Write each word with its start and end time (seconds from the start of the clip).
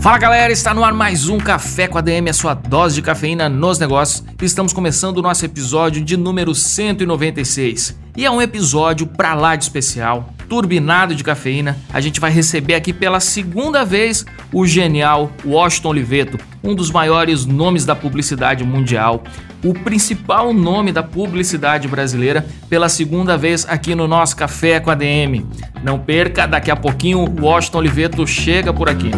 Fala 0.00 0.16
galera, 0.16 0.52
está 0.52 0.72
no 0.72 0.84
ar 0.84 0.94
mais 0.94 1.28
um 1.28 1.38
Café 1.38 1.88
com 1.88 1.98
a 1.98 2.00
DM, 2.00 2.30
a 2.30 2.32
sua 2.32 2.54
dose 2.54 2.94
de 2.94 3.02
cafeína 3.02 3.48
nos 3.48 3.80
negócios. 3.80 4.24
Estamos 4.40 4.72
começando 4.72 5.18
o 5.18 5.22
nosso 5.22 5.44
episódio 5.44 6.04
de 6.04 6.16
número 6.16 6.54
196. 6.54 7.98
E 8.16 8.24
é 8.24 8.30
um 8.30 8.40
episódio 8.40 9.08
pra 9.08 9.34
lá 9.34 9.56
de 9.56 9.64
especial, 9.64 10.32
turbinado 10.48 11.16
de 11.16 11.24
cafeína. 11.24 11.76
A 11.92 12.00
gente 12.00 12.20
vai 12.20 12.30
receber 12.30 12.74
aqui 12.74 12.92
pela 12.92 13.18
segunda 13.18 13.84
vez 13.84 14.24
o 14.52 14.64
genial 14.64 15.32
Washington 15.44 15.88
Oliveto, 15.88 16.38
um 16.62 16.76
dos 16.76 16.92
maiores 16.92 17.44
nomes 17.44 17.84
da 17.84 17.96
publicidade 17.96 18.62
mundial, 18.62 19.24
o 19.64 19.74
principal 19.74 20.54
nome 20.54 20.92
da 20.92 21.02
publicidade 21.02 21.88
brasileira, 21.88 22.46
pela 22.70 22.88
segunda 22.88 23.36
vez 23.36 23.66
aqui 23.68 23.96
no 23.96 24.06
nosso 24.06 24.36
Café 24.36 24.78
com 24.78 24.90
a 24.90 24.94
DM. 24.94 25.44
Não 25.82 25.98
perca, 25.98 26.46
daqui 26.46 26.70
a 26.70 26.76
pouquinho 26.76 27.18
o 27.18 27.44
Washington 27.44 27.78
Oliveto 27.78 28.26
chega 28.28 28.72
por 28.72 28.88
aqui. 28.88 29.10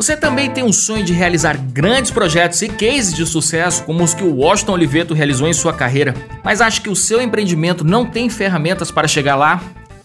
Você 0.00 0.16
também 0.16 0.50
tem 0.50 0.64
um 0.64 0.72
sonho 0.72 1.04
de 1.04 1.12
realizar 1.12 1.58
grandes 1.58 2.10
projetos 2.10 2.62
e 2.62 2.68
cases 2.70 3.12
de 3.12 3.26
sucesso 3.26 3.84
como 3.84 4.02
os 4.02 4.14
que 4.14 4.24
o 4.24 4.34
Washington 4.34 4.72
Oliveto 4.72 5.12
realizou 5.12 5.46
em 5.46 5.52
sua 5.52 5.74
carreira, 5.74 6.14
mas 6.42 6.62
acha 6.62 6.80
que 6.80 6.88
o 6.88 6.96
seu 6.96 7.20
empreendimento 7.20 7.84
não 7.84 8.06
tem 8.06 8.30
ferramentas 8.30 8.90
para 8.90 9.06
chegar 9.06 9.36
lá? 9.36 9.62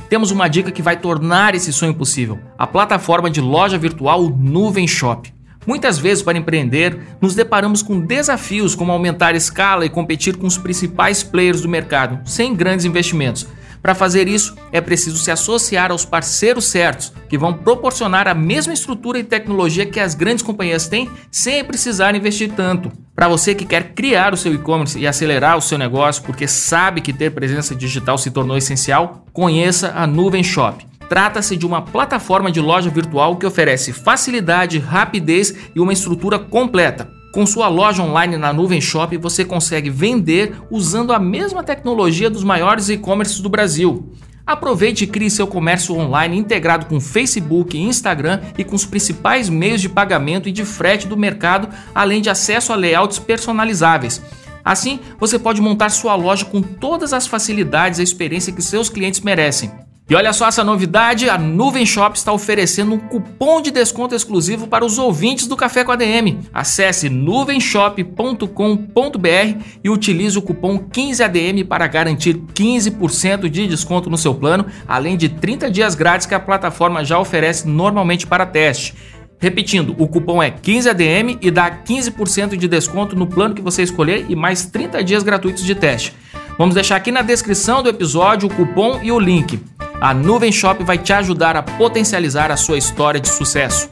Temos 0.10 0.32
uma 0.32 0.50
dica 0.50 0.70
que 0.70 0.82
vai 0.82 0.98
tornar 0.98 1.56
esse 1.56 1.72
sonho 1.72 1.94
possível: 1.94 2.38
a 2.58 2.68
plataforma 2.68 3.30
de 3.30 3.40
loja 3.40 3.78
virtual 3.78 4.30
Nuvem 4.30 4.86
Shop. 4.86 5.34
Muitas 5.66 5.98
vezes, 5.98 6.22
para 6.22 6.38
empreender, 6.38 7.00
nos 7.22 7.34
deparamos 7.34 7.82
com 7.82 7.98
desafios 7.98 8.76
como 8.76 8.92
aumentar 8.92 9.34
a 9.34 9.38
escala 9.38 9.86
e 9.86 9.90
competir 9.90 10.36
com 10.36 10.46
os 10.46 10.58
principais 10.58 11.24
players 11.24 11.62
do 11.62 11.70
mercado, 11.70 12.20
sem 12.26 12.54
grandes 12.54 12.86
investimentos. 12.86 13.48
Para 13.86 13.94
fazer 13.94 14.28
isso, 14.28 14.56
é 14.72 14.82
preciso 14.82 15.16
se 15.20 15.30
associar 15.30 15.92
aos 15.92 16.04
parceiros 16.04 16.66
certos, 16.66 17.14
que 17.30 17.38
vão 17.38 17.54
proporcionar 17.54 18.28
a 18.28 18.34
mesma 18.34 18.74
estrutura 18.74 19.20
e 19.20 19.24
tecnologia 19.24 19.86
que 19.86 20.00
as 20.00 20.16
grandes 20.16 20.44
companhias 20.44 20.88
têm, 20.88 21.08
sem 21.30 21.64
precisar 21.64 22.16
investir 22.16 22.52
tanto. 22.54 22.92
Para 23.14 23.28
você 23.28 23.54
que 23.54 23.64
quer 23.64 23.94
criar 23.94 24.34
o 24.34 24.38
seu 24.38 24.52
e-commerce 24.52 24.98
e 24.98 25.06
acelerar 25.06 25.56
o 25.56 25.62
seu 25.62 25.78
negócio, 25.78 26.24
porque 26.24 26.48
sabe 26.48 27.00
que 27.00 27.14
ter 27.14 27.30
presença 27.30 27.76
digital 27.76 28.18
se 28.18 28.32
tornou 28.32 28.58
essencial, 28.58 29.24
conheça 29.32 29.94
a 29.96 30.08
Nuvem 30.08 30.44
Shop. 30.44 30.84
Trata-se 31.08 31.56
de 31.56 31.68
uma 31.68 31.84
plataforma 31.84 32.52
de 32.52 32.60
loja 32.60 32.90
virtual 32.90 33.36
que 33.36 33.46
oferece 33.46 33.94
facilidade, 33.94 34.80
rapidez 34.80 35.54
e 35.76 35.80
uma 35.80 35.94
estrutura 35.94 36.40
completa. 36.40 37.08
Com 37.36 37.46
sua 37.46 37.68
loja 37.68 38.02
online 38.02 38.38
na 38.38 38.54
Nuvem 38.54 38.80
Shop, 38.80 39.18
você 39.18 39.44
consegue 39.44 39.90
vender 39.90 40.56
usando 40.72 41.12
a 41.12 41.20
mesma 41.20 41.62
tecnologia 41.62 42.30
dos 42.30 42.46
maiores 42.46 42.88
e-commerces 42.88 43.42
do 43.42 43.50
Brasil. 43.50 44.10
Aproveite 44.48 45.04
e 45.04 45.08
crie 45.08 45.30
seu 45.30 45.46
comércio 45.46 45.94
online 45.96 46.38
integrado 46.38 46.86
com 46.86 47.02
Facebook 47.02 47.78
Instagram 47.78 48.40
e 48.58 48.64
com 48.64 48.74
os 48.74 48.86
principais 48.86 49.50
meios 49.50 49.82
de 49.82 49.90
pagamento 49.90 50.48
e 50.48 50.52
de 50.54 50.64
frete 50.64 51.10
do 51.10 51.18
mercado, 51.18 51.68
além 51.94 52.22
de 52.22 52.30
acesso 52.30 52.72
a 52.72 52.78
layouts 52.78 53.20
personalizáveis. 53.20 54.22
Assim, 54.64 55.02
você 55.20 55.38
pode 55.38 55.60
montar 55.60 55.90
sua 55.90 56.16
loja 56.16 56.46
com 56.46 56.62
todas 56.62 57.12
as 57.12 57.28
facilidades 57.28 58.00
e 58.00 58.04
experiência 58.04 58.54
que 58.54 58.62
seus 58.62 58.88
clientes 58.88 59.20
merecem. 59.20 59.70
E 60.08 60.14
olha 60.14 60.32
só 60.34 60.48
essa 60.48 60.64
novidade, 60.64 61.28
a 61.28 61.36
Nuvem 61.36 61.84
Shop 61.84 62.16
está 62.16 62.32
oferecendo 62.32 62.94
um 62.94 63.00
cupom 63.00 63.60
de 63.60 63.72
desconto 63.72 64.14
exclusivo 64.14 64.68
para 64.68 64.86
os 64.86 65.00
ouvintes 65.00 65.48
do 65.48 65.58
Café 65.58 65.84
com 65.84 65.92
a 65.92 65.96
DM. 65.96 66.42
Acesse 66.54 67.10
nuvenshop.com.br 67.10 69.60
e 69.84 69.90
utilize 69.90 70.38
o 70.38 70.44
cupom 70.44 70.78
15ADM 70.78 71.66
para 71.66 71.88
garantir 71.88 72.40
15% 72.54 73.50
de 73.50 73.66
desconto 73.66 74.08
no 74.08 74.18
seu 74.18 74.36
plano, 74.36 74.68
além 74.88 75.18
de 75.18 75.28
30 75.28 75.72
dias 75.72 75.96
grátis 75.96 76.28
que 76.28 76.36
a 76.36 76.40
plataforma 76.40 77.04
já 77.04 77.18
oferece 77.18 77.68
normalmente 77.68 78.28
para 78.28 78.46
teste. 78.46 78.94
Repetindo, 79.40 79.96
o 79.98 80.08
cupom 80.08 80.42
é 80.42 80.52
15ADM 80.52 81.40
e 81.42 81.50
dá 81.50 81.72
15% 81.72 82.56
de 82.56 82.68
desconto 82.68 83.16
no 83.16 83.26
plano 83.26 83.56
que 83.56 83.62
você 83.62 83.82
escolher 83.82 84.28
e 84.30 84.36
mais 84.36 84.68
30 84.68 85.04
dias 85.04 85.24
gratuitos 85.24 85.64
de 85.64 85.74
teste. 85.74 86.14
Vamos 86.60 86.76
deixar 86.76 86.96
aqui 86.96 87.12
na 87.12 87.24
descrição 87.24 87.82
do 87.82 87.90
episódio 87.90 88.48
o 88.48 88.54
cupom 88.54 89.00
e 89.02 89.12
o 89.12 89.20
link. 89.20 89.60
A 90.02 90.14
Nuvem 90.14 90.52
Shop 90.52 90.84
vai 90.84 90.98
te 90.98 91.14
ajudar 91.14 91.56
a 91.56 91.64
potencializar 91.64 92.52
a 92.52 92.58
sua 92.58 92.78
história 92.78 93.20
de 93.20 93.30
sucesso. 93.30 93.90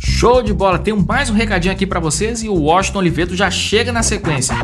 Show 0.00 0.42
de 0.42 0.52
bola! 0.52 0.78
Tem 0.78 0.94
mais 0.94 1.30
um 1.30 1.34
recadinho 1.34 1.72
aqui 1.72 1.86
para 1.86 2.00
vocês 2.00 2.42
e 2.42 2.48
o 2.48 2.54
Washington 2.54 2.98
Oliveto 2.98 3.34
já 3.34 3.50
chega 3.50 3.90
na 3.90 4.02
sequência. 4.02 4.54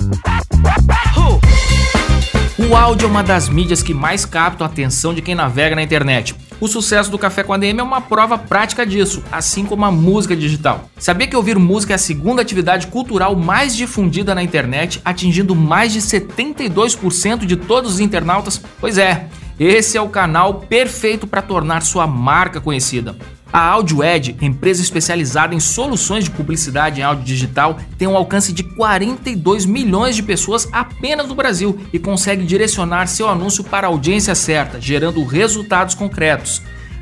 O 2.59 2.75
áudio 2.75 3.07
é 3.07 3.09
uma 3.09 3.23
das 3.23 3.49
mídias 3.49 3.85
que 3.85 3.95
mais 3.95 4.25
captam 4.25 4.67
a 4.67 4.71
atenção 4.71 5.15
de 5.15 5.23
quem 5.23 5.33
navega 5.33 5.77
na 5.77 5.83
internet. 5.83 6.35
O 6.61 6.67
sucesso 6.67 7.09
do 7.09 7.17
Café 7.17 7.45
com 7.45 7.53
a 7.53 7.57
DM 7.57 7.79
é 7.79 7.83
uma 7.85 8.01
prova 8.01 8.37
prática 8.37 8.85
disso, 8.85 9.23
assim 9.31 9.65
como 9.65 9.85
a 9.85 9.93
música 9.93 10.35
digital. 10.35 10.91
Sabia 10.99 11.29
que 11.29 11.37
ouvir 11.37 11.57
música 11.57 11.95
é 11.95 11.95
a 11.95 11.99
segunda 11.99 12.43
atividade 12.43 12.89
cultural 12.89 13.37
mais 13.37 13.77
difundida 13.77 14.35
na 14.35 14.43
internet, 14.43 15.01
atingindo 15.05 15.55
mais 15.55 15.93
de 15.93 16.01
72% 16.01 17.47
de 17.47 17.57
todos 17.57 17.95
os 17.95 18.01
internautas? 18.01 18.61
Pois 18.81 18.99
é, 18.99 19.29
esse 19.61 19.97
é 19.97 20.03
o 20.03 20.09
canal 20.09 20.55
perfeito 20.55 21.29
para 21.29 21.43
tornar 21.43 21.83
sua 21.83 22.09
marca 22.09 22.61
conhecida. 22.61 23.15
A 23.51 23.61
AudioEd, 23.71 24.37
empresa 24.43 24.83
especializada 24.83 25.55
em 25.55 25.61
soluções 25.61 26.25
de 26.25 26.31
publicidade 26.31 27.01
em 27.01 27.03
áudio 27.03 27.25
digital, 27.25 27.79
tem 27.97 28.07
um 28.07 28.17
alcance 28.17 28.53
de 28.53 28.63
42 28.63 29.65
milhões 29.65 30.15
de 30.15 30.23
pessoas 30.23 30.69
apenas 30.71 31.27
no 31.27 31.35
Brasil 31.35 31.81
e 31.91 31.99
consegue 31.99 32.45
direcionar 32.45 33.07
seu 33.07 33.27
anúncio 33.27 33.65
para 33.65 33.87
a 33.87 33.91
audiência 33.91 34.35
certa, 34.35 34.79
gerando 34.79 35.25
resultados 35.25 35.95
concretos. 35.95 36.61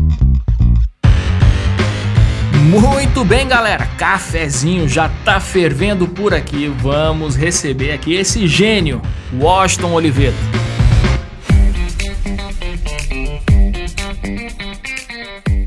Muito 2.70 3.24
bem, 3.24 3.48
galera. 3.48 3.84
Cafezinho 3.98 4.88
já 4.88 5.10
tá 5.24 5.40
fervendo 5.40 6.06
por 6.06 6.32
aqui. 6.32 6.68
Vamos 6.68 7.34
receber 7.34 7.90
aqui 7.90 8.14
esse 8.14 8.46
gênio, 8.46 9.02
Washington 9.36 9.92
Oliveira. 9.92 10.36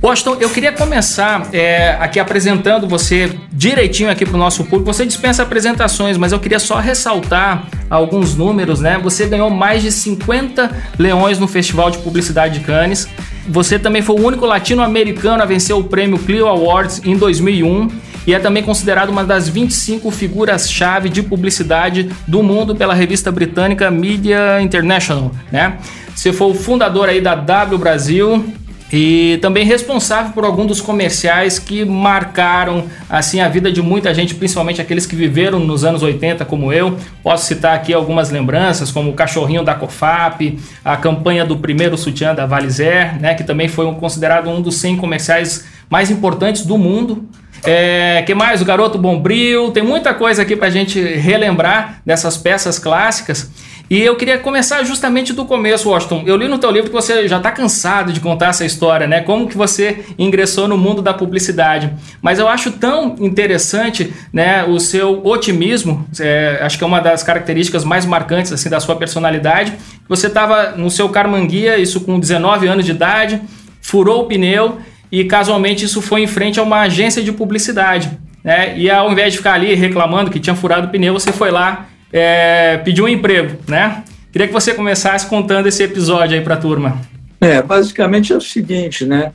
Washington, 0.05 0.35
eu 0.41 0.49
queria 0.49 0.73
começar 0.73 1.47
é, 1.53 1.91
aqui 1.91 2.19
apresentando 2.19 2.85
você 2.85 3.39
direitinho 3.53 4.11
aqui 4.11 4.25
para 4.25 4.35
o 4.35 4.37
nosso 4.37 4.65
público. 4.65 4.91
Você 4.91 5.05
dispensa 5.05 5.43
apresentações, 5.43 6.17
mas 6.17 6.33
eu 6.33 6.39
queria 6.41 6.59
só 6.59 6.77
ressaltar 6.77 7.65
alguns 7.89 8.35
números, 8.35 8.81
né? 8.81 8.99
Você 9.01 9.25
ganhou 9.27 9.49
mais 9.49 9.81
de 9.81 9.93
50 9.93 10.69
leões 10.99 11.39
no 11.39 11.47
Festival 11.47 11.89
de 11.89 11.99
Publicidade 11.99 12.59
de 12.59 12.65
Cannes. 12.65 13.07
Você 13.47 13.79
também 13.79 14.01
foi 14.01 14.17
o 14.19 14.25
único 14.25 14.45
latino-americano 14.45 15.41
a 15.41 15.45
vencer 15.45 15.73
o 15.73 15.85
prêmio 15.85 16.19
Clio 16.19 16.47
Awards 16.47 17.01
em 17.05 17.15
2001 17.15 17.87
e 18.27 18.33
é 18.33 18.39
também 18.39 18.61
considerado 18.61 19.07
uma 19.07 19.23
das 19.23 19.47
25 19.47 20.11
figuras-chave 20.11 21.07
de 21.07 21.23
publicidade 21.23 22.09
do 22.27 22.43
mundo 22.43 22.75
pela 22.75 22.93
revista 22.93 23.31
britânica 23.31 23.89
Media 23.89 24.61
International, 24.61 25.31
né? 25.49 25.77
Você 26.13 26.33
foi 26.33 26.51
o 26.51 26.53
fundador 26.53 27.07
aí 27.07 27.21
da 27.21 27.35
W 27.35 27.77
Brasil 27.77 28.53
e 28.95 29.39
também 29.41 29.65
responsável 29.65 30.33
por 30.33 30.45
algum 30.45 30.67
dos 30.67 30.79
comerciais 30.79 31.57
que 31.57 31.83
marcaram 31.83 32.85
assim 33.09 33.41
a 33.41 33.49
vida 33.49 33.71
de 33.71 33.81
muita 33.81 34.13
gente, 34.13 34.35
principalmente 34.35 34.79
aqueles 34.79 35.07
que 35.07 35.15
viveram 35.15 35.57
nos 35.57 35.83
anos 35.83 36.03
80 36.03 36.45
como 36.45 36.71
eu. 36.71 36.95
Posso 37.23 37.47
citar 37.47 37.73
aqui 37.73 37.91
algumas 37.91 38.29
lembranças, 38.29 38.91
como 38.91 39.09
o 39.09 39.13
cachorrinho 39.13 39.63
da 39.63 39.73
Cofap, 39.73 40.59
a 40.85 40.95
campanha 40.95 41.43
do 41.43 41.57
primeiro 41.57 41.97
sutiã 41.97 42.35
da 42.35 42.45
Valizer, 42.45 43.19
né, 43.19 43.33
que 43.33 43.43
também 43.43 43.67
foi 43.67 43.91
considerado 43.95 44.47
um 44.47 44.61
dos 44.61 44.75
100 44.75 44.97
comerciais 44.97 45.65
mais 45.89 46.11
importantes 46.11 46.63
do 46.63 46.77
mundo. 46.77 47.27
É, 47.65 48.21
que 48.27 48.35
mais? 48.35 48.61
O 48.61 48.65
Garoto 48.65 48.97
Bombril. 48.99 49.71
Tem 49.71 49.81
muita 49.81 50.13
coisa 50.13 50.41
aqui 50.41 50.55
para 50.55 50.67
a 50.67 50.71
gente 50.71 51.01
relembrar 51.01 52.01
dessas 52.05 52.37
peças 52.37 52.77
clássicas. 52.77 53.49
E 53.89 54.01
eu 54.01 54.15
queria 54.15 54.37
começar 54.37 54.83
justamente 54.83 55.33
do 55.33 55.45
começo, 55.45 55.89
Washington. 55.89 56.23
Eu 56.25 56.37
li 56.37 56.47
no 56.47 56.57
teu 56.57 56.71
livro 56.71 56.89
que 56.89 56.95
você 56.95 57.27
já 57.27 57.37
está 57.37 57.51
cansado 57.51 58.13
de 58.13 58.19
contar 58.19 58.47
essa 58.47 58.65
história, 58.65 59.05
né? 59.05 59.21
Como 59.21 59.47
que 59.47 59.57
você 59.57 60.05
ingressou 60.17 60.67
no 60.67 60.77
mundo 60.77 61.01
da 61.01 61.13
publicidade. 61.13 61.91
Mas 62.21 62.39
eu 62.39 62.47
acho 62.47 62.71
tão 62.71 63.15
interessante, 63.19 64.13
né, 64.31 64.63
o 64.63 64.79
seu 64.79 65.25
otimismo. 65.25 66.07
É, 66.19 66.59
acho 66.61 66.77
que 66.77 66.83
é 66.83 66.87
uma 66.87 67.01
das 67.01 67.23
características 67.23 67.83
mais 67.83 68.05
marcantes 68.05 68.53
assim 68.53 68.69
da 68.69 68.79
sua 68.79 68.95
personalidade. 68.95 69.73
Você 70.07 70.27
estava 70.27 70.71
no 70.71 70.89
seu 70.89 71.09
Carmanguia, 71.09 71.77
isso 71.77 72.01
com 72.01 72.19
19 72.19 72.67
anos 72.67 72.85
de 72.85 72.91
idade, 72.91 73.41
furou 73.81 74.23
o 74.23 74.25
pneu 74.25 74.79
e 75.11 75.25
casualmente 75.25 75.85
isso 75.85 76.01
foi 76.01 76.23
em 76.23 76.27
frente 76.27 76.59
a 76.59 76.63
uma 76.63 76.81
agência 76.81 77.21
de 77.21 77.31
publicidade. 77.31 78.09
Né? 78.43 78.77
E 78.77 78.89
ao 78.89 79.11
invés 79.11 79.33
de 79.33 79.37
ficar 79.37 79.53
ali 79.53 79.75
reclamando 79.75 80.31
que 80.31 80.39
tinha 80.39 80.55
furado 80.55 80.87
o 80.87 80.89
pneu, 80.89 81.13
você 81.13 81.31
foi 81.31 81.51
lá 81.51 81.87
é, 82.13 82.77
pediu 82.77 83.05
um 83.05 83.09
emprego, 83.09 83.57
né? 83.67 84.03
Queria 84.31 84.47
que 84.47 84.53
você 84.53 84.73
começasse 84.73 85.25
contando 85.25 85.67
esse 85.67 85.81
episódio 85.81 86.37
aí 86.37 86.43
para 86.43 86.53
a 86.53 86.57
turma. 86.57 87.01
É, 87.41 87.61
basicamente 87.61 88.31
é 88.31 88.37
o 88.37 88.41
seguinte, 88.41 89.05
né? 89.05 89.33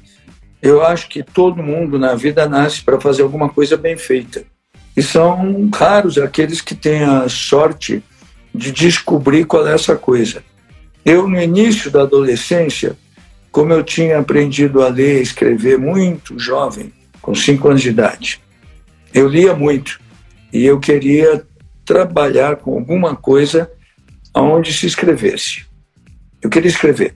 Eu 0.62 0.84
acho 0.84 1.08
que 1.08 1.22
todo 1.22 1.62
mundo 1.62 1.98
na 1.98 2.14
vida 2.14 2.48
nasce 2.48 2.82
para 2.82 3.00
fazer 3.00 3.22
alguma 3.22 3.48
coisa 3.48 3.76
bem 3.76 3.96
feita. 3.96 4.44
E 4.96 5.02
são 5.02 5.68
raros 5.74 6.18
aqueles 6.18 6.60
que 6.60 6.74
têm 6.74 7.02
a 7.02 7.28
sorte 7.28 8.02
de 8.54 8.72
descobrir 8.72 9.44
qual 9.44 9.66
é 9.66 9.74
essa 9.74 9.96
coisa. 9.96 10.42
Eu, 11.04 11.28
no 11.28 11.40
início 11.40 11.90
da 11.90 12.02
adolescência, 12.02 12.96
como 13.50 13.72
eu 13.72 13.82
tinha 13.82 14.18
aprendido 14.18 14.82
a 14.82 14.88
ler 14.88 15.18
e 15.18 15.22
escrever 15.22 15.78
muito 15.78 16.38
jovem, 16.38 16.92
com 17.20 17.34
cinco 17.34 17.68
anos 17.68 17.82
de 17.82 17.90
idade, 17.90 18.40
eu 19.14 19.28
lia 19.28 19.54
muito 19.54 20.00
e 20.52 20.64
eu 20.64 20.80
queria 20.80 21.44
trabalhar 21.88 22.56
com 22.56 22.74
alguma 22.74 23.16
coisa 23.16 23.70
onde 24.36 24.74
se 24.74 24.86
escrevesse. 24.86 25.64
Eu 26.42 26.50
queria 26.50 26.68
escrever 26.68 27.14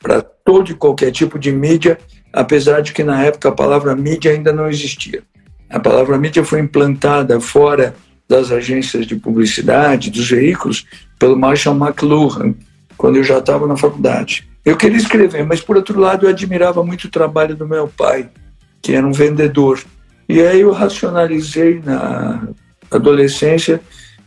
para 0.00 0.22
todo 0.22 0.70
e 0.70 0.74
qualquer 0.74 1.10
tipo 1.10 1.38
de 1.38 1.52
mídia, 1.52 1.98
apesar 2.32 2.80
de 2.80 2.94
que 2.94 3.04
na 3.04 3.22
época 3.22 3.50
a 3.50 3.52
palavra 3.52 3.94
mídia 3.94 4.32
ainda 4.32 4.54
não 4.54 4.68
existia. 4.70 5.22
A 5.68 5.78
palavra 5.78 6.16
mídia 6.16 6.42
foi 6.42 6.60
implantada 6.60 7.38
fora 7.40 7.94
das 8.26 8.50
agências 8.50 9.06
de 9.06 9.16
publicidade, 9.16 10.10
dos 10.10 10.30
veículos, 10.30 10.86
pelo 11.18 11.36
Marshall 11.36 11.76
McLuhan, 11.76 12.54
quando 12.96 13.16
eu 13.16 13.22
já 13.22 13.36
estava 13.36 13.66
na 13.66 13.76
faculdade. 13.76 14.48
Eu 14.64 14.78
queria 14.78 14.96
escrever, 14.96 15.44
mas 15.44 15.60
por 15.60 15.76
outro 15.76 16.00
lado 16.00 16.24
eu 16.24 16.30
admirava 16.30 16.82
muito 16.82 17.04
o 17.04 17.10
trabalho 17.10 17.54
do 17.54 17.68
meu 17.68 17.86
pai, 17.86 18.30
que 18.80 18.94
era 18.94 19.06
um 19.06 19.12
vendedor. 19.12 19.78
E 20.26 20.40
aí 20.40 20.62
eu 20.62 20.72
racionalizei 20.72 21.82
na 21.84 22.48
adolescência, 22.96 23.80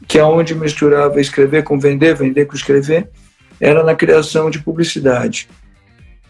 que 0.07 0.19
é 0.19 0.23
onde 0.23 0.53
misturava 0.53 1.19
escrever 1.19 1.63
com 1.63 1.79
vender, 1.79 2.15
vender 2.15 2.45
com 2.45 2.55
escrever, 2.55 3.09
era 3.59 3.83
na 3.83 3.95
criação 3.95 4.49
de 4.49 4.59
publicidade. 4.59 5.47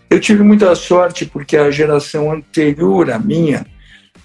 Eu 0.09 0.19
tive 0.19 0.43
muita 0.43 0.73
sorte 0.75 1.25
porque 1.25 1.57
a 1.57 1.69
geração 1.69 2.31
anterior 2.31 3.11
à 3.11 3.19
minha 3.19 3.65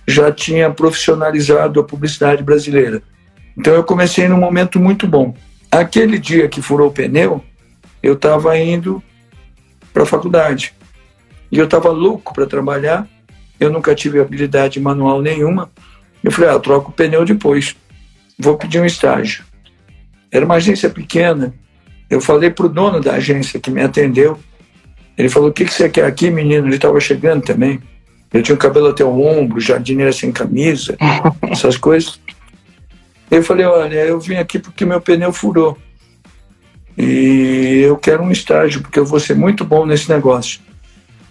já 0.06 0.31
tinha 0.31 0.70
profissionalizado 0.70 1.81
a 1.81 1.85
publicidade 1.85 2.43
brasileira. 2.43 3.03
Então 3.56 3.75
eu 3.75 3.82
comecei 3.82 4.29
num 4.29 4.38
momento 4.38 4.79
muito 4.79 5.06
bom. 5.06 5.35
Aquele 5.70 6.19
dia 6.19 6.49
que 6.49 6.62
furou 6.62 6.88
o 6.88 6.93
pneu, 6.93 7.43
eu 8.03 8.15
estava 8.15 8.56
indo 8.58 9.03
para 9.93 10.05
a 10.05 10.06
faculdade. 10.06 10.75
E 11.50 11.58
eu 11.58 11.65
estava 11.65 11.91
louco 11.91 12.32
para 12.32 12.47
trabalhar. 12.47 13.06
Eu 13.58 13.70
nunca 13.70 13.94
tive 13.94 14.20
habilidade 14.20 14.81
manual 14.81 15.20
nenhuma. 15.20 15.70
Eu 16.23 16.31
falei, 16.31 16.50
ah, 16.50 16.58
troco 16.58 16.91
o 16.91 16.94
pneu 16.94 17.25
depois 17.25 17.76
vou 18.38 18.56
pedir 18.56 18.81
um 18.81 18.87
estágio. 18.87 19.44
Era 20.31 20.44
uma 20.44 20.55
agência 20.55 20.88
pequena. 20.88 21.55
Eu 22.08 22.20
falei 22.20 22.50
para 22.50 22.67
o 22.67 22.69
dono 22.69 23.00
da 23.00 23.14
agência 23.14 23.61
que 23.61 23.70
me 23.70 23.82
atendeu. 23.82 24.38
Ele 25.17 25.29
falou: 25.29 25.50
O 25.50 25.52
que, 25.52 25.64
que 25.64 25.73
você 25.73 25.88
quer 25.88 26.05
aqui, 26.05 26.31
menino? 26.31 26.67
Ele 26.67 26.76
estava 26.76 26.99
chegando 27.00 27.43
também. 27.43 27.81
Eu 28.32 28.43
tinha 28.43 28.55
o 28.55 28.58
cabelo 28.58 28.88
até 28.88 29.05
o 29.05 29.20
ombro, 29.20 29.61
jardineira 29.61 30.12
sem 30.12 30.32
camisa, 30.32 30.96
essas 31.50 31.76
coisas. 31.76 32.19
Eu 33.31 33.43
falei: 33.43 33.67
Olha, 33.67 34.05
eu 34.05 34.19
vim 34.19 34.37
aqui 34.37 34.58
porque 34.58 34.84
meu 34.84 35.00
pneu 35.00 35.32
furou. 35.32 35.76
E 36.96 37.82
eu 37.84 37.96
quero 37.96 38.23
um 38.23 38.31
estágio, 38.31 38.82
porque 38.82 38.99
eu 38.99 39.06
vou 39.06 39.19
ser 39.20 39.34
muito 39.34 39.64
bom 39.64 39.87
nesse 39.87 40.11
negócio. 40.11 40.61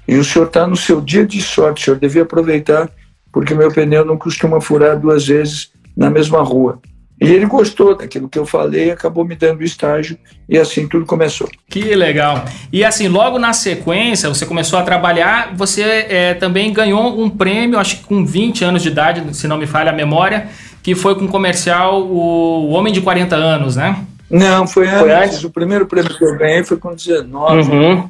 E 0.08 0.16
o 0.16 0.24
senhor 0.24 0.48
está 0.48 0.66
no 0.66 0.76
seu 0.76 1.00
dia 1.00 1.26
de 1.26 1.42
sorte, 1.42 1.82
o 1.82 1.86
senhor 1.86 2.00
devia 2.00 2.24
aproveitar, 2.24 2.90
porque 3.32 3.54
meu 3.54 3.72
pneu 3.72 4.04
não 4.04 4.18
costuma 4.18 4.60
furar 4.60 5.00
duas 5.00 5.28
vezes 5.28 5.72
na 5.96 6.10
mesma 6.10 6.42
rua. 6.42 6.82
E 7.22 7.32
ele 7.32 7.46
gostou 7.46 7.96
daquilo 7.96 8.28
que 8.28 8.40
eu 8.40 8.48
falei, 8.48 8.90
acabou 8.90 9.24
me 9.24 9.36
dando 9.36 9.60
o 9.60 9.64
estágio 9.64 10.18
e 10.50 10.58
assim 10.58 10.88
tudo 10.88 11.06
começou. 11.06 11.48
Que 11.70 11.94
legal. 11.94 12.44
E 12.74 12.84
assim, 12.84 13.08
logo 13.08 13.38
na 13.38 13.54
sequência, 13.54 14.28
você 14.28 14.44
começou 14.44 14.80
a 14.80 14.82
trabalhar, 14.82 15.54
você 15.56 15.84
é, 16.10 16.34
também 16.34 16.74
ganhou 16.74 17.22
um 17.22 17.30
prêmio, 17.30 17.78
acho 17.78 17.98
que 17.98 18.06
com 18.06 18.26
20 18.26 18.64
anos 18.64 18.82
de 18.82 18.88
idade, 18.88 19.38
se 19.38 19.48
não 19.48 19.60
me 19.60 19.68
falha 19.68 19.92
a 19.92 19.94
memória, 19.94 20.48
que 20.82 20.96
foi 20.96 21.14
com 21.14 21.26
o 21.26 21.28
comercial 21.28 22.02
O 22.02 22.72
Homem 22.72 22.92
de 22.92 23.02
40 23.02 23.36
Anos, 23.36 23.76
né? 23.76 24.04
Não, 24.28 24.66
foi 24.66 24.88
antes. 24.88 25.00
Foi 25.00 25.12
antes. 25.12 25.44
O 25.44 25.52
primeiro 25.52 25.86
prêmio 25.86 26.18
que 26.18 26.26
eu 26.26 26.36
ganhei 26.36 26.64
foi 26.64 26.78
com 26.78 26.96
19. 26.96 27.72
Uhum. 27.72 28.10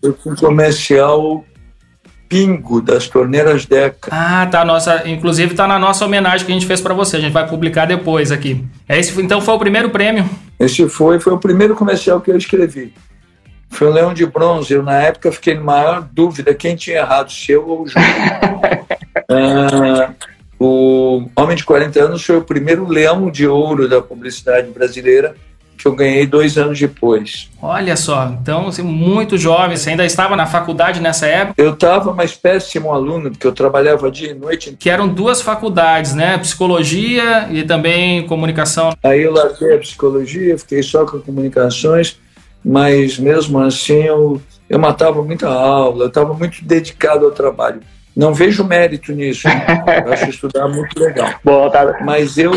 Foi 0.00 0.12
com 0.12 0.30
o 0.30 0.36
comercial 0.36 1.44
Pingo 2.32 2.80
das 2.80 3.08
torneiras 3.08 3.66
Deca. 3.66 4.08
Ah, 4.10 4.46
tá. 4.46 4.64
Nossa, 4.64 5.06
inclusive 5.06 5.54
tá 5.54 5.66
na 5.66 5.78
nossa 5.78 6.06
homenagem 6.06 6.46
que 6.46 6.50
a 6.50 6.54
gente 6.54 6.64
fez 6.64 6.80
para 6.80 6.94
você. 6.94 7.18
A 7.18 7.20
gente 7.20 7.32
vai 7.32 7.46
publicar 7.46 7.84
depois 7.84 8.32
aqui. 8.32 8.64
É 8.88 8.98
esse, 8.98 9.20
então 9.20 9.38
foi 9.42 9.52
o 9.52 9.58
primeiro 9.58 9.90
prêmio? 9.90 10.24
Esse 10.58 10.88
foi, 10.88 11.20
foi 11.20 11.34
o 11.34 11.38
primeiro 11.38 11.76
comercial 11.76 12.22
que 12.22 12.30
eu 12.30 12.36
escrevi. 12.38 12.94
Foi 13.68 13.88
o 13.88 13.92
Leão 13.92 14.14
de 14.14 14.24
Bronze. 14.24 14.72
Eu, 14.72 14.82
na 14.82 14.94
época, 14.94 15.30
fiquei 15.30 15.52
em 15.52 15.60
maior 15.60 16.08
dúvida 16.10 16.54
quem 16.54 16.74
tinha 16.74 17.00
errado, 17.00 17.30
se 17.30 17.52
eu 17.52 17.68
ou 17.68 17.82
o 17.82 17.86
Júlio. 17.86 18.06
ah, 19.28 20.10
o 20.58 21.28
Homem 21.36 21.54
de 21.54 21.64
40 21.64 22.02
anos 22.02 22.24
foi 22.24 22.38
o 22.38 22.42
primeiro 22.42 22.88
leão 22.88 23.30
de 23.30 23.46
ouro 23.46 23.86
da 23.86 24.00
publicidade 24.00 24.70
brasileira 24.70 25.34
que 25.82 25.88
eu 25.88 25.94
ganhei 25.94 26.26
dois 26.26 26.56
anos 26.56 26.78
depois. 26.78 27.50
Olha 27.60 27.96
só, 27.96 28.34
então 28.40 28.68
assim, 28.68 28.82
muito 28.82 29.36
jovem, 29.36 29.76
você 29.76 29.90
ainda 29.90 30.04
estava 30.04 30.36
na 30.36 30.46
faculdade 30.46 31.00
nessa 31.00 31.26
época? 31.26 31.60
Eu 31.60 31.74
estava, 31.74 32.14
mas 32.14 32.34
péssimo 32.34 32.92
aluno, 32.92 33.30
porque 33.30 33.46
eu 33.46 33.52
trabalhava 33.52 34.10
dia 34.10 34.30
e 34.30 34.34
noite. 34.34 34.76
Que 34.78 34.88
eram 34.88 35.08
duas 35.08 35.42
faculdades, 35.42 36.14
né? 36.14 36.38
Psicologia 36.38 37.48
e 37.50 37.64
também 37.64 38.26
comunicação. 38.26 38.92
Aí 39.02 39.22
eu 39.22 39.32
larguei 39.32 39.74
a 39.74 39.78
psicologia, 39.78 40.56
fiquei 40.56 40.82
só 40.82 41.04
com 41.04 41.18
comunicações, 41.18 42.18
mas 42.64 43.18
mesmo 43.18 43.58
assim 43.58 44.04
eu, 44.04 44.40
eu 44.70 44.78
matava 44.78 45.22
muita 45.22 45.48
aula, 45.48 46.04
eu 46.04 46.08
estava 46.08 46.32
muito 46.32 46.64
dedicado 46.64 47.24
ao 47.24 47.32
trabalho. 47.32 47.80
Não 48.14 48.34
vejo 48.34 48.62
mérito 48.62 49.10
nisso. 49.12 49.48
Né? 49.48 50.02
Eu 50.06 50.12
acho 50.12 50.28
estudar 50.28 50.68
muito 50.68 50.98
legal. 51.00 51.34
Boa, 51.42 51.70
tá. 51.70 51.98
Mas 52.04 52.36
eu 52.36 52.52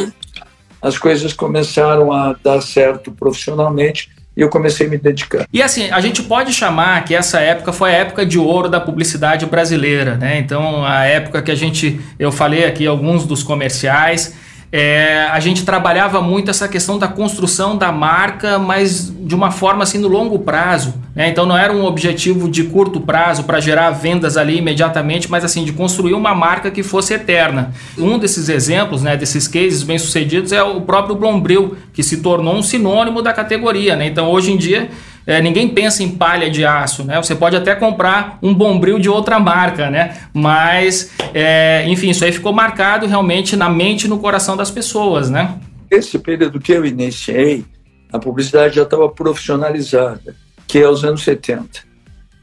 as 0.85 0.99
coisas 0.99 1.33
começaram 1.33 2.13
a 2.13 2.35
dar 2.43 2.61
certo 2.61 3.11
profissionalmente 3.11 4.11
e 4.37 4.41
eu 4.41 4.49
comecei 4.49 4.85
a 4.85 4.89
me 4.89 4.99
dedicar. 4.99 5.47
E 5.51 5.59
assim, 5.59 5.89
a 5.89 5.99
gente 5.99 6.21
pode 6.21 6.53
chamar 6.53 7.03
que 7.05 7.15
essa 7.15 7.39
época 7.39 7.73
foi 7.73 7.89
a 7.89 7.93
época 7.93 8.23
de 8.23 8.37
ouro 8.37 8.69
da 8.69 8.79
publicidade 8.79 9.47
brasileira, 9.47 10.15
né? 10.15 10.37
Então, 10.37 10.85
a 10.85 11.05
época 11.05 11.41
que 11.41 11.49
a 11.49 11.55
gente, 11.55 11.99
eu 12.19 12.31
falei 12.31 12.65
aqui 12.65 12.85
alguns 12.85 13.25
dos 13.25 13.41
comerciais, 13.41 14.35
é, 14.77 15.29
a 15.31 15.39
gente 15.39 15.63
trabalhava 15.63 16.19
muito 16.21 16.51
essa 16.51 16.67
questão 16.67 16.99
da 16.99 17.07
construção 17.07 17.77
da 17.77 17.93
marca, 17.93 18.59
mas 18.59 19.09
de 19.09 19.33
uma 19.33 19.49
forma 19.49 19.83
assim 19.83 19.97
no 19.97 20.09
longo 20.09 20.39
prazo. 20.39 20.95
Né? 21.15 21.29
Então 21.29 21.45
não 21.45 21.57
era 21.57 21.71
um 21.71 21.85
objetivo 21.85 22.49
de 22.49 22.65
curto 22.65 22.99
prazo 22.99 23.45
para 23.45 23.61
gerar 23.61 23.91
vendas 23.91 24.35
ali 24.35 24.57
imediatamente, 24.57 25.31
mas 25.31 25.45
assim 25.45 25.63
de 25.63 25.71
construir 25.71 26.13
uma 26.13 26.35
marca 26.35 26.69
que 26.69 26.83
fosse 26.83 27.13
eterna. 27.13 27.71
Um 27.97 28.19
desses 28.19 28.49
exemplos, 28.49 29.01
né, 29.01 29.15
desses 29.15 29.47
cases 29.47 29.81
bem 29.81 29.97
sucedidos 29.97 30.51
é 30.51 30.61
o 30.61 30.81
próprio 30.81 31.15
Blombril, 31.15 31.77
que 31.93 32.03
se 32.03 32.17
tornou 32.17 32.53
um 32.53 32.61
sinônimo 32.61 33.21
da 33.21 33.31
categoria. 33.31 33.95
Né? 33.95 34.07
Então 34.07 34.29
hoje 34.29 34.51
em 34.51 34.57
dia 34.57 34.89
é, 35.27 35.41
ninguém 35.41 35.67
pensa 35.69 36.03
em 36.03 36.09
palha 36.09 36.49
de 36.49 36.63
aço, 36.63 37.03
né? 37.03 37.17
Você 37.17 37.35
pode 37.35 37.55
até 37.55 37.75
comprar 37.75 38.37
um 38.41 38.53
bombril 38.53 38.99
de 38.99 39.09
outra 39.09 39.39
marca, 39.39 39.89
né? 39.89 40.17
Mas, 40.33 41.11
é, 41.33 41.83
enfim, 41.87 42.11
isso 42.11 42.23
aí 42.23 42.31
ficou 42.31 42.53
marcado 42.53 43.07
realmente 43.07 43.55
na 43.55 43.69
mente 43.69 44.03
e 44.03 44.07
no 44.07 44.19
coração 44.19 44.55
das 44.55 44.69
pessoas, 44.69 45.29
né? 45.29 45.57
Esse 45.89 46.19
período 46.19 46.59
que 46.59 46.71
eu 46.71 46.85
iniciei, 46.85 47.65
a 48.11 48.19
publicidade 48.19 48.75
já 48.75 48.83
estava 48.83 49.09
profissionalizada, 49.09 50.35
que 50.67 50.79
é 50.79 50.87
os 50.87 51.03
anos 51.03 51.23
70. 51.23 51.67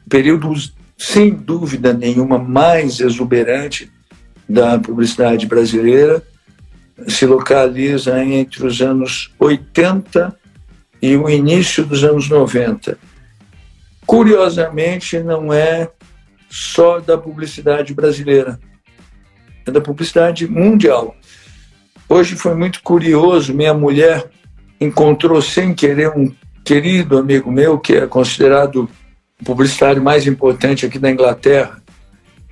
Período 0.09 0.53
sem 0.97 1.29
dúvida 1.31 1.93
nenhuma, 1.93 2.37
mais 2.37 2.99
exuberante 2.99 3.91
da 4.47 4.77
publicidade 4.77 5.45
brasileira, 5.45 6.21
se 7.07 7.25
localiza 7.25 8.23
entre 8.23 8.65
os 8.65 8.81
anos 8.81 9.31
80 9.39 10.42
e 11.03 11.17
o 11.17 11.29
início 11.29 11.85
dos 11.85 12.01
anos 12.05 12.29
90. 12.29 12.97
Curiosamente, 14.05 15.19
não 15.19 15.51
é 15.51 15.89
só 16.49 17.01
da 17.01 17.17
publicidade 17.17 17.93
brasileira, 17.93 18.57
é 19.67 19.69
da 19.69 19.81
publicidade 19.81 20.47
mundial. 20.47 21.13
Hoje 22.07 22.37
foi 22.37 22.55
muito 22.55 22.81
curioso, 22.81 23.53
minha 23.53 23.73
mulher 23.73 24.29
encontrou 24.79 25.41
sem 25.41 25.73
querer 25.73 26.09
um 26.15 26.33
querido 26.63 27.17
amigo 27.17 27.51
meu, 27.51 27.77
que 27.77 27.97
é 27.97 28.07
considerado 28.07 28.89
o 29.41 29.43
publicitário 29.43 30.01
mais 30.01 30.25
importante 30.25 30.85
aqui 30.85 30.97
da 30.97 31.11
Inglaterra, 31.11 31.83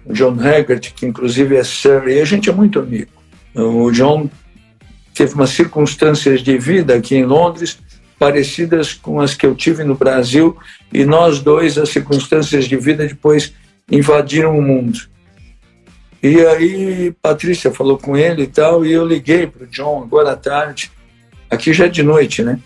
o 0.05 0.11
John 0.11 0.35
Haggart, 0.37 0.91
que 0.93 1.05
inclusive 1.05 1.55
é 1.55 1.63
Sir, 1.63 2.05
e 2.09 2.19
a 2.19 2.25
gente 2.25 2.49
é 2.49 2.53
muito 2.53 2.79
amigo. 2.79 3.11
O 3.55 3.89
John 3.91 4.29
teve 5.13 5.35
umas 5.35 5.51
circunstâncias 5.51 6.41
de 6.41 6.57
vida 6.57 6.95
aqui 6.95 7.15
em 7.15 7.23
Londres 7.23 7.79
parecidas 8.21 8.93
com 8.93 9.19
as 9.19 9.33
que 9.33 9.47
eu 9.47 9.55
tive 9.55 9.83
no 9.83 9.95
Brasil, 9.95 10.55
e 10.93 11.03
nós 11.03 11.39
dois, 11.39 11.75
as 11.75 11.89
circunstâncias 11.89 12.65
de 12.65 12.77
vida 12.77 13.07
depois 13.07 13.51
invadiram 13.91 14.55
o 14.55 14.61
mundo. 14.61 14.99
E 16.21 16.39
aí, 16.45 17.11
Patrícia 17.19 17.71
falou 17.71 17.97
com 17.97 18.15
ele 18.15 18.43
e 18.43 18.47
tal, 18.47 18.85
e 18.85 18.91
eu 18.91 19.07
liguei 19.07 19.47
para 19.47 19.63
o 19.63 19.67
John 19.67 20.03
agora 20.03 20.33
à 20.33 20.35
tarde, 20.35 20.91
aqui 21.49 21.73
já 21.73 21.85
é 21.85 21.89
de 21.89 22.03
noite, 22.03 22.43
né? 22.43 22.59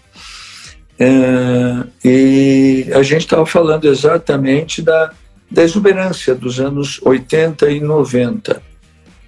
É, 1.00 1.84
e 2.04 2.88
a 2.94 3.02
gente 3.02 3.22
estava 3.22 3.46
falando 3.46 3.88
exatamente 3.88 4.82
da, 4.82 5.14
da 5.50 5.64
exuberância 5.64 6.36
dos 6.36 6.60
anos 6.60 7.00
80 7.02 7.72
e 7.72 7.80
90 7.80 8.62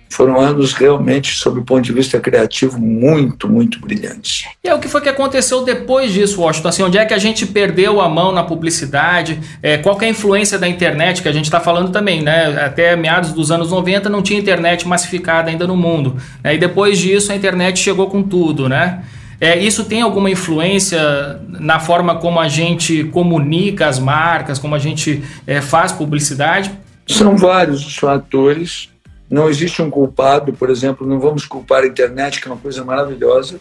foram 0.09 0.39
anos 0.39 0.73
realmente, 0.73 1.35
sob 1.35 1.59
o 1.59 1.63
ponto 1.63 1.83
de 1.83 1.93
vista 1.93 2.19
criativo, 2.19 2.79
muito, 2.79 3.49
muito 3.49 3.79
brilhantes. 3.79 4.45
E 4.63 4.69
é 4.69 4.73
o 4.73 4.79
que 4.79 4.87
foi 4.87 5.01
que 5.01 5.09
aconteceu 5.09 5.63
depois 5.63 6.13
disso, 6.13 6.41
Washington? 6.41 6.69
Assim, 6.69 6.83
onde 6.83 6.97
é 6.97 7.05
que 7.05 7.13
a 7.13 7.17
gente 7.17 7.45
perdeu 7.45 8.01
a 8.01 8.09
mão 8.09 8.31
na 8.31 8.43
publicidade? 8.43 9.39
É, 9.61 9.77
qual 9.77 9.99
é 10.01 10.05
a 10.05 10.09
influência 10.09 10.57
da 10.57 10.67
internet, 10.67 11.21
que 11.21 11.27
a 11.27 11.31
gente 11.31 11.45
está 11.45 11.59
falando 11.59 11.91
também, 11.91 12.21
né? 12.21 12.63
Até 12.63 12.95
meados 12.95 13.31
dos 13.31 13.51
anos 13.51 13.71
90 13.71 14.09
não 14.09 14.21
tinha 14.21 14.39
internet 14.39 14.87
massificada 14.87 15.49
ainda 15.49 15.67
no 15.67 15.75
mundo. 15.75 16.17
Né? 16.43 16.55
E 16.55 16.57
depois 16.57 16.97
disso 16.97 17.31
a 17.31 17.35
internet 17.35 17.79
chegou 17.79 18.07
com 18.07 18.23
tudo, 18.23 18.69
né? 18.69 19.03
É, 19.39 19.57
isso 19.57 19.85
tem 19.85 20.01
alguma 20.01 20.31
influência 20.31 21.39
na 21.47 21.79
forma 21.79 22.15
como 22.15 22.39
a 22.39 22.47
gente 22.47 23.03
comunica 23.05 23.87
as 23.87 23.99
marcas, 23.99 24.57
como 24.57 24.73
a 24.73 24.79
gente 24.79 25.23
é, 25.45 25.61
faz 25.61 25.91
publicidade? 25.91 26.71
São 27.07 27.37
vários 27.37 27.85
os 27.85 27.95
fatores 27.95 28.89
não 29.29 29.49
existe 29.49 29.81
um 29.81 29.89
culpado, 29.89 30.53
por 30.53 30.69
exemplo, 30.69 31.05
não 31.05 31.19
vamos 31.19 31.45
culpar 31.45 31.83
a 31.83 31.87
internet, 31.87 32.41
que 32.41 32.47
é 32.47 32.51
uma 32.51 32.59
coisa 32.59 32.83
maravilhosa. 32.83 33.59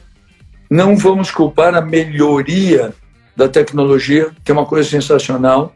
Não 0.70 0.96
vamos 0.96 1.30
culpar 1.30 1.74
a 1.74 1.80
melhoria 1.80 2.94
da 3.34 3.48
tecnologia, 3.48 4.30
que 4.44 4.50
é 4.50 4.54
uma 4.54 4.66
coisa 4.66 4.88
sensacional. 4.88 5.74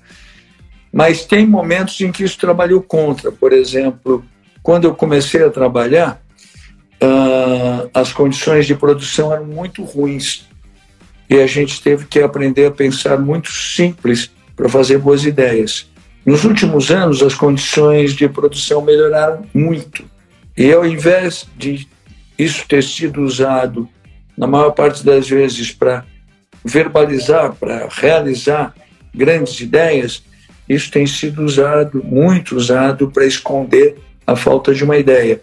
Mas 0.93 1.25
tem 1.25 1.47
momentos 1.47 2.01
em 2.01 2.11
que 2.11 2.25
isso 2.25 2.39
trabalhou 2.39 2.83
contra. 2.83 3.31
Por 3.31 3.53
exemplo, 3.53 4.25
quando 4.63 4.85
eu 4.85 4.95
comecei 4.95 5.45
a 5.45 5.51
trabalhar, 5.51 6.23
uh, 7.03 7.91
as 7.93 8.13
condições 8.13 8.67
de 8.67 8.75
produção 8.75 9.33
eram 9.33 9.45
muito 9.45 9.83
ruins. 9.83 10.49
E 11.29 11.39
a 11.39 11.47
gente 11.47 11.81
teve 11.83 12.07
que 12.07 12.21
aprender 12.21 12.67
a 12.67 12.71
pensar 12.71 13.19
muito 13.19 13.53
simples 13.53 14.31
para 14.57 14.69
fazer 14.69 14.99
boas 14.99 15.25
ideias. 15.25 15.89
Nos 16.25 16.45
últimos 16.45 16.91
anos, 16.91 17.23
as 17.23 17.35
condições 17.35 18.15
de 18.15 18.29
produção 18.29 18.83
melhoraram 18.83 19.43
muito. 19.55 20.05
E 20.57 20.73
ao 20.73 20.85
invés 20.85 21.47
de 21.57 21.89
isso 22.39 22.67
ter 22.69 22.83
sido 22.83 23.23
usado, 23.23 23.89
na 24.37 24.47
maior 24.47 24.71
parte 24.71 25.05
das 25.05 25.29
vezes, 25.29 25.73
para 25.73 26.05
verbalizar, 26.65 27.55
para 27.55 27.89
realizar 27.91 28.75
grandes 29.15 29.61
ideias, 29.61 30.23
isso 30.69 30.91
tem 30.91 31.07
sido 31.07 31.43
usado, 31.43 32.03
muito 32.05 32.57
usado, 32.57 33.11
para 33.11 33.27
esconder 33.27 33.97
a 34.27 34.37
falta 34.37 34.73
de 34.73 34.85
uma 34.85 34.97
ideia. 34.97 35.41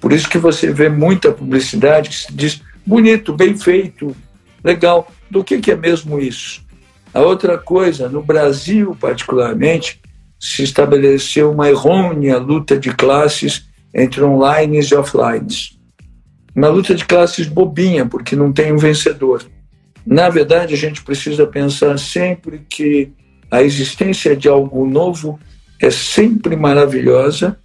Por 0.00 0.12
isso 0.12 0.28
que 0.28 0.38
você 0.38 0.72
vê 0.72 0.88
muita 0.88 1.32
publicidade 1.32 2.10
que 2.10 2.14
se 2.14 2.32
diz 2.32 2.62
bonito, 2.86 3.34
bem 3.34 3.56
feito, 3.56 4.14
legal. 4.62 5.10
Do 5.30 5.42
que, 5.42 5.58
que 5.58 5.72
é 5.72 5.76
mesmo 5.76 6.20
isso? 6.20 6.62
A 7.12 7.20
outra 7.20 7.56
coisa, 7.56 8.08
no 8.08 8.22
Brasil 8.22 8.96
particularmente, 9.00 10.00
se 10.38 10.62
estabeleceu 10.62 11.50
uma 11.50 11.68
errônea 11.68 12.38
luta 12.38 12.78
de 12.78 12.94
classes 12.94 13.68
entre 13.94 14.22
online 14.22 14.80
e 14.80 14.94
offline. 14.94 15.46
Uma 16.54 16.68
luta 16.68 16.94
de 16.94 17.04
classes 17.04 17.46
bobinha, 17.46 18.06
porque 18.06 18.36
não 18.36 18.52
tem 18.52 18.72
um 18.72 18.78
vencedor. 18.78 19.44
Na 20.06 20.28
verdade, 20.28 20.74
a 20.74 20.76
gente 20.76 21.02
precisa 21.02 21.46
pensar 21.46 21.98
sempre 21.98 22.64
que 22.68 23.12
a 23.50 23.62
existência 23.62 24.36
de 24.36 24.48
algo 24.48 24.86
novo 24.86 25.38
é 25.80 25.90
sempre 25.90 26.56
maravilhosa, 26.56 27.58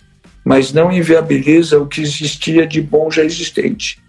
mas 0.45 0.73
não 0.73 0.91
inviabiliza 0.91 1.79
o 1.79 1.87
que 1.87 2.01
existia 2.01 2.65
de 2.65 2.81
bom 2.81 3.09
já 3.09 3.23
existente. 3.23 4.01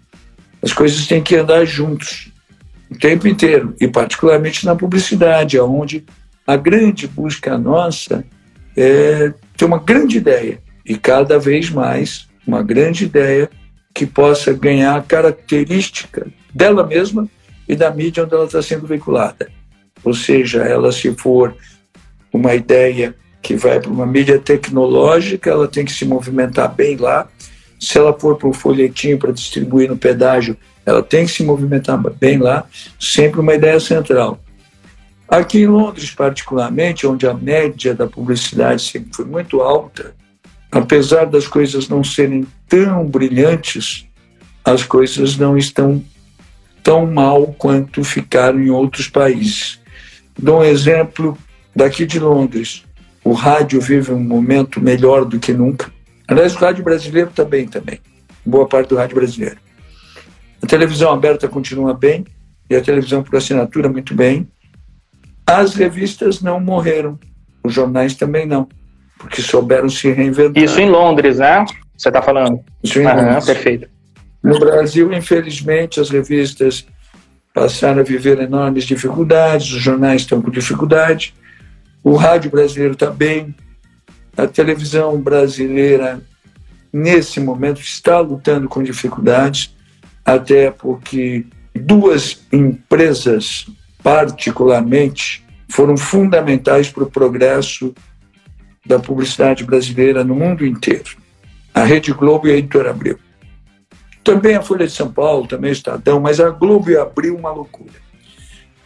As 0.61 0.73
coisas 0.73 1.07
têm 1.07 1.21
que 1.21 1.35
andar 1.35 1.65
juntos 1.65 2.31
o 2.89 2.97
tempo 2.97 3.27
inteiro, 3.27 3.75
e 3.79 3.87
particularmente 3.87 4.65
na 4.65 4.75
publicidade, 4.75 5.59
onde 5.59 6.03
a 6.45 6.55
grande 6.55 7.07
busca 7.07 7.57
nossa 7.57 8.23
é 8.77 9.33
ter 9.57 9.65
uma 9.65 9.79
grande 9.79 10.17
ideia, 10.17 10.59
e 10.85 10.97
cada 10.97 11.39
vez 11.39 11.69
mais 11.69 12.27
uma 12.45 12.61
grande 12.61 13.05
ideia 13.05 13.49
que 13.93 14.05
possa 14.05 14.53
ganhar 14.53 14.95
a 14.95 15.01
característica 15.01 16.27
dela 16.53 16.85
mesma 16.85 17.27
e 17.67 17.75
da 17.75 17.89
mídia 17.89 18.23
onde 18.23 18.35
ela 18.35 18.45
está 18.45 18.61
sendo 18.61 18.85
veiculada. 18.85 19.49
Ou 20.03 20.13
seja, 20.13 20.61
ela 20.61 20.91
se 20.91 21.11
for 21.15 21.55
uma 22.31 22.53
ideia 22.53 23.15
que 23.41 23.55
vai 23.55 23.79
para 23.79 23.89
uma 23.89 24.05
mídia 24.05 24.37
tecnológica, 24.37 25.49
ela 25.49 25.67
tem 25.67 25.85
que 25.85 25.91
se 25.91 26.05
movimentar 26.05 26.73
bem 26.73 26.97
lá. 26.97 27.27
Se 27.79 27.97
ela 27.97 28.13
for 28.13 28.37
para 28.37 28.49
um 28.49 28.53
folhetinho 28.53 29.17
para 29.17 29.31
distribuir 29.31 29.89
no 29.89 29.97
pedágio, 29.97 30.57
ela 30.85 31.01
tem 31.01 31.25
que 31.25 31.31
se 31.31 31.43
movimentar 31.43 31.99
bem 32.19 32.37
lá, 32.37 32.65
sempre 32.99 33.39
uma 33.39 33.55
ideia 33.55 33.79
central. 33.79 34.39
Aqui 35.27 35.61
em 35.61 35.67
Londres, 35.67 36.11
particularmente, 36.11 37.07
onde 37.07 37.27
a 37.27 37.33
média 37.33 37.95
da 37.95 38.05
publicidade 38.05 38.81
sempre 38.83 39.09
foi 39.11 39.25
muito 39.25 39.61
alta, 39.61 40.13
apesar 40.71 41.25
das 41.25 41.47
coisas 41.47 41.89
não 41.89 42.03
serem 42.03 42.45
tão 42.69 43.07
brilhantes, 43.07 44.07
as 44.63 44.83
coisas 44.83 45.37
não 45.37 45.57
estão 45.57 46.03
tão 46.83 47.07
mal 47.07 47.47
quanto 47.57 48.03
ficaram 48.03 48.59
em 48.59 48.69
outros 48.69 49.07
países. 49.07 49.79
Dou 50.37 50.59
um 50.59 50.63
exemplo 50.63 51.35
daqui 51.75 52.05
de 52.05 52.19
Londres. 52.19 52.83
O 53.23 53.33
rádio 53.33 53.81
vive 53.81 54.11
um 54.11 54.19
momento 54.19 54.79
melhor 54.79 55.25
do 55.25 55.39
que 55.39 55.51
nunca. 55.51 55.91
Aliás, 56.27 56.55
o 56.55 56.59
rádio 56.59 56.83
brasileiro 56.83 57.31
também, 57.33 57.67
também. 57.67 57.99
Boa 58.45 58.67
parte 58.67 58.89
do 58.89 58.95
rádio 58.95 59.15
brasileiro. 59.15 59.64
A 60.65 60.67
televisão 60.67 61.13
aberta 61.13 61.47
continua 61.47 61.93
bem 61.93 62.25
e 62.67 62.75
a 62.75 62.81
televisão 62.81 63.21
por 63.21 63.35
assinatura 63.35 63.87
muito 63.87 64.15
bem. 64.15 64.49
As 65.45 65.75
revistas 65.75 66.41
não 66.41 66.59
morreram, 66.59 67.19
os 67.63 67.71
jornais 67.71 68.15
também 68.15 68.47
não, 68.47 68.67
porque 69.19 69.43
souberam 69.43 69.87
se 69.87 70.11
reinventar. 70.11 70.63
Isso 70.63 70.79
em 70.81 70.89
Londres, 70.89 71.37
né? 71.37 71.63
Você 71.95 72.09
está 72.09 72.19
falando? 72.19 72.61
Isso 72.81 72.99
em 72.99 73.03
Londres. 73.03 73.45
Perfeito. 73.45 73.87
No 74.41 74.57
Brasil, 74.59 75.13
infelizmente, 75.13 75.99
as 75.99 76.09
revistas 76.09 76.87
passaram 77.53 77.99
a 77.99 78.03
viver 78.03 78.39
enormes 78.39 78.85
dificuldades, 78.85 79.71
os 79.71 79.83
jornais 79.83 80.21
estão 80.21 80.41
com 80.41 80.49
dificuldade, 80.49 81.35
o 82.03 82.15
rádio 82.15 82.49
brasileiro 82.49 82.93
está 82.93 83.11
bem, 83.11 83.53
a 84.35 84.47
televisão 84.47 85.21
brasileira, 85.21 86.19
nesse 86.91 87.39
momento, 87.39 87.79
está 87.81 88.19
lutando 88.19 88.67
com 88.67 88.81
dificuldades 88.81 89.74
até 90.25 90.71
porque 90.71 91.45
duas 91.73 92.43
empresas, 92.51 93.67
particularmente, 94.01 95.45
foram 95.69 95.95
fundamentais 95.95 96.89
para 96.89 97.03
o 97.03 97.11
progresso 97.11 97.93
da 98.85 98.97
publicidade 98.99 99.63
brasileira 99.63 100.23
no 100.23 100.33
mundo 100.35 100.65
inteiro: 100.65 101.17
a 101.73 101.83
Rede 101.83 102.11
Globo 102.11 102.47
e 102.47 102.51
a 102.51 102.57
Editora 102.57 102.89
Abril. 102.89 103.19
Também 104.23 104.55
a 104.55 104.61
Folha 104.61 104.87
de 104.87 104.93
São 104.93 105.11
Paulo, 105.11 105.47
também 105.47 105.69
o 105.69 105.73
Estadão, 105.73 106.19
mas 106.19 106.39
a 106.39 106.49
Globo 106.49 106.89
e 106.89 106.97
a 106.97 107.03
Abril 107.03 107.37
uma 107.37 107.51
loucura. 107.51 107.93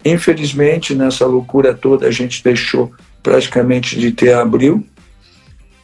Infelizmente, 0.04 0.94
nessa 0.94 1.26
loucura 1.26 1.74
toda, 1.74 2.08
a 2.08 2.12
gente 2.12 2.44
deixou 2.44 2.92
praticamente 3.24 3.98
de 3.98 4.12
ter 4.12 4.34
a 4.34 4.42
Abril, 4.42 4.86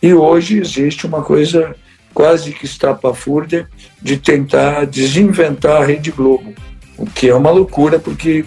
e 0.02 0.14
hoje 0.14 0.60
existe 0.60 1.06
uma 1.06 1.22
coisa 1.22 1.76
quase 2.16 2.54
que 2.54 2.66
estapafúrdia 2.66 3.68
de 4.02 4.16
tentar 4.16 4.86
desinventar 4.86 5.82
a 5.82 5.86
Rede 5.86 6.12
Globo, 6.12 6.54
o 6.98 7.06
que 7.06 7.28
é 7.28 7.36
uma 7.36 7.52
loucura 7.52 8.00
porque 8.00 8.46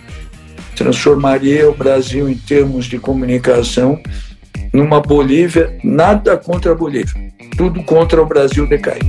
transformaria 0.75 1.69
o 1.69 1.75
Brasil 1.75 2.29
em 2.31 2.35
termos 2.35 2.87
de 2.87 2.99
comunicação 2.99 4.01
numa 4.73 5.01
Bolívia, 5.01 5.79
nada 5.85 6.37
contra 6.37 6.73
a 6.73 6.75
Bolívia, 6.75 7.31
tudo 7.59 7.83
contra 7.85 8.23
o 8.23 8.27
Brasil 8.27 8.67
decair. 8.67 9.03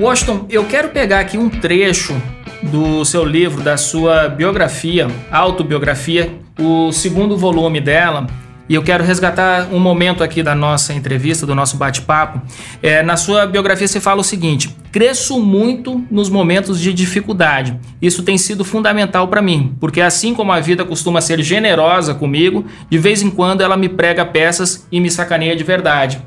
Washington, 0.00 0.46
eu 0.50 0.64
quero 0.64 0.88
pegar 0.88 1.20
aqui 1.20 1.38
um 1.38 1.48
trecho 1.48 2.20
do 2.60 3.04
seu 3.04 3.24
livro, 3.24 3.62
da 3.62 3.76
sua 3.76 4.28
biografia, 4.28 5.06
autobiografia, 5.30 6.32
o 6.58 6.90
segundo 6.90 7.36
volume 7.36 7.80
dela, 7.80 8.26
e 8.68 8.74
eu 8.74 8.82
quero 8.82 9.04
resgatar 9.04 9.68
um 9.72 9.78
momento 9.78 10.22
aqui 10.22 10.42
da 10.42 10.54
nossa 10.54 10.94
entrevista, 10.94 11.46
do 11.46 11.54
nosso 11.54 11.76
bate-papo. 11.76 12.40
É, 12.82 13.02
na 13.02 13.16
sua 13.16 13.46
biografia 13.46 13.86
você 13.86 14.00
fala 14.00 14.20
o 14.20 14.24
seguinte: 14.24 14.74
cresço 14.90 15.40
muito 15.40 16.04
nos 16.10 16.28
momentos 16.28 16.80
de 16.80 16.92
dificuldade. 16.92 17.78
Isso 18.00 18.22
tem 18.22 18.38
sido 18.38 18.64
fundamental 18.64 19.28
para 19.28 19.42
mim, 19.42 19.74
porque 19.80 20.00
assim 20.00 20.34
como 20.34 20.52
a 20.52 20.60
vida 20.60 20.84
costuma 20.84 21.20
ser 21.20 21.42
generosa 21.42 22.14
comigo, 22.14 22.64
de 22.88 22.98
vez 22.98 23.22
em 23.22 23.30
quando 23.30 23.60
ela 23.60 23.76
me 23.76 23.88
prega 23.88 24.24
peças 24.24 24.86
e 24.90 25.00
me 25.00 25.10
sacaneia 25.10 25.54
de 25.54 25.64
verdade. 25.64 26.20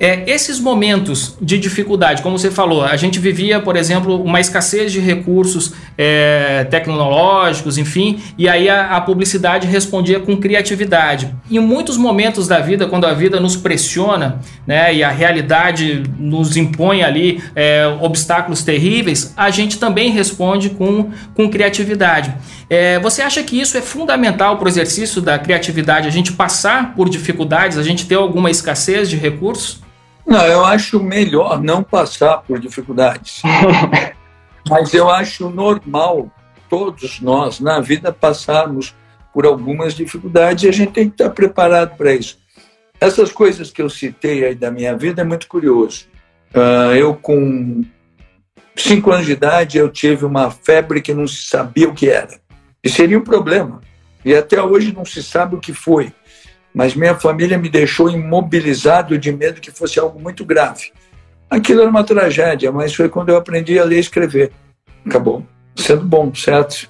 É, 0.00 0.28
esses 0.28 0.58
momentos 0.58 1.36
de 1.40 1.58
dificuldade, 1.58 2.22
como 2.22 2.36
você 2.38 2.50
falou, 2.50 2.82
a 2.82 2.96
gente 2.96 3.18
vivia, 3.18 3.60
por 3.60 3.76
exemplo, 3.76 4.20
uma 4.22 4.40
escassez 4.40 4.90
de 4.90 4.98
recursos 4.98 5.74
é, 5.96 6.64
tecnológicos, 6.64 7.78
enfim, 7.78 8.20
e 8.36 8.48
aí 8.48 8.68
a, 8.68 8.96
a, 8.96 9.00
publicidade 9.00 9.66
respondia 9.66 10.18
com 10.18 10.36
criatividade. 10.36 11.32
Em 11.50 11.60
muitos 11.60 11.96
momentos 11.96 12.48
da 12.48 12.58
vida, 12.58 12.86
quando 12.86 13.06
a 13.06 13.12
vida 13.12 13.38
nos 13.38 13.54
pressiona, 13.54 14.40
né, 14.66 14.92
e 14.94 15.04
a 15.04 15.10
realidade 15.10 16.02
nos 16.18 16.56
impõe 16.56 17.02
ali 17.02 17.42
é, 17.54 17.86
obstáculos 18.00 18.64
terríveis, 18.64 19.32
a 19.36 19.50
gente 19.50 19.78
também 19.78 20.10
responde 20.10 20.70
com, 20.70 21.10
com 21.34 21.48
criatividade. 21.48 22.34
É, 22.68 22.98
você 22.98 23.22
acha 23.22 23.42
que 23.42 23.60
isso 23.60 23.76
é 23.76 23.82
fundamental 23.82 24.56
para 24.56 24.64
o 24.64 24.68
exercício 24.68 25.20
da 25.20 25.38
criatividade, 25.38 26.08
a 26.08 26.10
gente 26.10 26.32
passar 26.32 26.94
por 26.94 27.08
dificuldades, 27.08 27.78
a 27.78 27.82
gente 27.82 28.06
ter 28.06 28.14
alguma 28.14 28.50
escassez 28.50 29.08
de 29.08 29.16
recursos? 29.16 29.82
Não, 30.26 30.44
eu 30.46 30.64
acho 30.64 31.02
melhor 31.02 31.60
não 31.62 31.82
passar 31.82 32.38
por 32.38 32.58
dificuldades. 32.58 33.42
Mas 34.68 34.94
eu 34.94 35.10
acho 35.10 35.50
normal 35.50 36.30
todos 36.68 37.20
nós 37.20 37.60
na 37.60 37.80
vida 37.80 38.12
passarmos 38.12 38.94
por 39.34 39.44
algumas 39.44 39.94
dificuldades 39.94 40.64
e 40.64 40.68
a 40.68 40.72
gente 40.72 40.92
tem 40.92 41.08
que 41.08 41.14
estar 41.14 41.30
preparado 41.30 41.96
para 41.96 42.14
isso. 42.14 42.38
Essas 43.00 43.32
coisas 43.32 43.70
que 43.70 43.82
eu 43.82 43.90
citei 43.90 44.44
aí 44.44 44.54
da 44.54 44.70
minha 44.70 44.96
vida 44.96 45.22
é 45.22 45.24
muito 45.24 45.48
curioso. 45.48 46.06
Uh, 46.54 46.94
eu 46.94 47.14
com 47.14 47.82
cinco 48.76 49.10
anos 49.10 49.26
de 49.26 49.32
idade 49.32 49.78
eu 49.78 49.88
tive 49.88 50.24
uma 50.24 50.50
febre 50.50 51.00
que 51.00 51.12
não 51.12 51.26
se 51.26 51.42
sabia 51.42 51.88
o 51.88 51.94
que 51.94 52.08
era. 52.08 52.40
E 52.82 52.88
seria 52.88 53.18
um 53.18 53.24
problema. 53.24 53.80
E 54.24 54.34
até 54.34 54.62
hoje 54.62 54.94
não 54.94 55.04
se 55.04 55.22
sabe 55.22 55.56
o 55.56 55.60
que 55.60 55.72
foi 55.72 56.12
mas 56.74 56.94
minha 56.94 57.14
família 57.14 57.58
me 57.58 57.68
deixou 57.68 58.10
imobilizado 58.10 59.18
de 59.18 59.30
medo 59.30 59.60
que 59.60 59.70
fosse 59.70 59.98
algo 59.98 60.20
muito 60.20 60.44
grave. 60.44 60.92
Aquilo 61.50 61.82
era 61.82 61.90
uma 61.90 62.04
tragédia, 62.04 62.72
mas 62.72 62.94
foi 62.94 63.08
quando 63.08 63.28
eu 63.28 63.36
aprendi 63.36 63.78
a 63.78 63.84
ler 63.84 63.98
e 63.98 64.00
escrever. 64.00 64.50
Acabou 65.04 65.46
sendo 65.76 66.04
bom, 66.04 66.34
certo? 66.34 66.88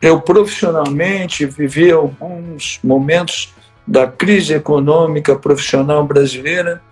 Eu 0.00 0.20
profissionalmente 0.20 1.46
vivi 1.46 1.92
alguns 1.92 2.80
momentos 2.82 3.54
da 3.86 4.06
crise 4.06 4.54
econômica 4.54 5.36
profissional 5.36 6.04
brasileira 6.04 6.82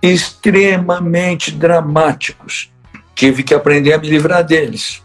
extremamente 0.00 1.50
dramáticos. 1.50 2.72
Tive 3.14 3.42
que 3.42 3.54
aprender 3.54 3.94
a 3.94 3.98
me 3.98 4.08
livrar 4.08 4.44
deles. 4.44 5.02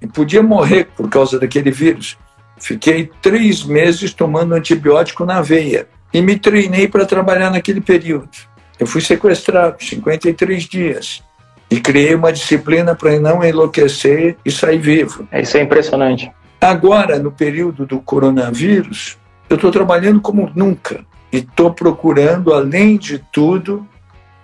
E 0.00 0.06
podia 0.06 0.42
morrer 0.42 0.88
por 0.96 1.08
causa 1.08 1.38
daquele 1.38 1.70
vírus. 1.70 2.18
Fiquei 2.58 3.10
três 3.20 3.62
meses 3.64 4.12
tomando 4.12 4.54
antibiótico 4.54 5.24
na 5.24 5.40
veia 5.40 5.88
e 6.12 6.20
me 6.20 6.38
treinei 6.38 6.86
para 6.86 7.06
trabalhar 7.06 7.50
naquele 7.50 7.80
período. 7.80 8.30
Eu 8.78 8.86
fui 8.86 9.00
sequestrado 9.00 9.82
53 9.82 10.64
dias 10.64 11.22
e 11.70 11.80
criei 11.80 12.14
uma 12.14 12.32
disciplina 12.32 12.94
para 12.94 13.18
não 13.18 13.42
enlouquecer 13.42 14.36
e 14.44 14.50
sair 14.50 14.78
vivo. 14.78 15.26
É, 15.30 15.40
isso 15.40 15.56
é 15.56 15.62
impressionante. 15.62 16.30
Agora, 16.60 17.18
no 17.18 17.32
período 17.32 17.86
do 17.86 18.00
coronavírus, 18.00 19.16
eu 19.48 19.56
estou 19.56 19.70
trabalhando 19.70 20.20
como 20.20 20.50
nunca 20.54 21.04
e 21.32 21.38
estou 21.38 21.72
procurando, 21.72 22.52
além 22.52 22.98
de 22.98 23.18
tudo, 23.32 23.86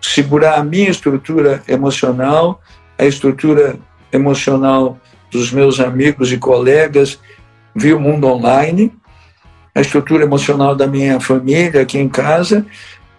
segurar 0.00 0.58
a 0.58 0.64
minha 0.64 0.88
estrutura 0.88 1.62
emocional, 1.68 2.60
a 2.96 3.04
estrutura 3.04 3.78
emocional 4.12 4.98
dos 5.30 5.52
meus 5.52 5.80
amigos 5.80 6.32
e 6.32 6.38
colegas 6.38 7.18
via 7.74 7.96
o 7.96 8.00
mundo 8.00 8.26
online, 8.26 8.92
a 9.74 9.80
estrutura 9.80 10.24
emocional 10.24 10.74
da 10.74 10.86
minha 10.86 11.20
família 11.20 11.82
aqui 11.82 11.98
em 11.98 12.08
casa. 12.08 12.64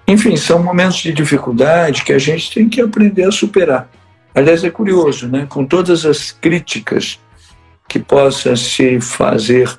Enfim, 0.08 0.36
são 0.36 0.64
momentos 0.64 0.98
de 0.98 1.14
dificuldade 1.14 2.04
que 2.04 2.12
a 2.12 2.20
gente 2.20 2.52
tem 2.52 2.68
que 2.68 2.82
aprender 2.82 3.26
a 3.26 3.32
superar. 3.32 3.88
Aliás, 4.34 4.64
é 4.64 4.70
curioso, 4.70 5.28
né? 5.28 5.46
com 5.48 5.66
todas 5.66 6.06
as 6.06 6.32
críticas 6.32 7.20
que 7.88 8.00
possa 8.00 8.56
se 8.56 9.00
fazer, 9.00 9.70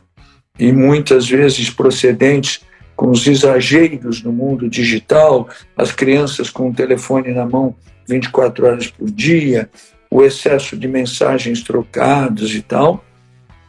e 0.59 0.73
muitas 0.73 1.29
vezes 1.29 1.71
procedentes 1.71 2.61
com 3.01 3.09
os 3.09 3.27
exageros 3.27 4.23
no 4.23 4.31
mundo 4.31 4.69
digital, 4.69 5.49
as 5.75 5.91
crianças 5.91 6.51
com 6.51 6.69
o 6.69 6.75
telefone 6.75 7.33
na 7.33 7.47
mão 7.47 7.75
24 8.07 8.67
horas 8.67 8.89
por 8.89 9.11
dia, 9.11 9.71
o 10.11 10.23
excesso 10.23 10.77
de 10.77 10.87
mensagens 10.87 11.63
trocadas 11.63 12.51
e 12.51 12.61
tal, 12.61 13.03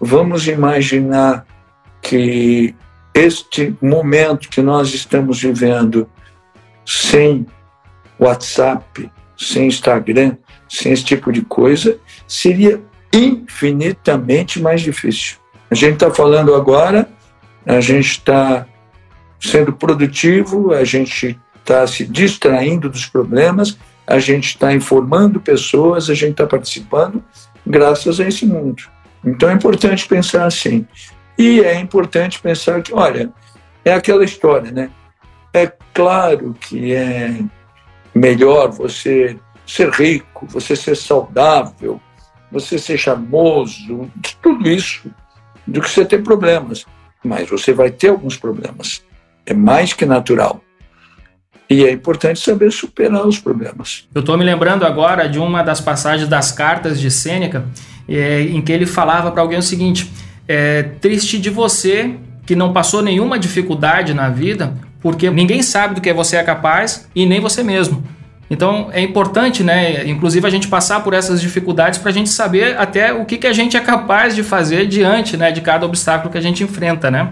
vamos 0.02 0.50
imaginar 0.50 1.46
que 2.02 2.76
este 3.14 3.74
momento 3.82 4.50
que 4.50 4.62
nós 4.62 4.94
estamos 4.94 5.42
vivendo 5.42 6.10
sem 6.86 7.46
WhatsApp, 8.20 9.10
sem 9.38 9.68
Instagram, 9.68 10.36
sem 10.68 10.92
esse 10.92 11.06
tipo 11.06 11.32
de 11.32 11.42
coisa, 11.42 11.98
seria 12.28 12.82
infinitamente 13.14 14.62
mais 14.62 14.82
difícil. 14.82 15.38
A 15.70 15.76
gente 15.76 15.94
está 15.94 16.12
falando 16.12 16.54
agora, 16.54 17.08
a 17.66 17.80
gente 17.80 18.10
está 18.10 18.68
sendo 19.42 19.74
produtivo, 19.74 20.74
a 20.74 20.84
gente 20.84 21.38
está 21.56 21.86
se 21.88 22.06
distraindo 22.06 22.90
dos 22.90 23.06
problemas, 23.06 23.78
a 24.06 24.20
gente 24.20 24.50
está 24.50 24.74
informando 24.74 25.42
pessoas, 25.42 26.10
a 26.10 26.14
gente 26.14 26.32
está 26.32 26.46
participando 26.46 27.24
graças 27.66 28.20
a 28.20 28.28
esse 28.28 28.46
mundo. 28.46 28.84
Então 29.26 29.50
é 29.50 29.54
importante 29.54 30.08
pensar 30.08 30.46
assim. 30.46 30.86
E 31.38 31.62
é 31.62 31.80
importante 31.80 32.40
pensar 32.40 32.82
que, 32.82 32.94
olha, 32.94 33.32
é 33.84 33.94
aquela 33.94 34.24
história, 34.24 34.72
né? 34.72 34.92
É 35.54 35.72
claro 35.94 36.56
que 36.60 36.94
é 36.94 37.40
melhor 38.14 38.72
você 38.72 39.38
ser 39.66 39.90
rico, 39.90 40.46
você 40.48 40.76
ser 40.76 40.96
saudável, 40.96 42.00
você 42.52 42.78
ser 42.78 42.98
charmoso, 42.98 44.10
tudo 44.42 44.70
isso, 44.70 45.10
do 45.66 45.82
que 45.82 45.90
você 45.90 46.06
ter 46.06 46.22
problemas. 46.22 46.86
Mas 47.24 47.50
você 47.50 47.74
vai 47.74 47.92
ter 47.92 48.10
alguns 48.10 48.38
problemas. 48.38 49.04
É 49.46 49.54
mais 49.54 49.94
que 49.94 50.06
natural. 50.06 50.62
E 51.70 51.86
é 51.86 51.92
importante 51.92 52.40
saber 52.40 52.70
superar 52.72 53.26
os 53.26 53.40
problemas. 53.40 54.06
Eu 54.14 54.20
estou 54.20 54.38
me 54.38 54.44
lembrando 54.44 54.86
agora 54.86 55.28
de 55.30 55.40
uma 55.40 55.64
das 55.64 55.80
passagens 55.80 56.28
das 56.28 56.52
cartas 56.52 57.00
de 57.00 57.10
Sêneca, 57.10 57.66
é, 58.10 58.42
em 58.42 58.62
que 58.62 58.72
ele 58.72 58.86
falava 58.86 59.32
para 59.32 59.42
alguém 59.42 59.58
o 59.58 59.64
seguinte: 59.64 60.12
é 60.48 60.84
triste 60.84 61.40
de 61.40 61.50
você 61.50 62.16
que 62.46 62.58
não 62.58 62.74
passou 62.74 63.02
nenhuma 63.02 63.40
dificuldade 63.40 64.14
na 64.14 64.28
vida, 64.28 64.74
porque 65.00 65.30
ninguém 65.30 65.64
sabe 65.64 65.96
do 65.96 66.02
que 66.02 66.12
você 66.12 66.36
é 66.36 66.44
capaz 66.44 67.08
e 67.16 67.26
nem 67.26 67.40
você 67.40 67.64
mesmo. 67.64 68.04
Então 68.50 68.90
é 68.92 69.00
importante, 69.00 69.64
né, 69.64 70.06
inclusive 70.06 70.46
a 70.46 70.50
gente 70.50 70.68
passar 70.68 71.02
por 71.02 71.14
essas 71.14 71.40
dificuldades 71.40 71.98
para 71.98 72.12
a 72.12 72.14
gente 72.14 72.30
saber 72.30 72.78
até 72.78 73.14
o 73.14 73.24
que, 73.24 73.38
que 73.38 73.48
a 73.48 73.54
gente 73.54 73.78
é 73.78 73.80
capaz 73.80 74.36
de 74.36 74.44
fazer 74.44 74.88
diante, 74.88 75.38
né, 75.38 75.54
de 75.54 75.62
cada 75.62 75.86
obstáculo 75.86 76.30
que 76.30 76.38
a 76.38 76.42
gente 76.42 76.62
enfrenta, 76.62 77.10
né? 77.10 77.32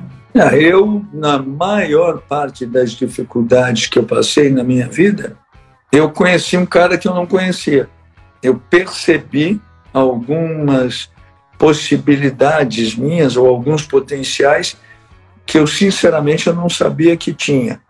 Eu, 0.54 1.04
na 1.12 1.40
maior 1.40 2.22
parte 2.22 2.66
das 2.66 2.92
dificuldades 2.92 3.88
que 3.88 3.98
eu 3.98 4.04
passei 4.04 4.50
na 4.50 4.64
minha 4.64 4.88
vida, 4.88 5.38
eu 5.92 6.10
conheci 6.12 6.56
um 6.56 6.66
cara 6.66 6.98
que 6.98 7.08
eu 7.08 7.14
não 7.14 7.26
conhecia. 7.26 7.90
Eu 8.42 8.62
percebi 8.70 9.60
algumas 9.92 11.10
possibilidades 11.58 12.96
minhas 12.96 13.36
ou 13.36 13.48
alguns 13.48 13.84
potenciais 13.84 14.78
que 15.46 15.58
eu 15.58 15.66
sinceramente 15.66 16.48
eu 16.48 16.54
não 16.54 16.70
sabia 16.70 17.18
que 17.18 17.34
tinha. 17.34 17.82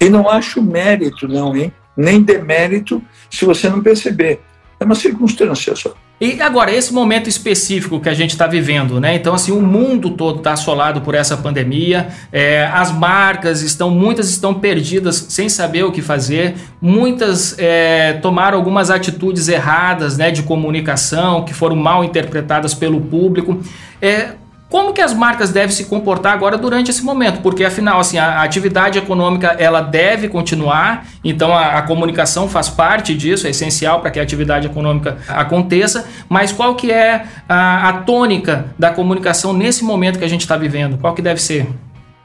E 0.00 0.08
não 0.08 0.28
acho 0.28 0.62
mérito 0.62 1.28
não, 1.28 1.54
hein? 1.54 1.72
Nem 1.96 2.22
demérito 2.22 3.02
se 3.30 3.44
você 3.44 3.68
não 3.68 3.82
perceber. 3.82 4.40
É 4.80 4.84
uma 4.84 4.94
circunstância 4.94 5.76
só. 5.76 5.94
E 6.18 6.40
agora, 6.40 6.72
esse 6.72 6.94
momento 6.94 7.28
específico 7.28 8.00
que 8.00 8.08
a 8.08 8.14
gente 8.14 8.30
está 8.30 8.46
vivendo, 8.46 8.98
né? 8.98 9.14
Então, 9.14 9.34
assim, 9.34 9.52
o 9.52 9.60
mundo 9.60 10.10
todo 10.10 10.38
está 10.38 10.52
assolado 10.52 11.02
por 11.02 11.14
essa 11.14 11.36
pandemia, 11.36 12.08
é, 12.32 12.64
as 12.72 12.90
marcas 12.90 13.60
estão, 13.60 13.90
muitas 13.90 14.30
estão 14.30 14.54
perdidas 14.54 15.26
sem 15.28 15.50
saber 15.50 15.84
o 15.84 15.92
que 15.92 16.00
fazer, 16.00 16.54
muitas 16.80 17.54
é, 17.58 18.14
tomaram 18.14 18.56
algumas 18.56 18.90
atitudes 18.90 19.46
erradas, 19.46 20.16
né, 20.16 20.30
de 20.30 20.42
comunicação, 20.42 21.44
que 21.44 21.52
foram 21.52 21.76
mal 21.76 22.02
interpretadas 22.02 22.72
pelo 22.72 22.98
público. 22.98 23.60
É, 24.00 24.36
como 24.68 24.92
que 24.92 25.00
as 25.00 25.14
marcas 25.14 25.50
devem 25.50 25.70
se 25.70 25.84
comportar 25.84 26.32
agora 26.32 26.58
durante 26.58 26.90
esse 26.90 27.04
momento? 27.04 27.40
Porque 27.40 27.64
afinal, 27.64 28.00
assim, 28.00 28.18
a 28.18 28.42
atividade 28.42 28.98
econômica 28.98 29.54
ela 29.58 29.80
deve 29.80 30.28
continuar, 30.28 31.06
então 31.22 31.52
a, 31.52 31.78
a 31.78 31.82
comunicação 31.82 32.48
faz 32.48 32.68
parte 32.68 33.14
disso, 33.14 33.46
é 33.46 33.50
essencial 33.50 34.00
para 34.00 34.10
que 34.10 34.18
a 34.18 34.22
atividade 34.22 34.66
econômica 34.66 35.18
aconteça. 35.28 36.08
Mas 36.28 36.50
qual 36.50 36.74
que 36.74 36.90
é 36.90 37.26
a, 37.48 37.88
a 37.88 37.92
tônica 38.02 38.66
da 38.76 38.90
comunicação 38.90 39.52
nesse 39.52 39.84
momento 39.84 40.18
que 40.18 40.24
a 40.24 40.28
gente 40.28 40.40
está 40.40 40.56
vivendo? 40.56 40.98
Qual 40.98 41.14
que 41.14 41.22
deve 41.22 41.40
ser? 41.40 41.68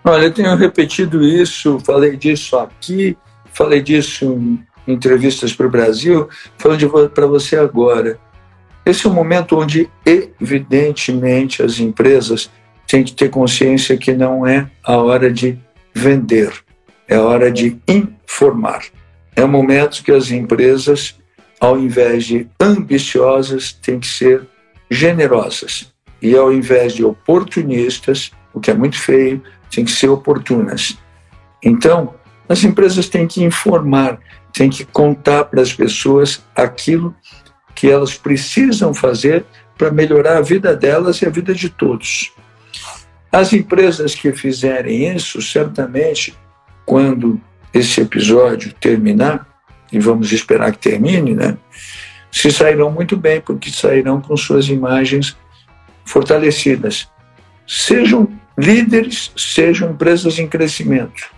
Olha, 0.03 0.23
eu 0.23 0.33
tenho 0.33 0.55
repetido 0.55 1.23
isso, 1.23 1.79
falei 1.85 2.17
disso 2.17 2.57
aqui, 2.57 3.15
falei 3.53 3.81
disso 3.81 4.25
em 4.25 4.65
entrevistas 4.87 5.53
para 5.53 5.67
o 5.67 5.69
Brasil, 5.69 6.27
falando 6.57 7.09
para 7.09 7.27
você 7.27 7.55
agora. 7.55 8.17
Esse 8.91 9.07
é 9.07 9.09
um 9.09 9.13
momento 9.13 9.57
onde, 9.57 9.89
evidentemente, 10.05 11.63
as 11.63 11.79
empresas 11.79 12.51
têm 12.85 13.05
que 13.05 13.13
ter 13.13 13.29
consciência 13.29 13.95
que 13.95 14.11
não 14.11 14.45
é 14.45 14.69
a 14.83 14.97
hora 14.97 15.31
de 15.31 15.57
vender, 15.95 16.51
é 17.07 17.15
a 17.15 17.21
hora 17.21 17.49
de 17.49 17.77
informar. 17.87 18.83
É 19.33 19.45
um 19.45 19.47
momento 19.47 20.03
que 20.03 20.11
as 20.11 20.29
empresas, 20.29 21.15
ao 21.57 21.79
invés 21.79 22.25
de 22.25 22.49
ambiciosas, 22.59 23.71
têm 23.71 23.97
que 23.97 24.07
ser 24.07 24.45
generosas. 24.89 25.93
E 26.21 26.35
ao 26.35 26.51
invés 26.51 26.91
de 26.91 27.05
oportunistas, 27.05 28.31
o 28.53 28.59
que 28.59 28.71
é 28.71 28.73
muito 28.73 28.99
feio, 28.99 29.41
têm 29.73 29.85
que 29.85 29.91
ser 29.91 30.09
oportunas. 30.09 30.97
Então, 31.63 32.13
as 32.49 32.61
empresas 32.65 33.07
têm 33.07 33.25
que 33.25 33.41
informar, 33.41 34.19
têm 34.51 34.69
que 34.69 34.83
contar 34.83 35.45
para 35.45 35.61
as 35.61 35.71
pessoas 35.71 36.43
aquilo 36.53 37.15
que 37.21 37.40
elas 37.89 38.15
precisam 38.15 38.93
fazer 38.93 39.45
para 39.77 39.91
melhorar 39.91 40.37
a 40.37 40.41
vida 40.41 40.75
delas 40.75 41.21
e 41.21 41.25
a 41.25 41.29
vida 41.29 41.53
de 41.53 41.69
todos. 41.69 42.31
As 43.31 43.53
empresas 43.53 44.13
que 44.13 44.31
fizerem 44.33 45.15
isso, 45.15 45.41
certamente, 45.41 46.37
quando 46.85 47.39
esse 47.73 48.01
episódio 48.01 48.73
terminar, 48.73 49.47
e 49.91 49.99
vamos 49.99 50.31
esperar 50.31 50.71
que 50.71 50.89
termine, 50.89 51.33
né? 51.33 51.57
Se 52.31 52.51
sairão 52.51 52.91
muito 52.91 53.17
bem, 53.17 53.41
porque 53.41 53.69
sairão 53.69 54.21
com 54.21 54.35
suas 54.37 54.67
imagens 54.67 55.35
fortalecidas. 56.05 57.09
Sejam 57.67 58.27
líderes, 58.57 59.31
sejam 59.35 59.91
empresas 59.91 60.39
em 60.39 60.47
crescimento. 60.47 61.29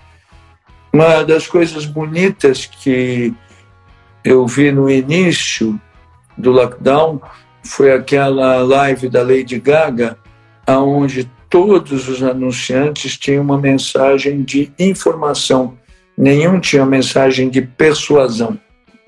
Uma 0.92 1.24
das 1.24 1.48
coisas 1.48 1.86
bonitas 1.86 2.66
que 2.66 3.34
eu 4.24 4.46
vi 4.48 4.72
no 4.72 4.90
início 4.90 5.80
do 6.38 6.52
lockdown 6.52 7.22
foi 7.64 7.94
aquela 7.94 8.62
live 8.62 9.10
da 9.10 9.22
Lady 9.22 9.60
Gaga, 9.60 10.18
aonde 10.68 11.30
todos 11.50 12.10
os 12.10 12.22
anunciantes 12.22 13.18
tinham 13.18 13.44
uma 13.44 13.58
mensagem 13.58 14.42
de 14.42 14.72
informação, 14.78 15.78
nenhum 16.18 16.60
tinha 16.60 16.86
mensagem 16.86 17.50
de 17.50 17.62
persuasão. 17.62 18.60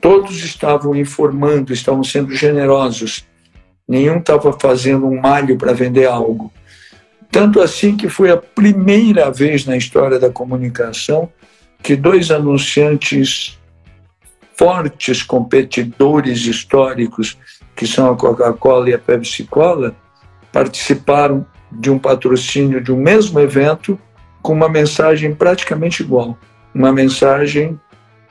Todos 0.01 0.43
estavam 0.43 0.95
informando, 0.95 1.73
estavam 1.73 2.03
sendo 2.03 2.31
generosos. 2.33 3.25
Nenhum 3.88 4.17
estava 4.17 4.53
fazendo 4.53 5.07
um 5.07 5.19
malho 5.19 5.57
para 5.57 5.73
vender 5.73 6.05
algo. 6.05 6.51
Tanto 7.31 7.59
assim 7.59 7.97
que 7.97 8.07
foi 8.07 8.31
a 8.31 8.38
primeira 8.38 9.31
vez 9.31 9.65
na 9.65 9.75
história 9.75 10.19
da 10.19 10.29
comunicação 10.29 11.29
que 11.81 11.95
dois 11.95 12.31
anunciantes 12.31 13.59
fortes 14.57 15.21
competidores 15.21 16.45
históricos, 16.45 17.37
que 17.75 17.85
são 17.85 18.11
a 18.11 18.15
Coca-Cola 18.15 18.89
e 18.89 18.93
a 18.93 18.99
Pepsi-Cola, 18.99 19.95
participaram 20.51 21.45
de 21.71 21.89
um 21.91 21.99
patrocínio 21.99 22.81
de 22.81 22.91
um 22.91 22.97
mesmo 22.97 23.39
evento 23.39 23.99
com 24.41 24.53
uma 24.53 24.69
mensagem 24.69 25.33
praticamente 25.33 26.03
igual, 26.03 26.37
uma 26.73 26.91
mensagem 26.91 27.79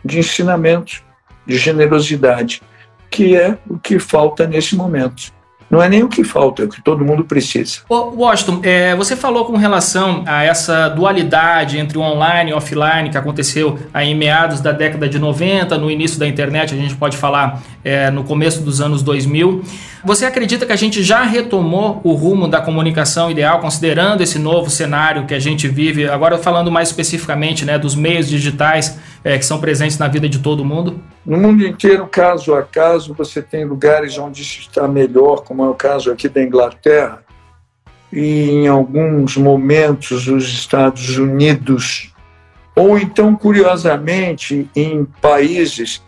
de 0.05 0.19
ensinamento, 0.19 1.03
de 1.47 1.57
generosidade, 1.57 2.63
que 3.11 3.37
é 3.37 3.59
o 3.69 3.79
que 3.79 3.99
falta 3.99 4.47
nesse 4.47 4.75
momento. 4.75 5.33
Não 5.71 5.83
é 5.83 5.89
nem 5.89 6.03
o 6.03 6.09
que 6.09 6.23
falta, 6.23 6.63
é 6.63 6.65
o 6.67 6.69
que 6.69 6.83
todo 6.83 7.05
mundo 7.05 7.25
precisa. 7.25 7.79
Washington, 7.89 8.61
é, 8.63 8.95
você 8.95 9.17
falou 9.17 9.45
com 9.45 9.57
relação 9.57 10.23
a 10.27 10.45
essa 10.45 10.89
dualidade 10.89 11.79
entre 11.79 11.99
o 11.99 12.01
online 12.01 12.51
e 12.51 12.55
offline 12.55 13.11
que 13.11 13.19
aconteceu 13.19 13.79
aí 13.93 14.11
em 14.11 14.15
meados 14.15 14.61
da 14.61 14.73
década 14.73 15.09
de 15.09 15.19
90, 15.19 15.77
no 15.79 15.91
início 15.91 16.19
da 16.19 16.27
internet, 16.27 16.75
a 16.75 16.77
gente 16.77 16.95
pode 16.95 17.17
falar 17.17 17.63
é, 17.85 18.11
no 18.11 18.25
começo 18.25 18.63
dos 18.63 18.81
anos 18.81 19.03
2000. 19.03 19.63
Você 20.05 20.27
acredita 20.27 20.67
que 20.67 20.73
a 20.73 20.77
gente 20.77 21.03
já 21.03 21.23
retomou 21.23 22.01
o 22.05 22.13
rumo 22.13 22.47
da 22.47 22.61
comunicação 22.61 23.31
ideal, 23.31 23.59
considerando 23.61 24.21
esse 24.21 24.39
novo 24.39 24.69
cenário 24.69 25.25
que 25.25 25.33
a 25.33 25.39
gente 25.39 25.67
vive, 25.67 26.07
agora 26.09 26.37
falando 26.37 26.71
mais 26.71 26.89
especificamente 26.89 27.65
né, 27.65 27.79
dos 27.79 27.95
meios 27.95 28.29
digitais 28.29 28.99
é, 29.25 29.39
que 29.39 29.47
são 29.47 29.59
presentes 29.59 29.97
na 29.97 30.07
vida 30.07 30.29
de 30.29 30.39
todo 30.39 30.65
mundo? 30.65 31.01
No 31.25 31.39
mundo 31.39 31.67
inteiro, 31.67 32.07
caso 32.07 32.55
a 32.55 32.63
caso, 32.63 33.15
você 33.15 33.41
tem 33.41 33.65
lugares 33.65 34.19
onde 34.19 34.43
está 34.43 34.87
melhor, 34.87 35.43
como 35.43 35.65
é 35.65 35.69
o 35.69 35.75
caso 35.75 36.13
aqui 36.13 36.29
da 36.29 36.43
Inglaterra, 36.43 37.25
e 38.13 38.51
em 38.51 38.69
alguns 38.69 39.37
momentos 39.39 40.29
os 40.29 40.45
Estados 40.45 41.17
Unidos, 41.17 42.13
ou 42.77 42.99
então, 42.99 43.35
curiosamente, 43.35 44.69
em 44.77 45.05
países 45.05 46.03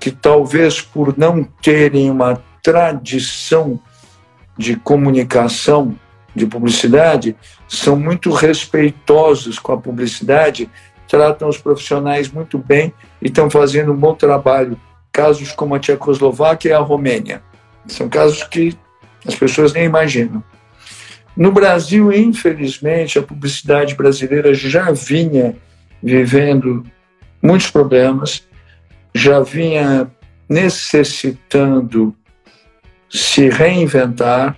que 0.00 0.10
talvez 0.10 0.80
por 0.80 1.16
não 1.16 1.44
terem 1.62 2.10
uma 2.10 2.42
tradição 2.62 3.78
de 4.58 4.74
comunicação, 4.74 5.94
de 6.34 6.46
publicidade, 6.46 7.36
são 7.68 7.96
muito 7.96 8.30
respeitosos 8.30 9.58
com 9.58 9.72
a 9.72 9.78
publicidade, 9.78 10.68
tratam 11.08 11.48
os 11.48 11.58
profissionais 11.58 12.30
muito 12.30 12.58
bem 12.58 12.92
e 13.20 13.26
estão 13.26 13.48
fazendo 13.50 13.92
um 13.92 13.96
bom 13.96 14.14
trabalho. 14.14 14.78
Casos 15.12 15.52
como 15.52 15.74
a 15.74 15.78
Tchecoslováquia 15.78 16.70
e 16.70 16.72
a 16.72 16.78
Romênia. 16.78 17.42
São 17.86 18.08
casos 18.08 18.42
que 18.44 18.76
as 19.26 19.34
pessoas 19.34 19.72
nem 19.72 19.84
imaginam. 19.84 20.42
No 21.36 21.52
Brasil, 21.52 22.12
infelizmente, 22.12 23.18
a 23.18 23.22
publicidade 23.22 23.94
brasileira 23.94 24.54
já 24.54 24.90
vinha 24.90 25.56
vivendo 26.02 26.82
muitos 27.42 27.70
problemas, 27.70 28.46
já 29.14 29.40
vinha 29.40 30.10
necessitando 30.48 32.14
se 33.10 33.48
reinventar 33.48 34.56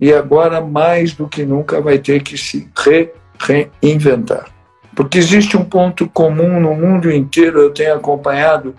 e 0.00 0.12
agora 0.12 0.60
mais 0.60 1.12
do 1.12 1.28
que 1.28 1.44
nunca 1.44 1.80
vai 1.80 1.98
ter 1.98 2.22
que 2.22 2.36
se 2.36 2.68
re 2.76 3.10
reinventar. 3.38 4.53
Porque 4.94 5.18
existe 5.18 5.56
um 5.56 5.64
ponto 5.64 6.08
comum 6.08 6.60
no 6.60 6.74
mundo 6.74 7.10
inteiro, 7.10 7.60
eu 7.60 7.70
tenho 7.70 7.94
acompanhado 7.94 8.74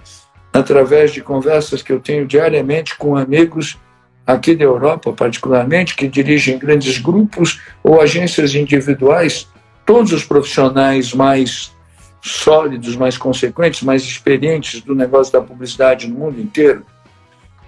através 0.53 1.11
de 1.11 1.21
conversas 1.21 1.81
que 1.81 1.91
eu 1.91 1.99
tenho 1.99 2.25
diariamente 2.25 2.95
com 2.97 3.17
amigos 3.17 3.77
aqui 4.25 4.55
da 4.55 4.63
Europa, 4.63 5.11
particularmente, 5.11 5.95
que 5.95 6.07
dirigem 6.07 6.57
grandes 6.57 6.97
grupos 6.97 7.61
ou 7.83 8.01
agências 8.01 8.55
individuais, 8.55 9.47
todos 9.85 10.11
os 10.13 10.23
profissionais 10.23 11.13
mais 11.13 11.73
sólidos, 12.21 12.95
mais 12.95 13.17
consequentes, 13.17 13.83
mais 13.83 14.01
experientes 14.01 14.81
do 14.81 14.95
negócio 14.95 15.31
da 15.31 15.41
publicidade 15.41 16.07
no 16.07 16.15
mundo 16.15 16.41
inteiro, 16.41 16.83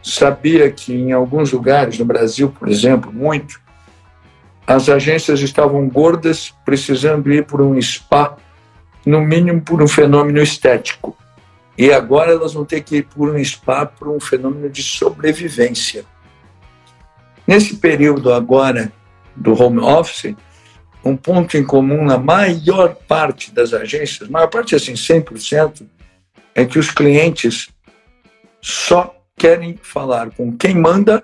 sabia 0.01 0.71
que 0.71 0.93
em 0.93 1.11
alguns 1.11 1.51
lugares, 1.51 1.99
no 1.99 2.05
Brasil, 2.05 2.49
por 2.57 2.67
exemplo, 2.67 3.13
muito, 3.13 3.59
as 4.67 4.89
agências 4.89 5.39
estavam 5.39 5.87
gordas, 5.87 6.53
precisando 6.65 7.31
ir 7.31 7.45
por 7.45 7.61
um 7.61 7.81
spa, 7.81 8.35
no 9.05 9.21
mínimo 9.21 9.61
por 9.61 9.81
um 9.81 9.87
fenômeno 9.87 10.41
estético. 10.41 11.17
E 11.77 11.93
agora 11.93 12.33
elas 12.33 12.53
vão 12.53 12.65
ter 12.65 12.81
que 12.81 12.97
ir 12.97 13.03
por 13.03 13.33
um 13.33 13.41
spa 13.41 13.85
por 13.85 14.09
um 14.09 14.19
fenômeno 14.19 14.69
de 14.69 14.83
sobrevivência. 14.83 16.03
Nesse 17.47 17.77
período 17.77 18.33
agora 18.33 18.91
do 19.33 19.53
home 19.53 19.79
office, 19.79 20.35
um 21.05 21.15
ponto 21.15 21.55
em 21.55 21.63
comum 21.63 22.03
na 22.03 22.17
maior 22.17 22.93
parte 23.07 23.53
das 23.53 23.73
agências, 23.73 24.27
maior 24.27 24.47
parte 24.47 24.75
assim, 24.75 24.93
100%, 24.93 25.87
é 26.53 26.65
que 26.65 26.77
os 26.77 26.91
clientes 26.91 27.69
só 28.61 29.15
querem 29.37 29.79
falar 29.81 30.31
com 30.31 30.51
quem 30.57 30.75
manda 30.75 31.23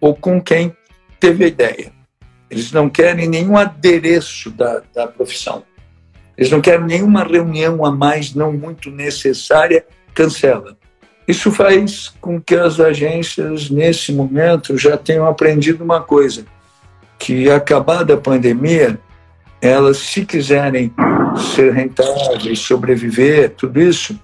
ou 0.00 0.16
com 0.16 0.40
quem 0.40 0.74
teve 1.20 1.44
a 1.44 1.48
ideia. 1.48 2.01
Eles 2.52 2.70
não 2.70 2.90
querem 2.90 3.26
nenhum 3.30 3.56
adereço 3.56 4.50
da, 4.50 4.82
da 4.94 5.06
profissão. 5.06 5.64
Eles 6.36 6.50
não 6.50 6.60
querem 6.60 6.84
nenhuma 6.84 7.24
reunião 7.24 7.82
a 7.82 7.90
mais 7.90 8.34
não 8.34 8.52
muito 8.52 8.90
necessária, 8.90 9.86
cancela. 10.12 10.76
Isso 11.26 11.50
faz 11.50 12.12
com 12.20 12.38
que 12.38 12.54
as 12.54 12.78
agências, 12.78 13.70
nesse 13.70 14.12
momento, 14.12 14.76
já 14.76 14.98
tenham 14.98 15.26
aprendido 15.26 15.82
uma 15.82 16.02
coisa: 16.02 16.44
que 17.18 17.50
acabada 17.50 18.12
a 18.12 18.18
pandemia, 18.18 19.00
elas, 19.58 19.96
se 19.96 20.26
quiserem 20.26 20.92
ser 21.54 21.72
rentáveis, 21.72 22.58
sobreviver, 22.58 23.54
tudo 23.56 23.80
isso, 23.80 24.20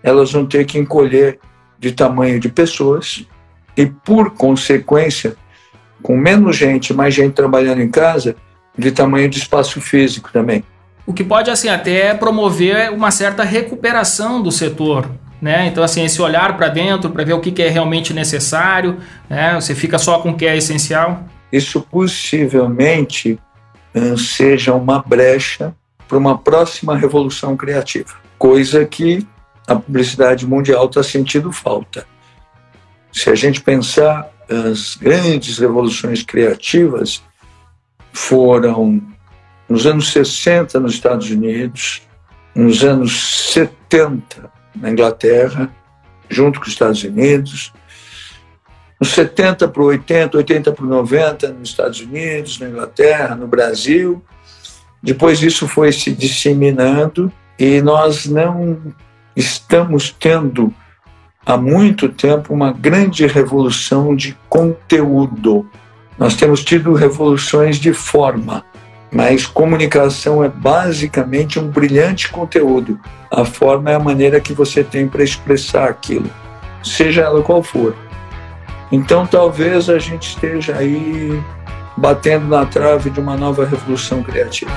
elas 0.00 0.30
vão 0.30 0.46
ter 0.46 0.64
que 0.64 0.78
encolher 0.78 1.40
de 1.76 1.90
tamanho 1.90 2.38
de 2.38 2.48
pessoas 2.48 3.26
e, 3.76 3.84
por 3.84 4.30
consequência, 4.30 5.34
com 6.04 6.18
menos 6.18 6.54
gente, 6.54 6.92
mais 6.92 7.14
gente 7.14 7.32
trabalhando 7.32 7.80
em 7.80 7.88
casa, 7.88 8.36
de 8.76 8.92
tamanho 8.92 9.26
de 9.26 9.38
espaço 9.38 9.80
físico 9.80 10.30
também. 10.30 10.62
O 11.06 11.14
que 11.14 11.24
pode 11.24 11.50
assim 11.50 11.70
até 11.70 12.12
promover 12.12 12.92
uma 12.92 13.10
certa 13.10 13.42
recuperação 13.42 14.42
do 14.42 14.52
setor, 14.52 15.10
né? 15.40 15.66
Então 15.66 15.82
assim 15.82 16.04
esse 16.04 16.20
olhar 16.20 16.58
para 16.58 16.68
dentro 16.68 17.08
para 17.08 17.24
ver 17.24 17.32
o 17.32 17.40
que 17.40 17.62
é 17.62 17.70
realmente 17.70 18.12
necessário, 18.12 18.98
né? 19.30 19.54
Você 19.54 19.74
fica 19.74 19.96
só 19.96 20.18
com 20.18 20.32
o 20.32 20.36
que 20.36 20.44
é 20.44 20.54
essencial. 20.54 21.24
Isso 21.50 21.80
possivelmente 21.80 23.38
hum, 23.94 24.14
seja 24.18 24.74
uma 24.74 25.02
brecha 25.02 25.74
para 26.06 26.18
uma 26.18 26.36
próxima 26.36 26.94
revolução 26.94 27.56
criativa, 27.56 28.12
coisa 28.38 28.84
que 28.84 29.26
a 29.66 29.74
publicidade 29.74 30.46
mundial 30.46 30.84
está 30.84 31.02
sentindo 31.02 31.50
falta. 31.50 32.06
Se 33.10 33.30
a 33.30 33.34
gente 33.34 33.62
pensar 33.62 34.33
as 34.48 34.96
grandes 34.96 35.58
revoluções 35.58 36.22
criativas 36.22 37.22
foram 38.12 39.02
nos 39.68 39.86
anos 39.86 40.12
60 40.12 40.78
nos 40.80 40.94
Estados 40.94 41.30
Unidos, 41.30 42.02
nos 42.54 42.84
anos 42.84 43.52
70 43.52 44.50
na 44.76 44.90
Inglaterra, 44.90 45.70
junto 46.28 46.60
com 46.60 46.66
os 46.66 46.72
Estados 46.72 47.02
Unidos, 47.02 47.72
nos 49.00 49.10
70 49.10 49.68
para 49.68 49.82
80, 49.82 50.36
80 50.36 50.72
para 50.72 50.86
90 50.86 51.48
nos 51.48 51.70
Estados 51.70 52.00
Unidos, 52.00 52.58
na 52.58 52.68
Inglaterra, 52.68 53.34
no 53.34 53.46
Brasil. 53.46 54.22
Depois 55.02 55.42
isso 55.42 55.66
foi 55.66 55.92
se 55.92 56.12
disseminando 56.12 57.32
e 57.58 57.80
nós 57.82 58.26
não 58.26 58.94
estamos 59.36 60.14
tendo 60.18 60.72
há 61.44 61.56
muito 61.56 62.08
tempo 62.08 62.54
uma 62.54 62.72
grande 62.72 63.26
revolução 63.26 64.14
de 64.14 64.36
conteúdo. 64.48 65.68
Nós 66.18 66.34
temos 66.36 66.62
tido 66.62 66.94
revoluções 66.94 67.76
de 67.76 67.92
forma, 67.92 68.64
mas 69.12 69.46
comunicação 69.46 70.42
é 70.42 70.48
basicamente 70.48 71.58
um 71.58 71.68
brilhante 71.68 72.28
conteúdo. 72.30 72.98
A 73.30 73.44
forma 73.44 73.90
é 73.90 73.94
a 73.94 74.00
maneira 74.00 74.40
que 74.40 74.52
você 74.52 74.82
tem 74.82 75.08
para 75.08 75.24
expressar 75.24 75.88
aquilo, 75.88 76.30
seja 76.82 77.22
ela 77.22 77.42
qual 77.42 77.62
for. 77.62 77.94
Então 78.90 79.26
talvez 79.26 79.88
a 79.90 79.98
gente 79.98 80.28
esteja 80.28 80.76
aí 80.76 81.42
batendo 81.96 82.46
na 82.46 82.64
trave 82.66 83.10
de 83.10 83.20
uma 83.20 83.36
nova 83.36 83.64
revolução 83.64 84.22
criativa. 84.22 84.70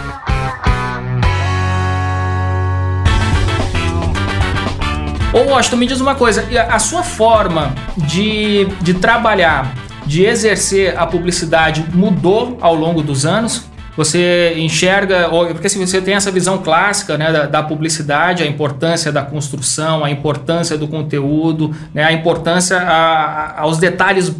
Ô 5.37 5.51
Washington, 5.51 5.75
me 5.75 5.85
diz 5.85 6.01
uma 6.01 6.15
coisa, 6.15 6.43
a 6.67 6.79
sua 6.79 7.03
forma 7.03 7.75
de, 7.95 8.65
de 8.81 8.95
trabalhar, 8.95 9.71
de 10.03 10.25
exercer 10.25 10.97
a 10.97 11.05
publicidade 11.05 11.85
mudou 11.93 12.57
ao 12.59 12.73
longo 12.73 13.03
dos 13.03 13.23
anos? 13.23 13.65
você 13.95 14.53
enxerga, 14.57 15.27
porque 15.27 15.65
assim, 15.65 15.83
você 15.83 15.99
tem 15.99 16.13
essa 16.13 16.29
visão 16.29 16.59
clássica 16.59 17.17
né, 17.17 17.31
da, 17.31 17.45
da, 17.47 17.63
publicidade, 17.63 18.43
a 18.43 18.45
importância 18.45 19.11
da 19.11 19.23
construção, 19.23 20.05
a 20.05 20.11
importância 20.11 20.77
do 20.77 20.87
conteúdo, 20.87 21.75
né, 21.95 22.03
a 22.03 22.13
importância 22.13 22.77
a, 22.77 22.83
a, 22.83 23.61
aos 23.61 23.79
detalhes 23.79 24.31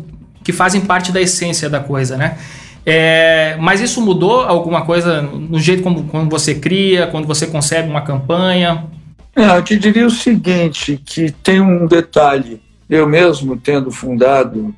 que 0.44 0.54
fazem 0.54 0.82
parte 0.82 1.12
da 1.12 1.20
essência 1.20 1.68
da 1.72 1.80
coisa, 1.80 2.16
né? 2.16 2.38
É, 2.86 3.58
mas 3.60 3.82
isso 3.82 4.00
mudou 4.00 4.44
alguma 4.44 4.84
coisa 4.84 5.24
no 5.24 5.60
jeito 5.60 5.82
como, 5.82 6.04
como 6.04 6.30
você 6.30 6.54
cria, 6.54 7.08
quando 7.08 7.26
você 7.26 7.48
concebe 7.48 7.90
uma 7.90 8.02
campanha? 8.02 8.86
É, 9.38 9.56
eu 9.56 9.62
te 9.62 9.78
diria 9.78 10.08
o 10.08 10.10
seguinte, 10.10 11.00
que 11.06 11.30
tem 11.32 11.62
um 11.62 11.86
detalhe. 11.86 12.60
Eu 12.90 13.08
mesmo 13.08 13.56
tendo 13.56 13.92
fundado 13.92 14.74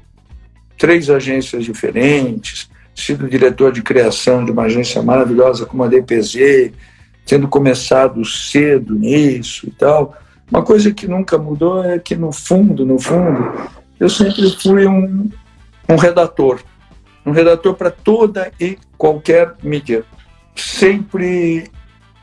três 0.77 1.09
agências 1.09 1.63
diferentes, 1.63 2.69
sido 2.93 3.29
diretor 3.29 3.71
de 3.71 3.81
criação 3.81 4.43
de 4.43 4.51
uma 4.51 4.63
agência 4.63 5.01
maravilhosa 5.01 5.65
como 5.65 5.85
a 5.85 5.87
DPZ, 5.87 6.73
tendo 7.25 7.47
começado 7.47 8.25
cedo 8.25 8.95
nisso 8.95 9.65
e 9.65 9.71
tal. 9.71 10.13
Uma 10.51 10.61
coisa 10.61 10.91
que 10.91 11.07
nunca 11.07 11.37
mudou 11.37 11.81
é 11.81 11.97
que, 11.97 12.17
no 12.17 12.33
fundo, 12.33 12.85
no 12.85 12.99
fundo, 12.99 13.53
eu 13.97 14.09
sempre 14.09 14.51
fui 14.61 14.85
um, 14.85 15.29
um 15.87 15.95
redator. 15.95 16.59
Um 17.25 17.31
redator 17.31 17.75
para 17.75 17.91
toda 17.91 18.51
e 18.59 18.77
qualquer 18.97 19.55
mídia. 19.63 20.03
Sempre 20.53 21.71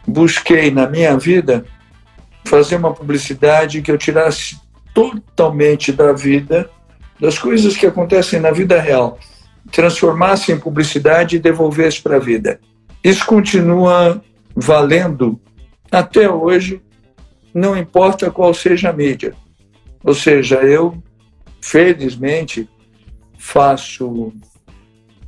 busquei 0.07 0.71
na 0.71 0.87
minha 0.87 1.17
vida 1.17 1.65
fazer 2.47 2.77
uma 2.77 2.95
publicidade 2.95 3.83
que 3.83 3.91
eu 3.91 3.99
tirasse 3.99 4.59
totalmente 4.95 5.93
da 5.93 6.13
vida, 6.13 6.71
das 7.21 7.39
coisas 7.39 7.77
que 7.77 7.87
acontecem 7.87 8.41
na 8.41 8.51
vida 8.51 8.81
real 8.81 9.19
transformasse 9.71 10.53
em 10.53 10.59
publicidade 10.59 11.37
e 11.37 11.41
devolvesse 11.41 12.01
para 12.01 12.17
a 12.17 12.21
vida. 12.21 12.61
Isso 13.03 13.25
continua 13.27 14.23
valendo 14.55 15.41
até 15.91 16.29
hoje, 16.29 16.81
não 17.53 17.77
importa 17.77 18.31
qual 18.31 18.53
seja 18.53 18.91
a 18.91 18.93
mídia. 18.93 19.35
Ou 20.03 20.15
seja, 20.15 20.57
eu, 20.57 21.03
felizmente, 21.61 22.69
faço 23.39 24.33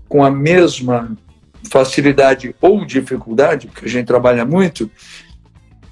com 0.09 0.25
a 0.25 0.31
mesma 0.31 1.17
facilidade 1.71 2.55
ou 2.61 2.85
dificuldade, 2.85 3.67
porque 3.67 3.87
a 3.87 3.89
gente 3.89 4.07
trabalha 4.07 4.45
muito, 4.45 4.91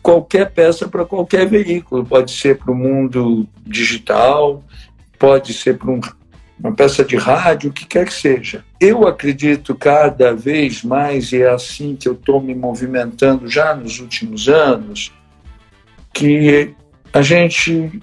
qualquer 0.06 0.52
peça 0.52 0.86
para 0.86 1.04
qualquer 1.04 1.48
veículo. 1.48 2.06
Pode 2.06 2.30
ser 2.30 2.58
para 2.58 2.70
o 2.70 2.76
mundo 2.76 3.44
digital, 3.66 4.62
pode 5.18 5.52
ser 5.52 5.76
para 5.76 5.90
um 5.90 6.00
uma 6.58 6.72
peça 6.72 7.04
de 7.04 7.16
rádio, 7.16 7.68
o 7.68 7.72
que 7.72 7.84
quer 7.84 8.06
que 8.06 8.14
seja. 8.14 8.64
Eu 8.80 9.06
acredito 9.06 9.74
cada 9.74 10.32
vez 10.32 10.82
mais, 10.82 11.30
e 11.30 11.42
é 11.42 11.50
assim 11.50 11.94
que 11.94 12.08
eu 12.08 12.14
estou 12.14 12.40
me 12.40 12.54
movimentando 12.54 13.46
já 13.46 13.74
nos 13.74 14.00
últimos 14.00 14.48
anos, 14.48 15.12
que 16.14 16.74
a 17.12 17.20
gente 17.20 18.00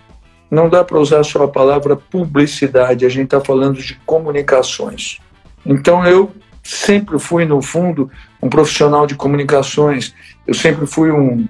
não 0.52 0.70
dá 0.70 0.84
para 0.84 1.00
usar 1.00 1.24
só 1.24 1.42
a 1.42 1.48
palavra 1.48 1.96
publicidade, 1.96 3.08
a 3.08 3.10
gente 3.10 3.24
está 3.24 3.42
falando 3.42 3.82
de 3.82 3.96
comunicações. 4.06 5.18
Então 5.66 6.06
eu 6.06 6.32
sempre 6.62 7.18
fui, 7.18 7.46
no 7.46 7.60
fundo, 7.60 8.12
um 8.40 8.50
profissional 8.50 9.08
de 9.08 9.16
comunicações, 9.16 10.14
eu 10.46 10.54
sempre 10.54 10.86
fui 10.86 11.12
um, 11.12 11.48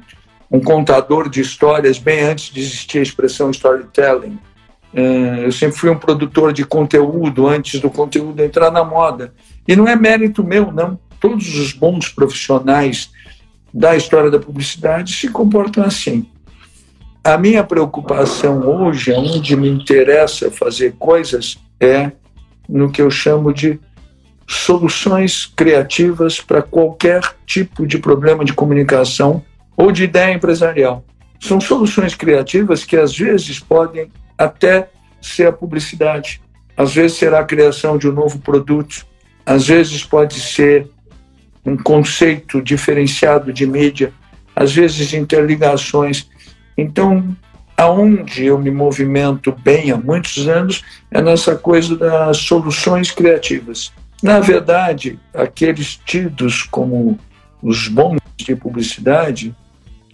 um 0.53 0.59
contador 0.59 1.27
de 1.27 1.41
histórias, 1.41 1.97
bem 1.97 2.21
antes 2.21 2.53
de 2.53 2.59
existir 2.59 2.99
a 2.99 3.01
expressão 3.01 3.49
storytelling. 3.49 4.37
É, 4.93 5.45
eu 5.45 5.51
sempre 5.51 5.75
fui 5.75 5.89
um 5.89 5.97
produtor 5.97 6.53
de 6.53 6.63
conteúdo 6.63 7.47
antes 7.47 7.81
do 7.81 7.89
conteúdo 7.89 8.39
entrar 8.39 8.69
na 8.69 8.83
moda. 8.83 9.33
E 9.67 9.75
não 9.75 9.87
é 9.87 9.95
mérito 9.95 10.43
meu, 10.43 10.71
não. 10.71 10.99
Todos 11.19 11.57
os 11.57 11.73
bons 11.73 12.07
profissionais 12.07 13.09
da 13.73 13.95
história 13.95 14.29
da 14.29 14.37
publicidade 14.37 15.15
se 15.15 15.27
comportam 15.27 15.83
assim. 15.83 16.29
A 17.23 17.35
minha 17.35 17.63
preocupação 17.63 18.59
hoje, 18.59 19.11
onde 19.11 19.55
me 19.55 19.67
interessa 19.67 20.51
fazer 20.51 20.93
coisas, 20.99 21.57
é 21.79 22.11
no 22.69 22.91
que 22.91 23.01
eu 23.01 23.09
chamo 23.09 23.51
de 23.51 23.79
soluções 24.45 25.47
criativas 25.47 26.39
para 26.39 26.61
qualquer 26.61 27.23
tipo 27.43 27.87
de 27.87 27.97
problema 27.97 28.45
de 28.45 28.53
comunicação 28.53 29.43
ou 29.75 29.91
de 29.91 30.03
ideia 30.03 30.33
empresarial. 30.33 31.03
São 31.39 31.59
soluções 31.59 32.15
criativas 32.15 32.83
que 32.83 32.95
às 32.95 33.17
vezes 33.17 33.59
podem 33.59 34.11
até 34.37 34.89
ser 35.21 35.47
a 35.47 35.51
publicidade. 35.51 36.41
Às 36.75 36.93
vezes 36.93 37.17
será 37.17 37.39
a 37.39 37.45
criação 37.45 37.97
de 37.97 38.07
um 38.07 38.11
novo 38.11 38.39
produto, 38.39 39.05
às 39.45 39.67
vezes 39.67 40.03
pode 40.03 40.39
ser 40.39 40.87
um 41.65 41.77
conceito 41.77 42.61
diferenciado 42.61 43.53
de 43.53 43.65
mídia, 43.65 44.13
às 44.55 44.73
vezes 44.73 45.13
interligações. 45.13 46.29
Então, 46.77 47.35
aonde 47.77 48.45
eu 48.45 48.57
me 48.57 48.71
movimento 48.71 49.51
bem 49.51 49.91
há 49.91 49.97
muitos 49.97 50.47
anos 50.47 50.83
é 51.11 51.21
nessa 51.21 51.55
coisa 51.55 51.95
das 51.95 52.37
soluções 52.37 53.11
criativas. 53.11 53.91
Na 54.21 54.39
verdade, 54.39 55.19
aqueles 55.33 55.99
tidos 56.05 56.63
como 56.63 57.19
os 57.61 57.87
bons 57.87 58.19
de 58.37 58.55
publicidade 58.55 59.55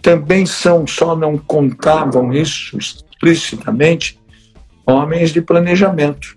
também 0.02 0.46
são, 0.46 0.86
só 0.86 1.14
não 1.14 1.36
contavam 1.36 2.32
isso 2.32 2.78
explicitamente, 2.78 4.18
homens 4.86 5.32
de 5.32 5.40
planejamento 5.40 6.36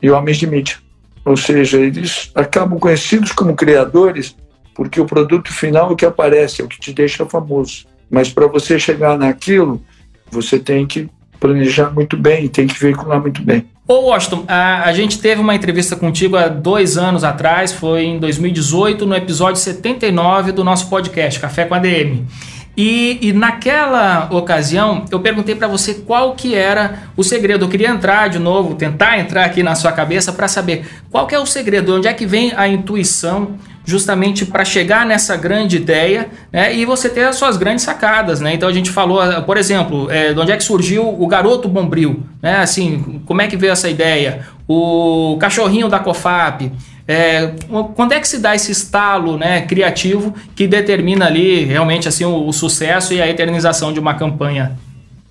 e 0.00 0.10
homens 0.10 0.36
de 0.38 0.46
mídia. 0.46 0.76
Ou 1.24 1.36
seja, 1.36 1.78
eles 1.78 2.30
acabam 2.34 2.78
conhecidos 2.78 3.32
como 3.32 3.56
criadores 3.56 4.36
porque 4.76 5.00
o 5.00 5.06
produto 5.06 5.50
final 5.52 5.88
é 5.88 5.92
o 5.94 5.96
que 5.96 6.04
aparece, 6.04 6.60
é 6.60 6.64
o 6.64 6.68
que 6.68 6.78
te 6.78 6.92
deixa 6.92 7.24
famoso. 7.24 7.86
Mas 8.10 8.28
para 8.28 8.46
você 8.46 8.78
chegar 8.78 9.18
naquilo, 9.18 9.82
você 10.30 10.58
tem 10.58 10.86
que 10.86 11.08
planejar 11.40 11.90
muito 11.90 12.16
bem, 12.16 12.46
tem 12.46 12.66
que 12.66 12.78
veicular 12.78 13.20
muito 13.20 13.42
bem. 13.42 13.66
Ô 13.88 14.08
Washington, 14.08 14.44
a, 14.48 14.84
a, 14.84 14.92
gente 14.92 15.18
teve 15.18 15.40
uma 15.40 15.54
entrevista 15.54 15.96
contigo 15.96 16.36
há 16.36 16.48
dois 16.48 16.98
anos 16.98 17.24
atrás, 17.24 17.72
foi 17.72 18.04
em 18.04 18.18
2018, 18.18 19.06
no 19.06 19.14
episódio 19.14 19.60
79 19.60 20.52
do 20.52 20.64
nosso 20.64 20.90
podcast, 20.90 21.38
Café 21.40 21.64
com 21.64 21.74
a 21.74 21.78
DM. 21.78 22.26
E, 22.76 23.18
e 23.22 23.32
naquela 23.32 24.28
ocasião 24.30 25.06
eu 25.10 25.18
perguntei 25.18 25.54
para 25.54 25.66
você 25.66 25.94
qual 25.94 26.34
que 26.34 26.54
era 26.54 27.04
o 27.16 27.24
segredo. 27.24 27.64
Eu 27.64 27.68
queria 27.68 27.88
entrar 27.88 28.28
de 28.28 28.38
novo, 28.38 28.74
tentar 28.74 29.18
entrar 29.18 29.44
aqui 29.44 29.62
na 29.62 29.74
sua 29.74 29.92
cabeça 29.92 30.32
para 30.32 30.46
saber 30.46 30.84
qual 31.10 31.26
que 31.26 31.34
é 31.34 31.38
o 31.38 31.46
segredo, 31.46 31.96
onde 31.96 32.06
é 32.06 32.12
que 32.12 32.26
vem 32.26 32.52
a 32.54 32.68
intuição 32.68 33.56
justamente 33.86 34.44
para 34.44 34.64
chegar 34.64 35.06
nessa 35.06 35.36
grande 35.36 35.76
ideia 35.76 36.28
né, 36.52 36.74
e 36.74 36.84
você 36.84 37.08
ter 37.08 37.24
as 37.24 37.36
suas 37.36 37.56
grandes 37.56 37.84
sacadas. 37.84 38.40
Né? 38.40 38.52
Então 38.52 38.68
a 38.68 38.72
gente 38.72 38.90
falou, 38.90 39.20
por 39.42 39.56
exemplo, 39.56 40.10
é, 40.10 40.34
de 40.34 40.40
onde 40.40 40.52
é 40.52 40.56
que 40.56 40.64
surgiu 40.64 41.08
o 41.08 41.26
garoto 41.26 41.68
bombril, 41.68 42.24
né? 42.42 42.58
assim, 42.58 43.22
como 43.24 43.40
é 43.40 43.46
que 43.46 43.56
veio 43.56 43.72
essa 43.72 43.88
ideia? 43.88 44.40
O 44.68 45.38
cachorrinho 45.40 45.88
da 45.88 46.00
COFAP. 46.00 46.72
É, 47.08 47.54
quando 47.94 48.12
é 48.12 48.20
que 48.20 48.26
se 48.26 48.38
dá 48.38 48.54
esse 48.54 48.72
estalo 48.72 49.38
né, 49.38 49.62
criativo 49.62 50.34
que 50.56 50.66
determina 50.66 51.26
ali 51.26 51.64
realmente 51.64 52.08
assim 52.08 52.24
o, 52.24 52.46
o 52.46 52.52
sucesso 52.52 53.14
e 53.14 53.22
a 53.22 53.28
eternização 53.28 53.92
de 53.92 54.00
uma 54.00 54.14
campanha? 54.14 54.76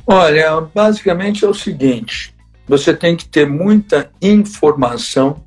Olha, 0.07 0.61
basicamente 0.73 1.43
é 1.43 1.47
o 1.47 1.53
seguinte: 1.53 2.33
você 2.67 2.93
tem 2.93 3.15
que 3.15 3.27
ter 3.27 3.49
muita 3.49 4.09
informação 4.21 5.43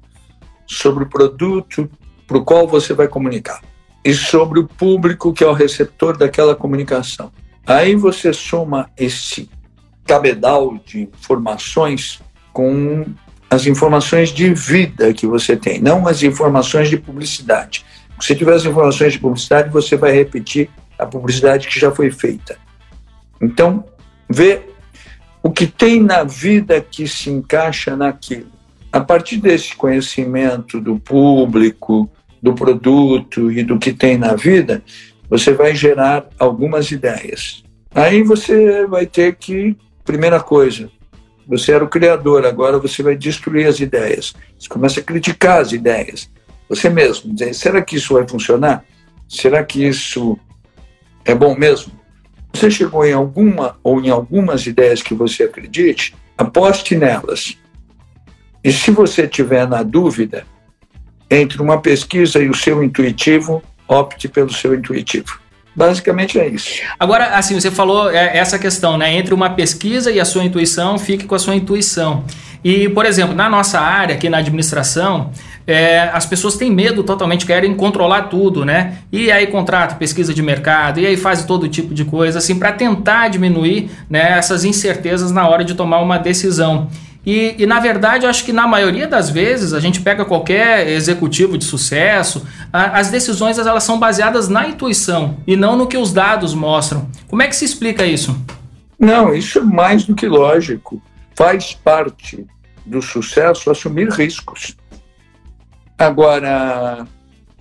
sobre 0.67 1.05
o 1.05 1.09
produto, 1.09 1.91
para 2.27 2.37
o 2.37 2.45
qual 2.45 2.69
você 2.69 2.93
vai 2.93 3.09
comunicar 3.09 3.62
e 4.05 4.12
sobre 4.12 4.61
o 4.61 4.69
público 4.69 5.33
que 5.33 5.43
é 5.43 5.47
o 5.47 5.53
receptor 5.53 6.17
daquela 6.17 6.55
comunicação. 6.55 7.33
Aí 7.67 7.95
você 7.95 8.33
soma 8.33 8.91
esse 8.97 9.51
cabedal 10.07 10.79
de 10.85 11.03
informações 11.03 12.21
com 12.53 13.05
as 13.50 13.66
informações 13.66 14.30
de 14.30 14.52
vida 14.52 15.12
que 15.14 15.26
você 15.26 15.56
tem, 15.56 15.80
não 15.80 16.06
as 16.06 16.22
informações 16.22 16.88
de 16.88 16.96
publicidade. 16.96 17.84
Se 18.20 18.34
tiver 18.34 18.54
as 18.54 18.64
informações 18.64 19.12
de 19.12 19.18
publicidade, 19.18 19.70
você 19.70 19.96
vai 19.96 20.12
repetir 20.12 20.68
a 20.98 21.06
publicidade 21.06 21.68
que 21.68 21.78
já 21.78 21.90
foi 21.90 22.11
feita. 22.11 22.58
Então, 23.40 23.84
vê 24.28 24.62
o 25.42 25.50
que 25.50 25.66
tem 25.66 26.02
na 26.02 26.24
vida 26.24 26.80
que 26.80 27.06
se 27.06 27.30
encaixa 27.30 27.96
naquilo. 27.96 28.50
A 28.92 29.00
partir 29.00 29.37
desse 29.37 29.74
conhecimento 29.76 30.80
do 30.80 30.98
público, 30.98 32.11
do 32.42 32.54
produto 32.54 33.50
e 33.50 33.62
do 33.62 33.78
que 33.78 33.92
tem 33.92 34.18
na 34.18 34.34
vida, 34.34 34.82
você 35.28 35.52
vai 35.52 35.74
gerar 35.74 36.26
algumas 36.38 36.90
ideias. 36.90 37.62
Aí 37.94 38.22
você 38.22 38.87
vai 38.87 39.06
ter 39.06 39.37
que, 39.37 39.76
primeira 40.04 40.40
coisa, 40.40 40.90
você 41.48 41.72
era 41.72 41.82
o 41.82 41.88
criador, 41.88 42.44
agora 42.44 42.78
você 42.78 43.02
vai 43.02 43.16
destruir 43.16 43.66
as 43.66 43.80
ideias. 43.80 44.34
Você 44.58 44.68
começa 44.68 45.00
a 45.00 45.02
criticar 45.02 45.62
as 45.62 45.72
ideias. 45.72 46.30
Você 46.68 46.90
mesmo, 46.90 47.32
dizer, 47.32 47.54
será 47.54 47.80
que 47.80 47.96
isso 47.96 48.12
vai 48.12 48.28
funcionar? 48.28 48.84
Será 49.26 49.64
que 49.64 49.82
isso 49.82 50.38
é 51.24 51.34
bom 51.34 51.56
mesmo? 51.56 51.98
Você 52.52 52.70
chegou 52.70 53.02
em 53.06 53.14
alguma 53.14 53.78
ou 53.82 53.98
em 53.98 54.11
algumas 54.11 54.66
ideias 54.66 55.00
que 55.00 55.14
você 55.14 55.44
acredite, 55.44 56.14
aposte 56.37 56.94
nelas. 56.94 57.56
E 58.62 58.70
se 58.70 58.90
você 58.90 59.26
tiver 59.26 59.66
na 59.66 59.82
dúvida, 59.82 60.44
entre 61.30 61.62
uma 61.62 61.80
pesquisa 61.80 62.42
e 62.42 62.50
o 62.50 62.54
seu 62.54 62.82
intuitivo, 62.84 63.62
opte 63.87 64.28
pelo 64.28 64.52
seu 64.52 64.74
intuitivo. 64.74 65.40
Basicamente 65.79 66.41
é 66.41 66.49
isso. 66.49 66.83
Agora, 66.99 67.37
assim, 67.37 67.55
você 67.55 67.71
falou 67.71 68.11
é, 68.11 68.37
essa 68.37 68.59
questão, 68.59 68.99
né? 68.99 69.14
Entre 69.14 69.33
uma 69.33 69.51
pesquisa 69.51 70.11
e 70.11 70.19
a 70.19 70.25
sua 70.25 70.43
intuição, 70.43 70.99
fique 70.99 71.25
com 71.25 71.37
a 71.37 71.38
sua 71.38 71.55
intuição. 71.55 72.25
E, 72.64 72.88
por 72.88 73.07
exemplo, 73.07 73.33
na 73.33 73.49
nossa 73.49 73.79
área, 73.79 74.17
aqui 74.17 74.29
na 74.29 74.38
administração, 74.38 75.31
é, 75.64 76.11
as 76.12 76.27
pessoas 76.27 76.57
têm 76.57 76.69
medo 76.69 77.05
totalmente, 77.05 77.47
querem 77.47 77.73
controlar 77.77 78.23
tudo, 78.23 78.64
né? 78.64 78.99
E 79.12 79.31
aí 79.31 79.47
contrata 79.47 79.95
pesquisa 79.95 80.35
de 80.35 80.43
mercado, 80.43 80.99
e 80.99 81.07
aí 81.07 81.17
faz 81.17 81.45
todo 81.45 81.69
tipo 81.69 81.95
de 81.95 82.05
coisa, 82.05 82.38
assim, 82.38 82.59
para 82.59 82.73
tentar 82.73 83.29
diminuir 83.29 83.88
né, 84.11 84.37
essas 84.37 84.64
incertezas 84.64 85.31
na 85.31 85.49
hora 85.49 85.64
de 85.64 85.75
tomar 85.75 86.01
uma 86.01 86.19
decisão. 86.19 86.88
E, 87.31 87.57
e, 87.59 87.67
na 87.67 87.79
verdade, 87.79 88.25
eu 88.25 88.31
acho 88.31 88.43
que 88.43 88.55
na 88.55 88.67
maioria 88.67 89.07
das 89.07 89.29
vezes, 89.29 89.75
a 89.75 89.81
gente 89.81 90.01
pega 90.01 90.25
qualquer 90.25 90.88
executivo 90.88 91.59
de 91.59 91.64
sucesso, 91.67 92.47
a, 92.73 92.99
as 92.99 93.11
decisões 93.11 93.59
elas 93.59 93.85
são 93.85 93.99
baseadas 93.99 94.49
na 94.49 94.67
intuição 94.67 95.37
e 95.47 95.55
não 95.55 95.77
no 95.77 95.87
que 95.87 95.99
os 95.99 96.11
dados 96.11 96.55
mostram. 96.55 97.07
Como 97.27 97.43
é 97.43 97.47
que 97.47 97.55
se 97.55 97.67
explica 97.67 98.07
isso? 98.07 98.35
Não, 98.99 99.35
isso 99.35 99.59
é 99.59 99.62
mais 99.62 100.05
do 100.05 100.14
que 100.14 100.27
lógico. 100.27 101.03
Faz 101.37 101.75
parte 101.75 102.47
do 102.87 103.03
sucesso 103.03 103.71
assumir 103.71 104.09
riscos. 104.09 104.75
Agora, 105.99 107.07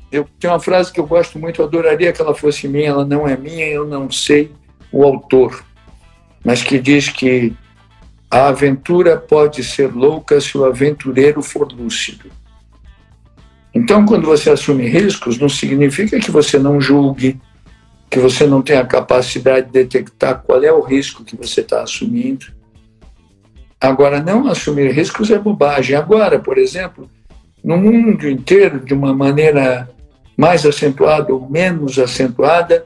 eu 0.09 0.25
tenho 0.39 0.53
uma 0.53 0.61
frase 0.61 0.93
que 0.93 0.99
eu 1.01 1.05
gosto 1.05 1.37
muito, 1.37 1.61
eu 1.61 1.65
adoraria 1.65 2.13
que 2.13 2.21
ela 2.21 2.33
fosse 2.33 2.69
minha, 2.69 2.87
ela 2.87 3.03
não 3.03 3.27
é 3.27 3.35
minha, 3.35 3.65
eu 3.65 3.85
não 3.85 4.09
sei 4.09 4.49
o 4.93 5.03
autor, 5.03 5.61
mas 6.41 6.63
que 6.63 6.79
diz 6.79 7.09
que 7.09 7.53
a 8.29 8.47
aventura 8.47 9.17
pode 9.17 9.63
ser 9.63 9.93
louca 9.93 10.39
se 10.41 10.57
o 10.57 10.65
aventureiro 10.65 11.41
for 11.41 11.71
lúcido. 11.71 12.29
Então, 13.73 14.05
quando 14.05 14.25
você 14.25 14.49
assume 14.49 14.87
riscos, 14.87 15.37
não 15.37 15.47
significa 15.47 16.19
que 16.19 16.31
você 16.31 16.57
não 16.57 16.81
julgue, 16.81 17.39
que 18.09 18.19
você 18.19 18.45
não 18.45 18.61
tenha 18.61 18.81
a 18.81 18.85
capacidade 18.85 19.67
de 19.67 19.73
detectar 19.73 20.41
qual 20.41 20.63
é 20.63 20.71
o 20.71 20.81
risco 20.81 21.23
que 21.23 21.35
você 21.35 21.61
está 21.61 21.83
assumindo. 21.83 22.47
Agora, 23.79 24.21
não 24.21 24.47
assumir 24.47 24.91
riscos 24.91 25.29
é 25.29 25.37
bobagem. 25.37 25.95
Agora, 25.95 26.39
por 26.39 26.57
exemplo, 26.57 27.09
no 27.63 27.77
mundo 27.77 28.27
inteiro, 28.27 28.79
de 28.79 28.93
uma 28.93 29.13
maneira 29.13 29.87
mais 30.35 30.65
acentuada 30.65 31.33
ou 31.33 31.49
menos 31.49 31.99
acentuada, 31.99 32.85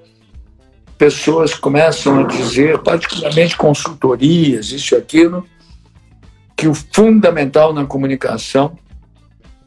pessoas 1.01 1.55
começam 1.55 2.19
a 2.19 2.27
dizer, 2.27 2.77
particularmente 2.77 3.57
consultorias, 3.57 4.71
isso 4.71 4.93
e 4.93 4.99
aquilo, 4.99 5.43
que 6.55 6.67
o 6.67 6.75
fundamental 6.75 7.73
na 7.73 7.87
comunicação 7.87 8.77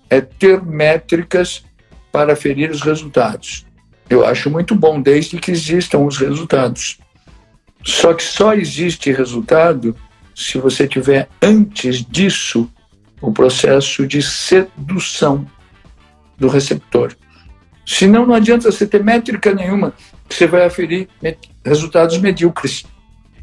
é 0.09 0.21
ter 0.21 0.63
métricas 0.63 1.65
para 2.13 2.37
ferir 2.37 2.71
os 2.71 2.83
resultados. 2.83 3.67
Eu 4.09 4.25
acho 4.25 4.49
muito 4.49 4.77
bom, 4.77 5.03
desde 5.03 5.37
que 5.41 5.51
existam 5.51 5.99
os 5.99 6.19
resultados. 6.19 7.01
Só 7.85 8.15
que 8.15 8.23
só 8.23 8.55
existe 8.55 9.11
resultado 9.11 9.97
se 10.37 10.59
você 10.59 10.87
tiver 10.87 11.29
antes 11.43 12.05
disso 12.05 12.71
o 13.21 13.33
processo 13.33 14.07
de 14.07 14.23
sedução 14.23 15.45
do 16.39 16.47
receptor. 16.47 17.13
Senão 17.85 18.25
não 18.25 18.35
adianta 18.37 18.71
você 18.71 18.87
ter 18.87 19.03
métrica 19.03 19.53
nenhuma 19.53 19.93
você 20.29 20.47
vai 20.47 20.65
aferir 20.65 21.09
resultados 21.65 22.19
medíocres. 22.19 22.85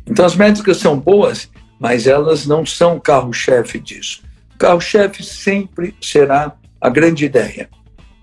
Então, 0.06 0.26
as 0.26 0.36
métricas 0.36 0.78
são 0.78 1.00
boas, 1.00 1.50
mas 1.80 2.08
elas 2.08 2.46
não 2.46 2.66
são 2.66 2.98
o 2.98 3.02
carro-chefe 3.02 3.80
disso. 3.80 4.24
O 4.56 4.58
carro-chefe 4.58 5.24
sempre 5.24 5.96
será 6.02 6.54
a 6.80 6.90
grande 6.90 7.26
ideia. 7.26 7.70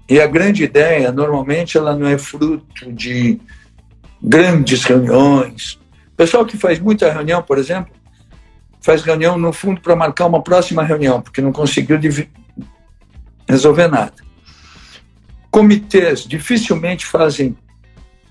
E 0.08 0.20
a 0.20 0.26
grande 0.26 0.64
ideia, 0.64 1.12
normalmente, 1.12 1.76
ela 1.76 1.94
não 1.94 2.06
é 2.06 2.16
fruto 2.16 2.92
de 2.92 3.40
grandes 4.22 4.84
reuniões. 4.84 5.74
O 6.12 6.16
pessoal 6.16 6.44
que 6.44 6.56
faz 6.56 6.78
muita 6.78 7.12
reunião, 7.12 7.42
por 7.42 7.58
exemplo, 7.58 7.92
faz 8.80 9.02
reunião 9.02 9.36
no 9.36 9.52
fundo 9.52 9.80
para 9.80 9.94
marcar 9.94 10.26
uma 10.26 10.42
próxima 10.42 10.82
reunião, 10.82 11.20
porque 11.20 11.40
não 11.40 11.52
conseguiu 11.52 11.98
resolver 13.48 13.88
nada. 13.88 14.14
Comitês 15.50 16.24
dificilmente 16.24 17.06
fazem 17.06 17.56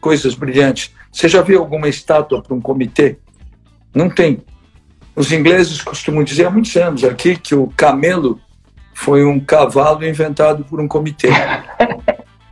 coisas 0.08 0.36
brilhantes. 0.36 0.96
Você 1.12 1.28
já 1.28 1.41
viu 1.41 1.60
alguma 1.60 1.89
estátua 1.89 2.41
para 2.41 2.56
um 2.56 2.62
comitê? 2.62 3.17
Não 3.93 4.10
tem. 4.10 4.39
Os 5.13 5.34
ingleses 5.34 5.82
costumam 5.82 6.24
dizer 6.24 6.46
há 6.46 6.50
muitos 6.50 6.74
anos 6.78 7.04
aqui 7.04 7.36
que 7.36 7.54
o 7.54 7.67
camelo 7.76 8.39
foi 8.93 9.26
um 9.26 9.38
cavalo 9.38 10.08
inventado 10.08 10.63
por 10.63 10.80
um 10.80 10.88
comitê. 10.88 11.28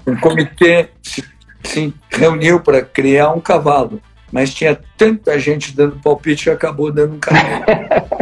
Um 0.08 0.16
comitê 0.18 0.90
se, 1.02 1.24
se 1.64 1.92
reuniu 2.12 2.60
para 2.60 2.84
criar 2.84 3.32
um 3.32 3.42
cavalo, 3.42 4.00
mas 4.32 4.54
tinha 4.54 4.80
tanta 4.96 5.40
gente 5.40 5.76
dando 5.76 6.00
palpite 6.00 6.44
que 6.44 6.50
acabou 6.52 6.92
dando 6.92 7.16
um 7.16 7.20
camelo. 7.20 7.64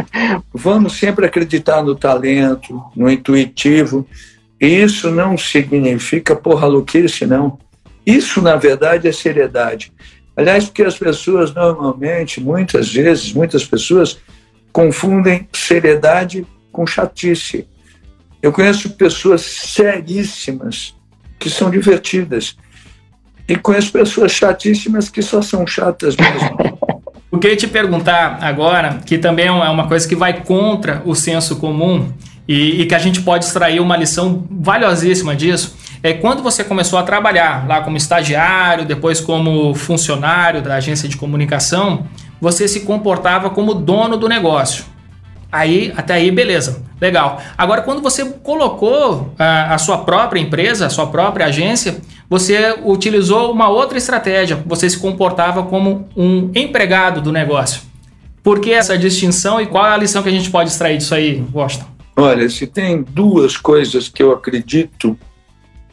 Vamos 0.50 0.94
sempre 0.94 1.26
acreditar 1.26 1.82
no 1.82 1.94
talento, 1.94 2.82
no 2.96 3.10
intuitivo. 3.10 4.08
E 4.58 4.66
isso 4.66 5.10
não 5.10 5.36
significa 5.36 6.34
porra 6.34 6.66
louquice, 6.66 7.26
não. 7.26 7.58
Isso, 8.06 8.40
na 8.42 8.56
verdade, 8.56 9.08
é 9.08 9.12
seriedade. 9.12 9.92
Aliás, 10.36 10.64
porque 10.64 10.82
as 10.82 10.98
pessoas 10.98 11.54
normalmente, 11.54 12.40
muitas 12.40 12.92
vezes, 12.92 13.32
muitas 13.32 13.64
pessoas 13.64 14.18
confundem 14.72 15.48
seriedade 15.52 16.46
com 16.72 16.86
chatice. 16.86 17.68
Eu 18.42 18.52
conheço 18.52 18.90
pessoas 18.90 19.42
seríssimas 19.42 20.94
que 21.38 21.48
são 21.48 21.70
divertidas 21.70 22.56
e 23.46 23.56
conheço 23.56 23.92
pessoas 23.92 24.32
chatíssimas 24.32 25.08
que 25.08 25.22
só 25.22 25.40
são 25.40 25.66
chatas 25.66 26.16
mesmo. 26.16 26.74
O 27.30 27.38
que 27.38 27.48
eu 27.48 27.50
ia 27.50 27.56
te 27.56 27.66
perguntar 27.66 28.38
agora, 28.44 29.00
que 29.04 29.18
também 29.18 29.46
é 29.46 29.50
uma 29.50 29.88
coisa 29.88 30.08
que 30.08 30.14
vai 30.14 30.44
contra 30.44 31.02
o 31.04 31.16
senso 31.16 31.56
comum 31.56 32.12
e, 32.46 32.82
e 32.82 32.86
que 32.86 32.94
a 32.94 32.98
gente 32.98 33.22
pode 33.22 33.44
extrair 33.44 33.80
uma 33.80 33.96
lição 33.96 34.46
valiosíssima 34.50 35.34
disso, 35.34 35.76
é 36.02 36.12
quando 36.12 36.42
você 36.42 36.62
começou 36.62 36.98
a 36.98 37.02
trabalhar 37.02 37.66
lá 37.66 37.80
como 37.80 37.96
estagiário, 37.96 38.84
depois 38.84 39.20
como 39.20 39.74
funcionário 39.74 40.60
da 40.60 40.74
agência 40.74 41.08
de 41.08 41.16
comunicação, 41.16 42.06
você 42.40 42.68
se 42.68 42.80
comportava 42.80 43.48
como 43.48 43.72
dono 43.72 44.16
do 44.16 44.28
negócio. 44.28 44.84
Aí, 45.50 45.94
até 45.96 46.14
aí, 46.14 46.30
beleza, 46.30 46.82
legal. 47.00 47.40
Agora, 47.56 47.80
quando 47.80 48.02
você 48.02 48.24
colocou 48.24 49.32
a, 49.38 49.74
a, 49.74 49.78
sua 49.78 49.98
própria 49.98 50.40
empresa, 50.40 50.86
a 50.86 50.90
sua 50.90 51.06
própria 51.06 51.46
agência, 51.46 52.00
você 52.28 52.76
utilizou 52.84 53.52
uma 53.52 53.68
outra 53.68 53.96
estratégia. 53.96 54.62
Você 54.66 54.90
se 54.90 54.98
comportava 54.98 55.62
como 55.62 56.08
um 56.16 56.50
empregado 56.54 57.20
do 57.20 57.30
negócio. 57.30 57.82
Por 58.42 58.60
que 58.60 58.72
essa 58.72 58.98
distinção 58.98 59.60
e 59.60 59.66
qual 59.66 59.86
é 59.86 59.94
a 59.94 59.96
lição 59.96 60.22
que 60.22 60.28
a 60.28 60.32
gente 60.32 60.50
pode 60.50 60.70
extrair 60.70 60.98
disso 60.98 61.14
aí, 61.14 61.42
Washington? 61.54 61.93
Olha, 62.16 62.48
se 62.48 62.66
tem 62.66 63.02
duas 63.02 63.56
coisas 63.56 64.08
que 64.08 64.22
eu 64.22 64.30
acredito 64.30 65.18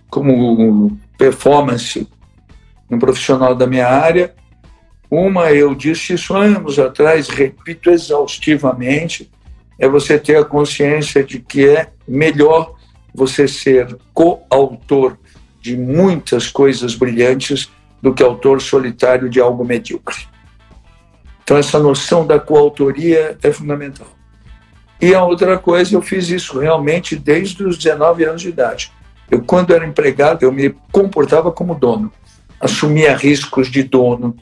como 0.09 0.97
performance 1.17 2.07
no 2.89 2.99
profissional 2.99 3.55
da 3.55 3.65
minha 3.65 3.88
área, 3.88 4.36
uma 5.09 5.51
eu 5.51 5.74
disse 5.74 6.13
isso 6.13 6.36
anos 6.36 6.78
atrás, 6.78 7.28
repito 7.28 7.89
exaustivamente, 7.89 9.32
é 9.80 9.88
você 9.89 10.19
ter 10.19 10.38
a 10.38 10.45
consciência 10.45 11.24
de 11.24 11.39
que 11.39 11.67
é 11.67 11.89
melhor 12.07 12.76
você 13.13 13.47
ser 13.47 13.97
coautor 14.13 15.17
de 15.59 15.76
muitas 15.76 16.49
coisas 16.49 16.95
brilhantes 16.95 17.69
do 18.01 18.13
que 18.13 18.22
autor 18.24 18.61
solitário 18.61 19.30
de 19.30 19.39
algo 19.39 19.65
medíocre. 19.65 20.28
Então, 21.43 21.57
essa 21.57 21.80
noção 21.80 22.26
da 22.26 22.39
coautoria 22.39 23.38
é 23.41 23.51
fundamental. 23.51 24.07
E 25.02 25.16
a 25.16 25.24
outra 25.24 25.58
coisa, 25.58 25.95
eu 25.95 26.02
fiz 26.02 26.30
isso 26.30 26.60
realmente 26.60 27.16
desde 27.16 27.64
os 27.64 27.78
19 27.78 28.24
anos 28.24 28.41
de 28.41 28.49
idade. 28.49 28.91
Eu, 29.30 29.41
quando 29.41 29.74
era 29.74 29.86
empregado, 29.86 30.43
eu 30.43 30.52
me 30.52 30.76
comportava 30.91 31.52
como 31.52 31.74
dono, 31.74 32.12
assumia 32.60 33.16
riscos 33.16 33.72
de 33.72 33.82
dono, 33.82 34.36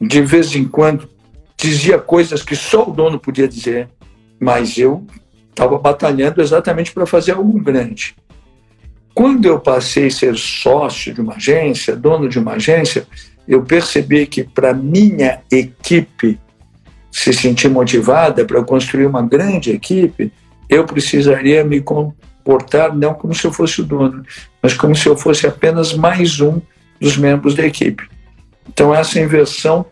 de 0.00 0.20
vez 0.22 0.54
em 0.56 0.64
quando 0.64 1.08
dizia 1.56 1.98
coisas 1.98 2.42
que 2.42 2.56
só 2.56 2.88
o 2.88 2.92
dono 2.92 3.20
podia 3.20 3.46
dizer, 3.46 3.88
mas 4.40 4.78
eu 4.78 5.06
estava 5.50 5.78
batalhando 5.78 6.40
exatamente 6.40 6.90
para 6.90 7.06
fazer 7.06 7.32
algo 7.32 7.60
grande. 7.60 8.16
Quando 9.14 9.44
eu 9.44 9.60
passei 9.60 10.06
a 10.06 10.10
ser 10.10 10.36
sócio 10.36 11.12
de 11.12 11.20
uma 11.20 11.34
agência, 11.34 11.94
dono 11.94 12.28
de 12.28 12.38
uma 12.38 12.52
agência, 12.52 13.06
eu 13.46 13.62
percebi 13.62 14.26
que 14.26 14.42
para 14.42 14.72
minha 14.72 15.42
equipe 15.52 16.40
se 17.10 17.32
sentir 17.32 17.68
motivada 17.68 18.44
para 18.44 18.62
construir 18.62 19.06
uma 19.06 19.22
grande 19.22 19.70
equipe, 19.70 20.32
eu 20.68 20.84
precisaria 20.84 21.64
me 21.64 21.80
comportar 21.80 22.94
não 22.94 23.14
como 23.14 23.34
se 23.34 23.44
eu 23.44 23.52
fosse 23.52 23.80
o 23.80 23.84
dono, 23.84 24.24
mas 24.62 24.74
como 24.74 24.94
se 24.94 25.08
eu 25.08 25.16
fosse 25.16 25.46
apenas 25.46 25.92
mais 25.92 26.40
um 26.40 26.60
dos 27.00 27.16
membros 27.16 27.54
da 27.54 27.66
equipe. 27.66 28.08
Então 28.68 28.94
essa 28.94 29.18
inversão 29.18 29.84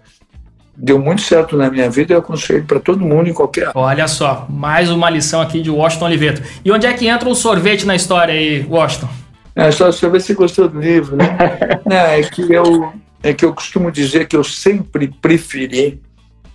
deu 0.76 0.98
muito 0.98 1.22
certo 1.22 1.56
na 1.56 1.68
minha 1.68 1.90
vida 1.90 2.12
e 2.12 2.14
eu 2.14 2.20
aconselho 2.20 2.64
para 2.64 2.78
todo 2.78 3.04
mundo 3.04 3.28
em 3.28 3.34
qualquer 3.34 3.72
Olha 3.74 4.06
só, 4.06 4.46
mais 4.48 4.88
uma 4.90 5.10
lição 5.10 5.40
aqui 5.40 5.60
de 5.60 5.70
Washington 5.70 6.04
Oliveto. 6.04 6.42
E 6.64 6.70
onde 6.70 6.86
é 6.86 6.92
que 6.92 7.08
entra 7.08 7.28
o 7.28 7.34
sorvete 7.34 7.84
na 7.84 7.96
história 7.96 8.32
aí, 8.32 8.64
Washington? 8.64 9.08
É, 9.56 9.72
só 9.72 9.90
saber 9.90 10.20
se 10.20 10.34
gostou 10.34 10.68
do 10.68 10.80
livro, 10.80 11.16
né? 11.16 11.36
Não, 11.84 11.96
é, 11.96 12.22
que 12.22 12.42
eu, 12.42 12.92
é 13.20 13.34
que 13.34 13.44
eu 13.44 13.52
costumo 13.52 13.90
dizer 13.90 14.28
que 14.28 14.36
eu 14.36 14.44
sempre 14.44 15.08
preferi 15.20 16.00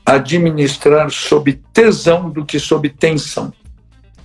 administrar 0.06 1.10
sob 1.10 1.54
tesão 1.72 2.30
do 2.30 2.46
que 2.46 2.60
sob 2.60 2.90
tensão. 2.90 3.54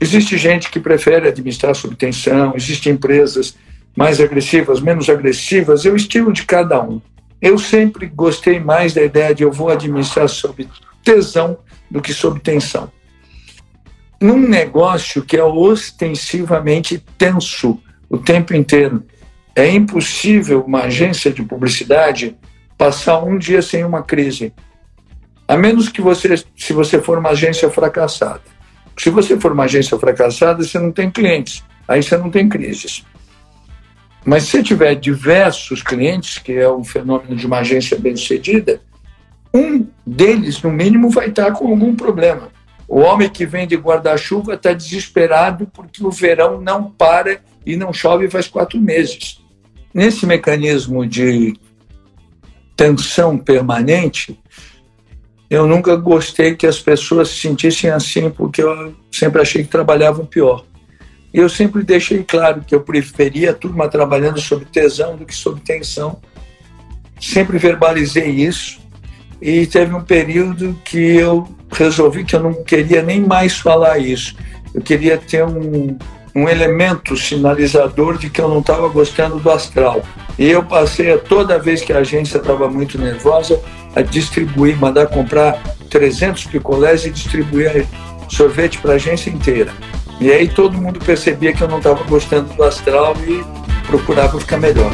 Existe 0.01 0.37
gente 0.37 0.71
que 0.71 0.79
prefere 0.79 1.29
administrar 1.29 1.75
sob 1.75 1.95
tensão, 1.97 2.55
existem 2.55 2.93
empresas 2.93 3.57
mais 3.97 4.21
agressivas, 4.21 4.81
menos 4.81 5.09
agressivas, 5.09 5.85
é 5.85 5.91
o 5.91 5.97
estilo 5.97 6.33
de 6.33 6.45
cada 6.45 6.81
um. 6.81 7.01
Eu 7.41 7.59
sempre 7.59 8.07
gostei 8.07 8.61
mais 8.61 8.95
da 8.95 9.03
ideia 9.03 9.35
de 9.35 9.43
eu 9.43 9.53
vou 9.53 9.71
administrar 9.71 10.29
sob 10.29 10.69
tesão 11.03 11.59
do 11.91 12.01
que 12.01 12.13
sob 12.13 12.39
tensão. 12.41 12.91
Num 14.21 14.39
negócio 14.39 15.23
que 15.23 15.37
é 15.37 15.45
ostensivamente 15.45 17.03
tenso 17.17 17.81
o 18.11 18.19
tempo 18.19 18.55
inteiro, 18.55 19.05
é 19.55 19.69
impossível 19.71 20.63
uma 20.63 20.83
agência 20.83 21.33
de 21.33 21.43
publicidade 21.43 22.37
passar 22.77 23.23
um 23.23 23.37
dia 23.37 23.61
sem 23.61 23.85
uma 23.85 24.03
crise. 24.03 24.53
A 25.49 25.57
menos 25.57 25.89
que 25.89 26.03
você, 26.03 26.37
se 26.55 26.75
você 26.75 27.01
for 27.01 27.17
uma 27.17 27.31
agência 27.31 27.71
fracassada. 27.71 28.43
Se 28.99 29.09
você 29.09 29.41
for 29.41 29.53
uma 29.53 29.65
agência 29.65 29.99
fracassada, 29.99 30.63
você 30.63 30.79
não 30.79 30.93
tem 30.93 31.11
clientes, 31.11 31.65
aí 31.89 32.03
você 32.03 32.19
não 32.19 32.31
tem 32.31 32.49
crises. 32.49 33.03
Mas 34.27 34.43
se 34.43 34.63
tiver 34.63 34.95
diversos 34.95 35.83
clientes, 35.83 36.39
que 36.39 36.53
é 36.53 36.69
o 36.69 36.85
fenômeno 36.85 37.35
de 37.35 37.47
uma 37.47 37.61
agência 37.61 37.99
bem-sucedida, 37.99 38.83
um 39.55 39.87
deles, 40.07 40.61
no 40.61 40.71
mínimo, 40.71 41.09
vai 41.09 41.29
estar 41.29 41.53
com 41.53 41.69
algum 41.69 41.97
problema. 41.97 42.51
O 42.87 43.01
homem 43.01 43.31
que 43.31 43.47
vende 43.47 43.77
guarda-chuva 43.77 44.55
está 44.55 44.73
desesperado 44.73 45.67
porque 45.73 46.05
o 46.05 46.11
verão 46.11 46.61
não 46.61 46.91
para 46.91 47.41
e 47.65 47.77
não 47.77 47.93
chove 47.93 48.29
faz 48.29 48.49
quatro 48.49 48.79
meses. 48.79 49.41
Nesse 49.95 50.27
mecanismo 50.27 51.07
de 51.07 51.55
tensão 52.77 53.39
permanente, 53.39 54.39
eu 55.51 55.67
nunca 55.67 55.97
gostei 55.97 56.55
que 56.55 56.67
as 56.67 56.79
pessoas 56.79 57.29
se 57.29 57.39
sentissem 57.39 57.91
assim, 57.91 58.29
porque 58.29 58.63
eu 58.63 58.95
sempre 59.11 59.41
achei 59.41 59.63
que 59.63 59.71
trabalhavam 59.71 60.27
pior. 60.27 60.65
E 61.33 61.39
eu 61.39 61.49
sempre 61.49 61.83
deixei 61.83 62.23
claro 62.23 62.63
que 62.67 62.75
eu 62.75 62.81
preferia 62.81 63.51
a 63.51 63.55
turma 63.55 63.89
trabalhando 63.89 64.41
sob 64.41 64.65
tesão 64.67 65.17
do 65.17 65.25
que 65.25 65.35
sob 65.35 65.61
tensão. 65.61 66.21
Sempre 67.21 67.59
verbalizei 67.59 68.29
isso. 68.29 68.79
E 69.41 69.67
teve 69.67 69.95
um 69.95 70.03
período 70.03 70.79
que 70.85 70.99
eu 70.99 71.49
resolvi 71.71 72.25
que 72.25 72.35
eu 72.35 72.41
não 72.41 72.65
queria 72.65 73.03
nem 73.03 73.21
mais 73.21 73.59
falar 73.59 73.99
isso. 73.99 74.37
Eu 74.75 74.83
queria 74.83 75.17
ter 75.17 75.45
um, 75.45 75.97
um 76.35 76.49
elemento 76.49 77.17
sinalizador 77.17 78.19
de 78.19 78.29
que 78.29 78.41
eu 78.41 78.49
não 78.49 78.61
estava 78.61 78.89
gostando 78.89 79.39
do 79.39 79.51
astral. 79.51 80.03
E 80.39 80.47
eu 80.51 80.63
passei 80.65 81.17
toda 81.19 81.59
vez 81.59 81.83
que 81.83 81.93
a 81.93 81.99
agência 81.99 82.39
estava 82.39 82.69
muito 82.69 82.99
nervosa 82.99 83.61
a 83.95 84.03
distribuir, 84.03 84.77
mandar 84.77 85.07
comprar 85.07 85.61
300 85.91 86.45
picolés 86.47 87.05
e 87.05 87.11
distribuir 87.11 87.87
sorvete 88.29 88.79
para 88.79 88.93
a 88.93 88.95
agência 88.97 89.31
inteira. 89.31 89.73
E 90.21 90.31
aí 90.31 90.49
todo 90.49 90.77
mundo 90.77 90.99
percebia 90.99 91.53
que 91.53 91.63
eu 91.63 91.69
não 91.69 91.79
estava 91.79 92.03
gostando 92.05 92.53
do 92.55 92.63
astral 92.65 93.15
e 93.27 93.43
procurava 93.87 94.39
ficar 94.39 94.59
melhor. 94.59 94.91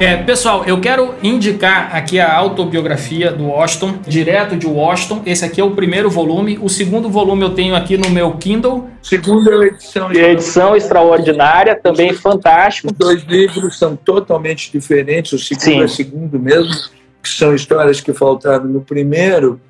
É, 0.00 0.16
pessoal, 0.16 0.64
eu 0.64 0.80
quero 0.80 1.16
indicar 1.24 1.94
aqui 1.94 2.20
a 2.20 2.32
autobiografia 2.32 3.32
do 3.32 3.46
Washington, 3.46 3.98
direto 4.06 4.56
de 4.56 4.64
Washington. 4.64 5.22
Esse 5.26 5.44
aqui 5.44 5.60
é 5.60 5.64
o 5.64 5.72
primeiro 5.72 6.08
volume. 6.08 6.56
O 6.62 6.68
segundo 6.68 7.10
volume 7.10 7.42
eu 7.42 7.50
tenho 7.50 7.74
aqui 7.74 7.96
no 7.96 8.08
meu 8.08 8.30
Kindle. 8.36 8.88
Segunda 9.02 9.50
é 9.50 9.66
edição. 9.66 10.12
E 10.12 10.20
a 10.20 10.30
edição 10.30 10.76
extraordinária, 10.76 11.74
também 11.74 12.12
fantástico. 12.12 12.92
Os 12.92 12.96
dois 12.96 13.24
livros 13.24 13.76
são 13.76 13.96
totalmente 13.96 14.70
diferentes. 14.70 15.32
O 15.32 15.38
segundo 15.38 15.64
Sim. 15.64 15.82
é 15.82 15.88
segundo 15.88 16.38
mesmo, 16.38 16.72
que 17.20 17.28
são 17.28 17.52
histórias 17.52 18.00
que 18.00 18.12
faltaram 18.12 18.66
no 18.66 18.80
primeiro. 18.80 19.60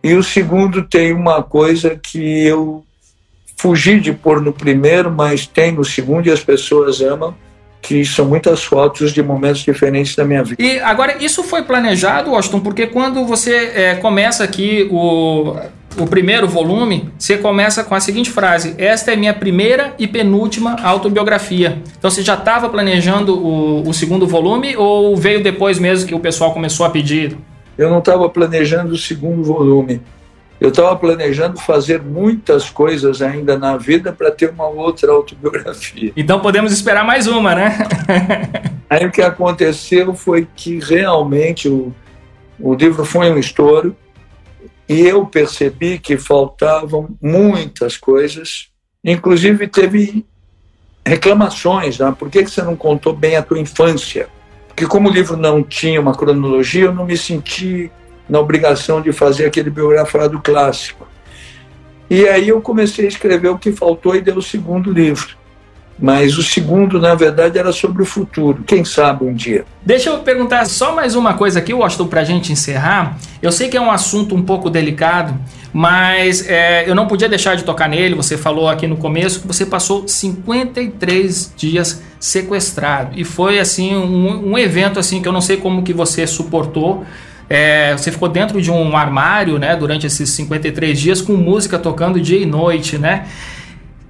E 0.00 0.14
o 0.14 0.22
segundo 0.22 0.84
tem 0.84 1.12
uma 1.12 1.42
coisa 1.42 1.98
que 2.00 2.46
eu 2.46 2.84
fugi 3.56 3.98
de 3.98 4.12
pôr 4.12 4.40
no 4.40 4.52
primeiro, 4.52 5.10
mas 5.10 5.44
tem 5.44 5.72
no 5.72 5.84
segundo 5.84 6.28
e 6.28 6.30
as 6.30 6.44
pessoas 6.44 7.00
amam, 7.00 7.34
que 7.86 8.04
são 8.04 8.26
muitas 8.26 8.64
fotos 8.64 9.12
de 9.12 9.22
momentos 9.22 9.60
diferentes 9.60 10.16
da 10.16 10.24
minha 10.24 10.42
vida. 10.42 10.60
E 10.60 10.80
agora, 10.80 11.22
isso 11.22 11.44
foi 11.44 11.62
planejado, 11.62 12.32
Washington, 12.32 12.58
porque 12.58 12.88
quando 12.88 13.24
você 13.24 13.72
é, 13.74 13.94
começa 13.94 14.42
aqui 14.42 14.88
o, 14.90 15.54
o 15.96 16.06
primeiro 16.08 16.48
volume, 16.48 17.08
você 17.16 17.38
começa 17.38 17.84
com 17.84 17.94
a 17.94 18.00
seguinte 18.00 18.28
frase: 18.28 18.74
Esta 18.76 19.12
é 19.12 19.16
minha 19.16 19.32
primeira 19.32 19.94
e 20.00 20.08
penúltima 20.08 20.74
autobiografia. 20.82 21.80
Então 21.96 22.10
você 22.10 22.22
já 22.22 22.34
estava 22.34 22.68
planejando 22.68 23.38
o, 23.38 23.88
o 23.88 23.94
segundo 23.94 24.26
volume 24.26 24.76
ou 24.76 25.16
veio 25.16 25.40
depois 25.40 25.78
mesmo 25.78 26.08
que 26.08 26.14
o 26.14 26.18
pessoal 26.18 26.52
começou 26.52 26.84
a 26.84 26.90
pedir? 26.90 27.36
eu 27.78 27.90
não 27.90 27.98
estava 27.98 28.28
planejando 28.28 28.94
o 28.94 28.98
segundo 28.98 29.42
volume. 29.44 30.00
Eu 30.58 30.70
estava 30.70 30.96
planejando 30.96 31.60
fazer 31.60 32.02
muitas 32.02 32.70
coisas 32.70 33.20
ainda 33.20 33.58
na 33.58 33.76
vida 33.76 34.12
para 34.12 34.30
ter 34.30 34.50
uma 34.50 34.66
outra 34.66 35.12
autobiografia. 35.12 36.12
Então 36.16 36.40
podemos 36.40 36.72
esperar 36.72 37.04
mais 37.04 37.26
uma, 37.26 37.54
né? 37.54 37.78
Aí 38.88 39.04
o 39.04 39.10
que 39.10 39.20
aconteceu 39.20 40.14
foi 40.14 40.48
que 40.56 40.78
realmente 40.78 41.68
o, 41.68 41.92
o 42.58 42.74
livro 42.74 43.04
foi 43.04 43.30
um 43.30 43.38
estouro 43.38 43.94
e 44.88 45.00
eu 45.00 45.26
percebi 45.26 45.98
que 45.98 46.16
faltavam 46.16 47.16
muitas 47.20 47.96
coisas. 47.96 48.68
Inclusive 49.04 49.66
teve 49.68 50.24
reclamações, 51.04 51.98
né? 51.98 52.14
por 52.18 52.30
que, 52.30 52.42
que 52.42 52.50
você 52.50 52.62
não 52.62 52.76
contou 52.76 53.12
bem 53.12 53.36
a 53.36 53.42
tua 53.42 53.58
infância? 53.58 54.28
Porque 54.68 54.86
como 54.86 55.08
o 55.08 55.12
livro 55.12 55.36
não 55.36 55.62
tinha 55.62 56.00
uma 56.00 56.14
cronologia, 56.14 56.84
eu 56.84 56.94
não 56.94 57.06
me 57.06 57.16
senti 57.16 57.90
na 58.28 58.40
obrigação 58.40 59.00
de 59.00 59.12
fazer 59.12 59.46
aquele 59.46 59.70
biografado 59.70 60.40
clássico. 60.40 61.06
E 62.08 62.28
aí 62.28 62.48
eu 62.48 62.60
comecei 62.60 63.04
a 63.04 63.08
escrever 63.08 63.48
o 63.48 63.58
que 63.58 63.72
faltou 63.72 64.14
e 64.14 64.20
deu 64.20 64.36
o 64.36 64.42
segundo 64.42 64.92
livro. 64.92 65.36
Mas 65.98 66.36
o 66.36 66.42
segundo, 66.42 67.00
na 67.00 67.14
verdade, 67.14 67.58
era 67.58 67.72
sobre 67.72 68.02
o 68.02 68.06
futuro. 68.06 68.62
Quem 68.66 68.84
sabe 68.84 69.24
um 69.24 69.32
dia. 69.32 69.64
Deixa 69.82 70.10
eu 70.10 70.18
perguntar 70.18 70.66
só 70.66 70.94
mais 70.94 71.16
uma 71.16 71.34
coisa 71.34 71.58
aqui, 71.58 71.72
Washington, 71.72 72.06
para 72.06 72.20
a 72.20 72.24
gente 72.24 72.52
encerrar. 72.52 73.16
Eu 73.40 73.50
sei 73.50 73.68
que 73.68 73.78
é 73.78 73.80
um 73.80 73.90
assunto 73.90 74.34
um 74.34 74.42
pouco 74.42 74.68
delicado, 74.68 75.34
mas 75.72 76.46
é, 76.46 76.88
eu 76.88 76.94
não 76.94 77.06
podia 77.06 77.30
deixar 77.30 77.54
de 77.54 77.64
tocar 77.64 77.88
nele. 77.88 78.14
Você 78.14 78.36
falou 78.36 78.68
aqui 78.68 78.86
no 78.86 78.98
começo 78.98 79.40
que 79.40 79.46
você 79.46 79.64
passou 79.64 80.06
53 80.06 81.54
dias 81.56 82.02
sequestrado. 82.20 83.18
E 83.18 83.24
foi, 83.24 83.58
assim, 83.58 83.96
um, 83.96 84.52
um 84.52 84.58
evento 84.58 85.00
assim 85.00 85.22
que 85.22 85.28
eu 85.28 85.32
não 85.32 85.40
sei 85.40 85.56
como 85.56 85.82
que 85.82 85.94
você 85.94 86.26
suportou. 86.26 87.06
É, 87.48 87.92
você 87.96 88.10
ficou 88.10 88.28
dentro 88.28 88.60
de 88.60 88.70
um 88.70 88.96
armário, 88.96 89.58
né, 89.58 89.76
durante 89.76 90.06
esses 90.06 90.30
53 90.30 90.98
dias 90.98 91.20
com 91.20 91.34
música 91.34 91.78
tocando 91.78 92.20
dia 92.20 92.38
e 92.38 92.46
noite, 92.46 92.98
né? 92.98 93.26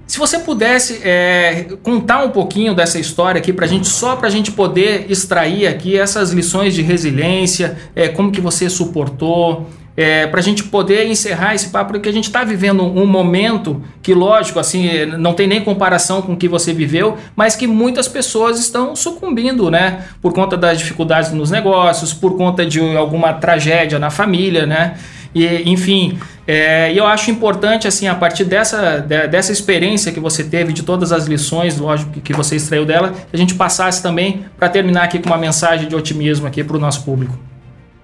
Se 0.07 0.18
você 0.18 0.39
pudesse 0.39 1.01
é, 1.03 1.66
contar 1.82 2.24
um 2.24 2.30
pouquinho 2.30 2.74
dessa 2.74 2.99
história 2.99 3.41
aqui 3.41 3.53
para 3.53 3.66
gente, 3.66 3.89
só 3.89 4.14
para 4.14 4.28
a 4.28 4.30
gente 4.30 4.53
poder 4.53 5.07
extrair 5.11 5.66
aqui 5.66 5.99
essas 5.99 6.30
lições 6.30 6.74
de 6.74 6.80
resiliência, 6.80 7.76
é, 7.95 8.09
como 8.09 8.30
que 8.30 8.41
você 8.41 8.70
suportou, 8.70 9.68
é, 9.97 10.26
para 10.26 10.40
a 10.40 10.42
gente 10.42 10.64
poder 10.64 11.07
encerrar 11.07 11.55
esse 11.55 11.70
papo, 11.70 11.92
porque 11.92 12.09
a 12.09 12.12
gente 12.12 12.24
está 12.24 12.44
vivendo 12.44 12.82
um 12.84 13.07
momento 13.07 13.82
que, 14.03 14.12
lógico, 14.12 14.59
assim, 14.59 15.07
não 15.18 15.32
tem 15.32 15.47
nem 15.47 15.62
comparação 15.62 16.20
com 16.20 16.34
o 16.34 16.36
que 16.36 16.49
você 16.49 16.72
viveu, 16.72 17.16
mas 17.34 17.57
que 17.57 17.66
muitas 17.66 18.07
pessoas 18.07 18.59
estão 18.59 18.94
sucumbindo, 18.94 19.70
né? 19.70 20.05
Por 20.20 20.32
conta 20.32 20.57
das 20.57 20.78
dificuldades 20.78 21.32
nos 21.32 21.51
negócios, 21.51 22.12
por 22.12 22.36
conta 22.36 22.66
de 22.66 22.80
alguma 22.97 23.32
tragédia 23.32 23.99
na 23.99 24.11
família, 24.11 24.66
né? 24.66 24.97
E, 25.34 25.70
enfim, 25.70 26.18
é, 26.47 26.92
eu 26.94 27.07
acho 27.07 27.30
importante, 27.30 27.88
assim, 27.88 28.07
a 28.07 28.14
partir 28.14 28.44
dessa, 28.44 29.01
dessa 29.01 29.53
experiência 29.53 30.12
que 30.12 30.20
você 30.20 30.44
teve, 30.44 30.72
de 30.72 30.82
todas 30.82 31.12
as 31.12 31.26
lições, 31.26 31.78
lógico, 31.78 32.20
que 32.20 32.32
você 32.32 32.57
extraiu 32.57 32.84
dela, 32.86 33.12
a 33.32 33.36
gente 33.36 33.55
passasse 33.55 34.03
também 34.03 34.47
para 34.59 34.68
terminar 34.68 35.05
aqui 35.05 35.18
com 35.18 35.28
uma 35.28 35.38
mensagem 35.38 35.88
de 35.88 35.94
otimismo 35.94 36.47
aqui 36.47 36.62
para 36.62 36.76
o 36.76 36.80
nosso 36.80 37.03
público. 37.03 37.38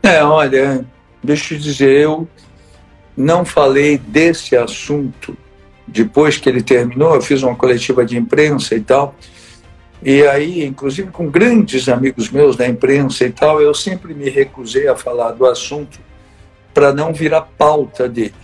É, 0.03 0.23
olha, 0.23 0.85
deixa 1.23 1.55
eu 1.55 1.59
dizer, 1.59 2.01
eu 2.01 2.29
não 3.17 3.45
falei 3.45 3.99
desse 3.99 4.57
assunto 4.57 5.37
depois 5.87 6.39
que 6.39 6.49
ele 6.49 6.63
terminou, 6.63 7.15
eu 7.15 7.23
fiz 7.23 7.43
uma 7.43 7.55
coletiva 7.55 8.05
de 8.05 8.17
imprensa 8.17 8.75
e 8.75 8.81
tal, 8.81 9.15
e 10.03 10.27
aí, 10.27 10.65
inclusive 10.65 11.11
com 11.11 11.31
grandes 11.31 11.89
amigos 11.89 12.29
meus 12.31 12.57
da 12.57 12.67
imprensa 12.67 13.25
e 13.25 13.31
tal, 13.31 13.61
eu 13.61 13.73
sempre 13.73 14.13
me 14.15 14.29
recusei 14.29 14.89
a 14.89 14.97
falar 14.97 15.33
do 15.33 15.47
assunto 15.47 16.01
para 16.75 16.93
não 16.93 17.13
virar 17.13 17.43
pauta 17.43 18.09
dele. 18.09 18.35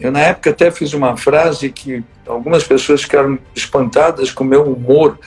Eu, 0.00 0.10
na 0.10 0.20
época, 0.20 0.50
até 0.50 0.70
fiz 0.70 0.92
uma 0.92 1.16
frase 1.16 1.70
que 1.70 2.02
algumas 2.26 2.64
pessoas 2.64 3.02
ficaram 3.02 3.38
espantadas 3.54 4.30
com 4.30 4.42
o 4.42 4.46
meu 4.46 4.64
humor, 4.64 5.18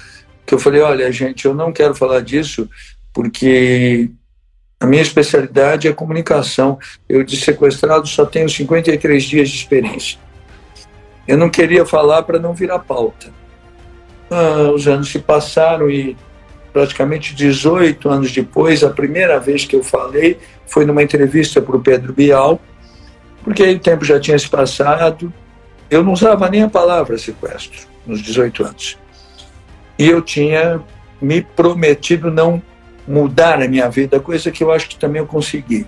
que 0.46 0.54
eu 0.54 0.60
falei, 0.60 0.82
olha, 0.82 1.12
gente, 1.12 1.46
eu 1.46 1.54
não 1.54 1.72
quero 1.72 1.94
falar 1.94 2.22
disso 2.22 2.68
porque 3.14 4.10
a 4.80 4.86
minha 4.86 5.02
especialidade 5.02 5.88
é 5.88 5.94
comunicação. 5.94 6.78
Eu, 7.10 7.24
de 7.24 7.38
sequestrado, 7.38 8.08
só 8.08 8.26
tenho 8.26 8.50
53 8.50 9.24
dias 9.24 9.50
de 9.50 9.56
experiência. 9.56 10.20
Eu 11.28 11.38
não 11.38 11.50
queria 11.50 11.86
falar 11.86 12.24
para 12.24 12.40
não 12.40 12.54
virar 12.54 12.80
pauta. 12.80 13.28
Ah, 14.30 14.72
os 14.74 14.88
anos 14.88 15.10
se 15.10 15.20
passaram 15.20 15.90
e 15.90 16.16
praticamente 16.72 17.34
18 17.34 18.08
anos 18.10 18.32
depois, 18.32 18.84
a 18.84 18.90
primeira 18.90 19.40
vez 19.40 19.66
que 19.66 19.76
eu 19.76 19.84
falei 19.84 20.38
foi 20.68 20.86
numa 20.86 21.02
entrevista 21.02 21.62
para 21.62 21.76
o 21.76 21.82
Pedro 21.82 22.14
Bial, 22.14 22.62
porque 23.44 23.64
aí 23.64 23.76
o 23.76 23.80
tempo 23.80 24.06
já 24.06 24.20
tinha 24.20 24.38
se 24.38 24.48
passado. 24.48 25.34
Eu 25.90 26.04
não 26.04 26.14
usava 26.14 26.50
nem 26.50 26.62
a 26.62 26.70
palavra 26.70 27.18
sequestro 27.18 27.88
nos 28.06 28.22
18 28.22 28.64
anos. 28.64 28.98
E 29.98 30.08
eu 30.08 30.22
tinha 30.22 30.82
me 31.20 31.42
prometido 31.42 32.30
não 32.30 32.62
mudar 33.08 33.62
a 33.62 33.68
minha 33.68 33.90
vida, 33.90 34.20
coisa 34.20 34.52
que 34.52 34.64
eu 34.64 34.72
acho 34.72 34.90
que 34.90 34.98
também 34.98 35.20
eu 35.20 35.28
consegui. 35.28 35.86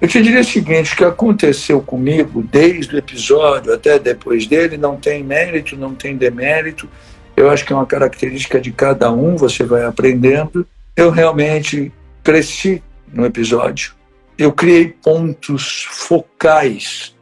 Eu 0.00 0.08
te 0.08 0.22
diria 0.22 0.40
o 0.40 0.44
seguinte: 0.44 0.92
o 0.92 0.96
que 0.96 1.04
aconteceu 1.04 1.80
comigo 1.80 2.42
desde 2.42 2.94
o 2.94 2.98
episódio 2.98 3.72
até 3.72 3.98
depois 3.98 4.46
dele 4.46 4.76
não 4.76 4.96
tem 4.96 5.24
mérito, 5.24 5.76
não 5.76 5.94
tem 5.94 6.16
demérito. 6.16 6.88
Eu 7.36 7.50
acho 7.50 7.64
que 7.64 7.72
é 7.72 7.76
uma 7.76 7.86
característica 7.86 8.60
de 8.60 8.72
cada 8.72 9.10
um, 9.10 9.36
você 9.36 9.64
vai 9.64 9.84
aprendendo. 9.84 10.66
Eu 10.96 11.10
realmente 11.10 11.92
cresci 12.22 12.82
no 13.12 13.26
episódio. 13.26 13.94
Eu 14.38 14.52
criei 14.52 14.88
pontos 14.88 15.86
focais 15.90 17.14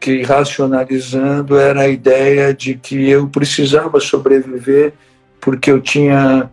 que, 0.00 0.22
racionalizando, 0.22 1.56
era 1.56 1.82
a 1.82 1.88
ideia 1.88 2.54
de 2.54 2.74
que 2.74 3.08
eu 3.08 3.28
precisava 3.28 4.00
sobreviver 4.00 4.92
porque 5.40 5.70
eu 5.70 5.80
tinha 5.80 6.50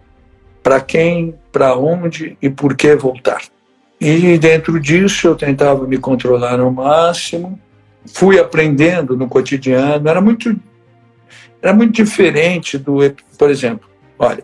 para 0.65 0.81
quem, 0.81 1.35
para 1.51 1.77
onde 1.77 2.35
e 2.41 2.49
por 2.49 2.75
que 2.75 2.95
voltar. 2.95 3.43
E 4.01 4.35
dentro 4.39 4.79
disso 4.79 5.27
eu 5.27 5.35
tentava 5.35 5.85
me 5.85 5.99
controlar 5.99 6.59
ao 6.59 6.71
máximo. 6.71 7.59
Fui 8.07 8.39
aprendendo 8.39 9.15
no 9.15 9.27
cotidiano. 9.27 10.09
Era 10.09 10.19
muito 10.19 10.59
era 11.61 11.71
muito 11.71 11.93
diferente 11.93 12.79
do, 12.79 12.97
por 13.37 13.51
exemplo, 13.51 13.87
olha, 14.17 14.43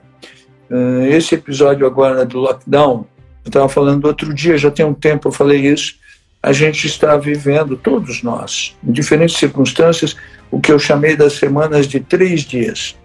eh, 0.70 1.10
esse 1.10 1.34
episódio 1.36 1.88
agora 1.88 2.24
do 2.24 2.40
lockdown, 2.40 3.06
eu 3.44 3.50
estava 3.50 3.70
falando 3.70 4.06
outro 4.06 4.32
dia, 4.34 4.58
já 4.58 4.72
tem 4.72 4.86
um 4.86 4.94
tempo 4.94 5.28
eu 5.28 5.32
falei 5.32 5.60
isso, 5.68 5.96
a 6.42 6.52
gente 6.52 6.86
está 6.88 7.18
vivendo, 7.18 7.76
todos 7.76 8.24
nós, 8.24 8.76
em 8.84 8.92
diferentes 8.92 9.38
circunstâncias, 9.38 10.16
o 10.50 10.60
que 10.60 10.72
eu 10.72 10.80
chamei 10.80 11.16
das 11.16 11.34
semanas 11.34 11.88
de 11.88 12.00
três 12.00 12.42
dias. 12.42 12.98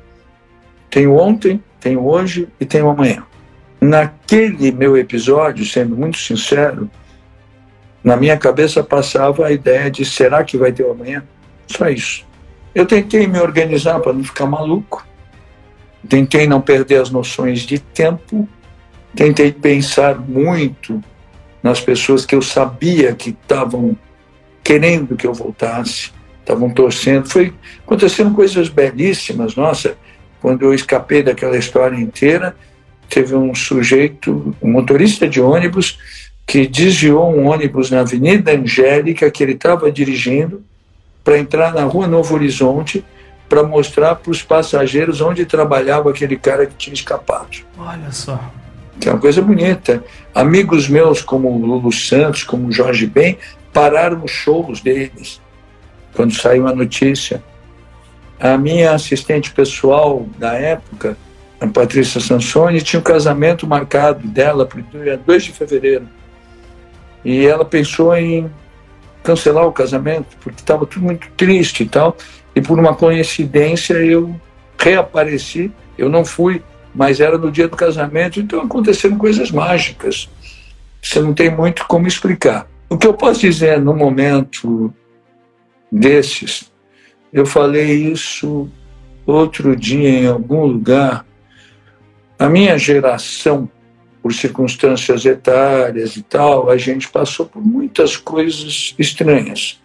Tenho 0.88 1.14
ontem, 1.14 1.62
tenho 1.80 2.06
hoje 2.06 2.48
e 2.60 2.64
tenho 2.64 2.88
amanhã. 2.88 3.24
Naquele 3.80 4.72
meu 4.72 4.96
episódio, 4.96 5.64
sendo 5.64 5.96
muito 5.96 6.18
sincero, 6.18 6.90
na 8.02 8.16
minha 8.16 8.36
cabeça 8.36 8.82
passava 8.82 9.46
a 9.46 9.52
ideia 9.52 9.90
de 9.90 10.04
será 10.04 10.44
que 10.44 10.56
vai 10.56 10.72
ter 10.72 10.84
o 10.84 10.92
amanhã? 10.92 11.24
Só 11.66 11.88
isso. 11.88 12.24
Eu 12.74 12.86
tentei 12.86 13.26
me 13.26 13.40
organizar 13.40 14.00
para 14.00 14.12
não 14.12 14.22
ficar 14.22 14.46
maluco, 14.46 15.06
tentei 16.08 16.46
não 16.46 16.60
perder 16.60 17.00
as 17.00 17.10
noções 17.10 17.60
de 17.60 17.78
tempo, 17.78 18.48
tentei 19.14 19.50
pensar 19.50 20.18
muito 20.18 21.02
nas 21.62 21.80
pessoas 21.80 22.24
que 22.24 22.34
eu 22.34 22.42
sabia 22.42 23.14
que 23.14 23.30
estavam 23.30 23.96
querendo 24.62 25.16
que 25.16 25.26
eu 25.26 25.32
voltasse, 25.32 26.12
estavam 26.40 26.70
torcendo. 26.70 27.28
Foi 27.28 27.52
acontecendo 27.84 28.34
coisas 28.34 28.68
belíssimas, 28.68 29.56
nossa. 29.56 29.96
Quando 30.40 30.62
eu 30.62 30.74
escapei 30.74 31.22
daquela 31.22 31.56
história 31.56 31.96
inteira, 31.96 32.54
teve 33.08 33.34
um 33.34 33.54
sujeito, 33.54 34.54
um 34.60 34.70
motorista 34.70 35.28
de 35.28 35.40
ônibus, 35.40 35.98
que 36.46 36.66
desviou 36.66 37.34
um 37.34 37.48
ônibus 37.48 37.90
na 37.90 38.00
Avenida 38.00 38.52
Angélica 38.52 39.30
que 39.30 39.42
ele 39.42 39.52
estava 39.52 39.90
dirigindo 39.90 40.62
para 41.24 41.38
entrar 41.38 41.74
na 41.74 41.82
rua 41.82 42.06
Novo 42.06 42.34
Horizonte 42.34 43.04
para 43.48 43.62
mostrar 43.62 44.14
para 44.16 44.30
os 44.30 44.42
passageiros 44.42 45.20
onde 45.20 45.44
trabalhava 45.44 46.10
aquele 46.10 46.36
cara 46.36 46.66
que 46.66 46.74
tinha 46.74 46.94
escapado. 46.94 47.58
Olha 47.78 48.12
só. 48.12 48.40
Que 49.00 49.08
é 49.08 49.12
uma 49.12 49.20
coisa 49.20 49.42
bonita. 49.42 50.02
Amigos 50.34 50.88
meus, 50.88 51.20
como 51.20 51.50
o 51.50 51.66
Lulu 51.66 51.92
Santos, 51.92 52.44
como 52.44 52.68
o 52.68 52.72
Jorge 52.72 53.06
Ben, 53.06 53.38
pararam 53.72 54.24
os 54.24 54.30
shows 54.30 54.80
deles 54.80 55.40
quando 56.14 56.34
saiu 56.34 56.66
a 56.66 56.74
notícia. 56.74 57.42
A 58.38 58.58
minha 58.58 58.92
assistente 58.92 59.50
pessoal 59.52 60.26
da 60.38 60.52
época, 60.54 61.16
a 61.60 61.66
Patrícia 61.66 62.20
Sansoni, 62.20 62.82
tinha 62.82 63.00
um 63.00 63.02
casamento 63.02 63.66
marcado 63.66 64.26
dela 64.28 64.66
para 64.66 64.80
o 64.80 64.82
dia 64.82 65.16
2 65.16 65.44
de 65.44 65.52
fevereiro. 65.52 66.08
E 67.24 67.46
ela 67.46 67.64
pensou 67.64 68.14
em 68.14 68.50
cancelar 69.22 69.66
o 69.66 69.72
casamento, 69.72 70.36
porque 70.40 70.60
estava 70.60 70.86
tudo 70.86 71.04
muito 71.04 71.28
triste 71.36 71.82
e 71.82 71.88
tal. 71.88 72.16
E 72.54 72.60
por 72.60 72.78
uma 72.78 72.94
coincidência 72.94 73.94
eu 73.94 74.38
reapareci, 74.78 75.72
eu 75.98 76.08
não 76.08 76.24
fui, 76.24 76.62
mas 76.94 77.20
era 77.20 77.36
no 77.36 77.50
dia 77.50 77.68
do 77.68 77.76
casamento, 77.76 78.38
então 78.38 78.60
aconteceram 78.60 79.18
coisas 79.18 79.50
mágicas. 79.50 80.28
Você 81.02 81.20
não 81.20 81.34
tem 81.34 81.50
muito 81.50 81.86
como 81.86 82.06
explicar. 82.06 82.66
O 82.88 82.96
que 82.96 83.06
eu 83.06 83.14
posso 83.14 83.40
dizer 83.40 83.80
no 83.80 83.94
momento 83.94 84.92
desses, 85.90 86.70
eu 87.32 87.44
falei 87.44 88.10
isso 88.10 88.70
outro 89.26 89.74
dia 89.74 90.08
em 90.08 90.26
algum 90.26 90.64
lugar. 90.64 91.26
A 92.38 92.48
minha 92.48 92.78
geração 92.78 93.68
por 94.26 94.32
circunstâncias 94.32 95.24
etárias 95.24 96.16
e 96.16 96.22
tal, 96.22 96.68
a 96.68 96.76
gente 96.76 97.08
passou 97.08 97.46
por 97.46 97.64
muitas 97.64 98.16
coisas 98.16 98.92
estranhas. 98.98 99.80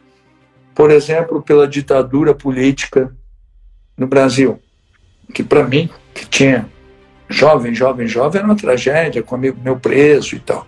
Por 0.74 0.90
exemplo, 0.90 1.44
pela 1.44 1.68
ditadura 1.68 2.34
política 2.34 3.16
no 3.96 4.08
Brasil, 4.08 4.60
que 5.32 5.44
para 5.44 5.64
mim, 5.64 5.90
que 6.14 6.26
tinha 6.26 6.68
jovem, 7.30 7.76
jovem, 7.76 8.08
jovem, 8.08 8.40
era 8.40 8.48
uma 8.48 8.56
tragédia, 8.56 9.22
com 9.22 9.36
amigo 9.36 9.60
meu 9.64 9.80
preso 9.80 10.36
e 10.36 10.40
tal. 10.40 10.66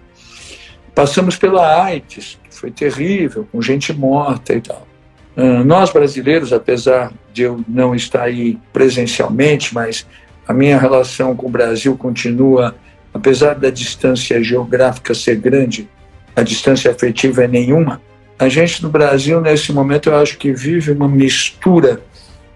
Passamos 0.94 1.36
pela 1.36 1.84
AIDS, 1.84 2.40
que 2.44 2.56
foi 2.56 2.70
terrível, 2.70 3.48
com 3.52 3.60
gente 3.60 3.92
morta 3.92 4.54
e 4.54 4.62
tal. 4.62 4.88
Uh, 5.36 5.64
nós 5.64 5.92
brasileiros, 5.92 6.54
apesar 6.54 7.12
de 7.34 7.44
eu 7.44 7.64
não 7.68 7.96
estar 7.96 8.24
aí 8.24 8.58
presencialmente, 8.72 9.74
mas 9.74 10.06
a 10.48 10.54
minha 10.54 10.78
relação 10.78 11.36
com 11.36 11.48
o 11.48 11.50
Brasil 11.50 11.98
continua, 11.98 12.76
apesar 13.14 13.56
da 13.56 13.70
distância 13.70 14.44
geográfica 14.44 15.14
ser 15.14 15.38
grande, 15.38 15.90
a 16.36 16.44
distância 16.44 16.92
afetiva 16.92 17.46
é 17.46 17.48
nenhuma. 17.48 18.02
A 18.38 18.50
gente 18.50 18.82
no 18.84 18.90
Brasil, 18.90 19.40
nesse 19.40 19.72
momento, 19.72 20.10
eu 20.10 20.18
acho 20.18 20.38
que 20.38 20.52
vive 20.52 20.92
uma 20.92 21.08
mistura 21.08 22.02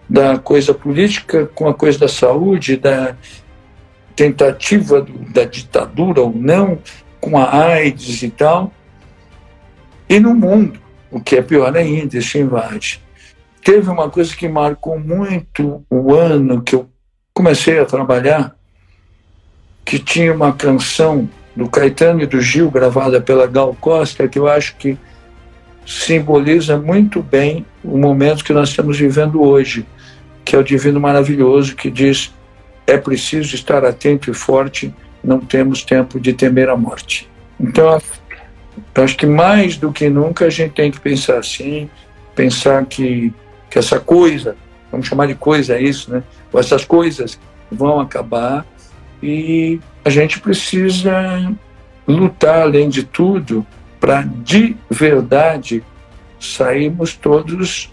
da 0.10 0.38
coisa 0.38 0.74
política 0.74 1.50
com 1.54 1.68
a 1.68 1.74
coisa 1.74 2.00
da 2.00 2.08
saúde, 2.08 2.78
da 2.78 3.16
tentativa 4.16 5.02
do, 5.02 5.14
da 5.32 5.44
ditadura 5.46 6.22
ou 6.22 6.34
não, 6.34 6.80
com 7.20 7.38
a 7.38 7.66
AIDS 7.66 8.24
e 8.24 8.30
tal. 8.30 8.72
E 10.10 10.20
no 10.20 10.34
mundo, 10.34 10.80
o 11.12 11.20
que 11.20 11.36
é 11.36 11.42
pior 11.42 11.76
ainda, 11.76 12.18
isso 12.18 12.38
invade. 12.38 13.02
Teve 13.64 13.90
uma 13.90 14.10
coisa 14.10 14.36
que 14.36 14.48
marcou 14.48 15.00
muito 15.00 15.84
o 15.90 16.14
ano 16.14 16.62
que 16.62 16.76
eu 16.76 16.90
comecei 17.34 17.80
a 17.80 17.86
trabalhar, 17.86 18.56
que 19.84 20.00
tinha 20.00 20.34
uma 20.34 20.54
canção 20.54 21.30
do 21.56 21.70
Caetano 21.70 22.22
e 22.22 22.26
do 22.26 22.40
Gil, 22.40 22.70
gravada 22.70 23.20
pela 23.20 23.48
Gal 23.48 23.76
Costa, 23.80 24.28
que 24.28 24.40
eu 24.40 24.48
acho 24.48 24.76
que 24.78 24.98
simboliza 25.86 26.78
muito 26.78 27.22
bem 27.22 27.66
o 27.84 27.98
momento 27.98 28.44
que 28.44 28.54
nós 28.54 28.70
estamos 28.70 29.00
vivendo 29.00 29.42
hoje, 29.42 29.86
que 30.44 30.56
é 30.56 30.60
o 30.60 30.64
Divino 30.64 31.00
Maravilhoso, 31.00 31.76
que 31.76 31.90
diz: 31.90 32.34
é 32.86 32.98
preciso 32.98 33.56
estar 33.56 33.84
atento 33.84 34.30
e 34.30 34.34
forte, 34.34 34.94
não 35.24 35.40
temos 35.40 35.84
tempo 35.84 36.20
de 36.20 36.34
temer 36.34 36.70
a 36.70 36.78
morte. 36.78 37.30
Então, 37.60 38.00
eu 38.96 39.04
acho 39.04 39.18
que 39.18 39.26
mais 39.26 39.78
do 39.78 39.92
que 39.92 40.10
nunca 40.10 40.46
a 40.46 40.50
gente 40.50 40.74
tem 40.74 40.92
que 40.92 41.00
pensar 41.00 41.40
assim, 41.40 41.90
pensar 42.36 42.86
que, 42.86 43.34
que 43.70 43.80
essa 43.80 44.00
coisa, 44.00 44.56
vamos 44.92 45.08
chamar 45.08 45.28
de 45.28 45.36
coisa 45.36 45.80
isso, 45.80 46.12
né? 46.12 46.24
Essas 46.54 46.86
coisas 46.86 47.40
vão 47.72 48.00
acabar 48.00 48.66
e 49.22 49.80
a 50.04 50.10
gente 50.10 50.40
precisa 50.40 51.54
lutar, 52.08 52.62
além 52.62 52.90
de 52.90 53.04
tudo, 53.04 53.66
para 54.00 54.22
de 54.22 54.76
verdade 54.90 55.84
sairmos 56.40 57.16
todos 57.16 57.92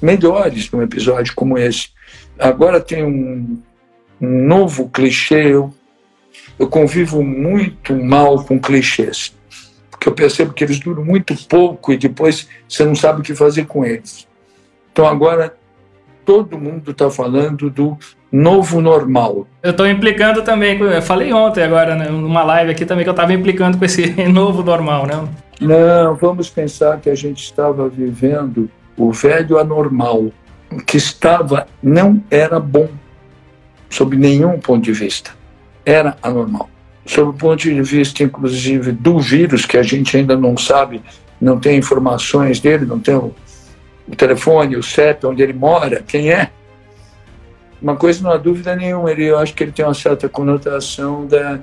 melhores 0.00 0.70
num 0.70 0.82
episódio 0.82 1.34
como 1.34 1.58
esse. 1.58 1.88
Agora 2.38 2.80
tem 2.80 3.04
um, 3.04 3.60
um 4.20 4.46
novo 4.46 4.88
clichê. 4.88 5.52
Eu, 5.52 5.74
eu 6.58 6.68
convivo 6.68 7.22
muito 7.22 7.94
mal 7.94 8.44
com 8.44 8.58
clichês, 8.58 9.34
porque 9.98 10.08
eu 10.08 10.14
percebo 10.14 10.54
que 10.54 10.62
eles 10.62 10.78
duram 10.78 11.04
muito 11.04 11.34
pouco 11.48 11.92
e 11.92 11.96
depois 11.96 12.48
você 12.68 12.84
não 12.84 12.94
sabe 12.94 13.20
o 13.20 13.22
que 13.24 13.34
fazer 13.34 13.66
com 13.66 13.84
eles. 13.84 14.28
Então 14.92 15.06
agora 15.06 15.54
todo 16.24 16.56
mundo 16.56 16.92
está 16.92 17.10
falando 17.10 17.68
do 17.68 17.98
novo 18.30 18.80
normal. 18.80 19.46
Eu 19.60 19.72
estou 19.72 19.88
implicando 19.88 20.42
também, 20.42 20.78
eu 20.78 21.02
falei 21.02 21.32
ontem 21.32 21.64
agora, 21.64 21.96
né, 21.96 22.08
numa 22.08 22.44
live 22.44 22.70
aqui 22.70 22.86
também 22.86 23.02
que 23.02 23.08
eu 23.08 23.12
estava 23.12 23.32
implicando 23.32 23.76
com 23.76 23.84
esse 23.84 24.06
novo 24.30 24.62
normal, 24.62 25.04
né? 25.04 25.28
Não, 25.60 26.14
vamos 26.14 26.48
pensar 26.48 27.00
que 27.00 27.10
a 27.10 27.14
gente 27.16 27.42
estava 27.42 27.88
vivendo 27.88 28.70
o 28.96 29.10
velho 29.10 29.58
anormal, 29.58 30.30
o 30.70 30.76
que 30.86 30.96
estava 30.96 31.66
não 31.82 32.22
era 32.30 32.60
bom 32.60 32.88
sob 33.90 34.16
nenhum 34.16 34.60
ponto 34.60 34.84
de 34.84 34.92
vista. 34.92 35.32
Era 35.84 36.16
anormal. 36.22 36.70
Sob 37.08 37.30
o 37.30 37.32
ponto 37.32 37.62
de 37.62 37.80
vista, 37.80 38.22
inclusive, 38.22 38.92
do 38.92 39.18
vírus, 39.18 39.64
que 39.64 39.78
a 39.78 39.82
gente 39.82 40.14
ainda 40.14 40.36
não 40.36 40.58
sabe, 40.58 41.02
não 41.40 41.58
tem 41.58 41.78
informações 41.78 42.60
dele, 42.60 42.84
não 42.84 43.00
tem 43.00 43.14
o, 43.14 43.34
o 44.06 44.14
telefone, 44.14 44.76
o 44.76 44.82
CEP, 44.82 45.26
onde 45.26 45.42
ele 45.42 45.54
mora, 45.54 46.04
quem 46.06 46.30
é. 46.30 46.50
Uma 47.80 47.96
coisa 47.96 48.22
não 48.22 48.30
há 48.30 48.36
dúvida 48.36 48.76
nenhuma, 48.76 49.10
ele, 49.10 49.24
eu 49.24 49.38
acho 49.38 49.54
que 49.54 49.64
ele 49.64 49.72
tem 49.72 49.86
uma 49.86 49.94
certa 49.94 50.28
conotação 50.28 51.26
da 51.26 51.60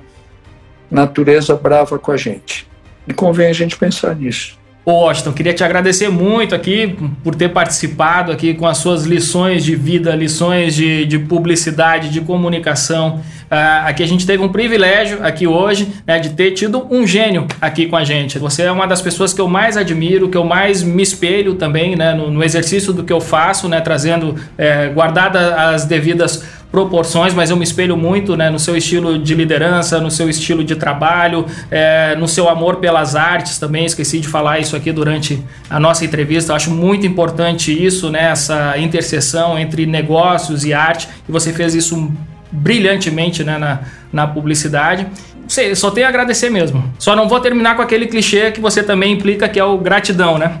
natureza 0.90 1.54
brava 1.54 1.96
com 1.96 2.10
a 2.10 2.16
gente. 2.16 2.66
E 3.06 3.14
convém 3.14 3.46
a 3.46 3.52
gente 3.52 3.78
pensar 3.78 4.16
nisso. 4.16 4.58
Washington, 4.88 5.32
queria 5.32 5.52
te 5.52 5.64
agradecer 5.64 6.08
muito 6.08 6.54
aqui 6.54 6.96
por 7.24 7.34
ter 7.34 7.48
participado 7.48 8.30
aqui 8.30 8.54
com 8.54 8.68
as 8.68 8.78
suas 8.78 9.04
lições 9.04 9.64
de 9.64 9.74
vida, 9.74 10.14
lições 10.14 10.76
de, 10.76 11.04
de 11.06 11.18
publicidade, 11.18 12.08
de 12.08 12.20
comunicação. 12.20 13.16
Uh, 13.50 13.84
aqui 13.84 14.04
a 14.04 14.06
gente 14.06 14.24
teve 14.24 14.44
um 14.44 14.48
privilégio 14.48 15.18
aqui 15.24 15.44
hoje 15.44 15.88
né, 16.06 16.20
de 16.20 16.30
ter 16.30 16.52
tido 16.52 16.86
um 16.88 17.04
gênio 17.04 17.48
aqui 17.60 17.86
com 17.86 17.96
a 17.96 18.04
gente. 18.04 18.38
Você 18.38 18.62
é 18.62 18.70
uma 18.70 18.86
das 18.86 19.02
pessoas 19.02 19.32
que 19.32 19.40
eu 19.40 19.48
mais 19.48 19.76
admiro, 19.76 20.28
que 20.28 20.36
eu 20.36 20.44
mais 20.44 20.84
me 20.84 21.02
espelho 21.02 21.56
também 21.56 21.96
né, 21.96 22.14
no, 22.14 22.30
no 22.30 22.44
exercício 22.44 22.92
do 22.92 23.02
que 23.02 23.12
eu 23.12 23.20
faço, 23.20 23.68
né, 23.68 23.80
trazendo, 23.80 24.36
é, 24.56 24.86
guardada 24.88 25.56
as 25.68 25.84
devidas 25.84 26.44
proporções, 26.76 27.32
mas 27.32 27.48
eu 27.48 27.56
me 27.56 27.64
espelho 27.64 27.96
muito 27.96 28.36
né, 28.36 28.50
no 28.50 28.58
seu 28.58 28.76
estilo 28.76 29.18
de 29.18 29.34
liderança, 29.34 29.98
no 29.98 30.10
seu 30.10 30.28
estilo 30.28 30.62
de 30.62 30.76
trabalho, 30.76 31.46
é, 31.70 32.14
no 32.16 32.28
seu 32.28 32.50
amor 32.50 32.76
pelas 32.76 33.16
artes 33.16 33.58
também. 33.58 33.86
Esqueci 33.86 34.20
de 34.20 34.28
falar 34.28 34.58
isso 34.58 34.76
aqui 34.76 34.92
durante 34.92 35.42
a 35.70 35.80
nossa 35.80 36.04
entrevista. 36.04 36.52
Eu 36.52 36.56
acho 36.56 36.70
muito 36.70 37.06
importante 37.06 37.72
isso, 37.72 38.10
né, 38.10 38.30
essa 38.30 38.76
interseção 38.76 39.58
entre 39.58 39.86
negócios 39.86 40.66
e 40.66 40.74
arte, 40.74 41.08
e 41.26 41.32
você 41.32 41.50
fez 41.50 41.74
isso 41.74 42.12
brilhantemente 42.52 43.42
né, 43.42 43.56
na, 43.56 43.80
na 44.12 44.26
publicidade. 44.26 45.06
Sei, 45.48 45.74
só 45.74 45.90
tenho 45.90 46.06
a 46.06 46.10
agradecer 46.10 46.50
mesmo. 46.50 46.84
Só 46.98 47.16
não 47.16 47.26
vou 47.26 47.40
terminar 47.40 47.74
com 47.76 47.80
aquele 47.80 48.06
clichê 48.06 48.50
que 48.50 48.60
você 48.60 48.82
também 48.82 49.14
implica, 49.14 49.48
que 49.48 49.58
é 49.58 49.64
o 49.64 49.78
gratidão, 49.78 50.36
né? 50.36 50.58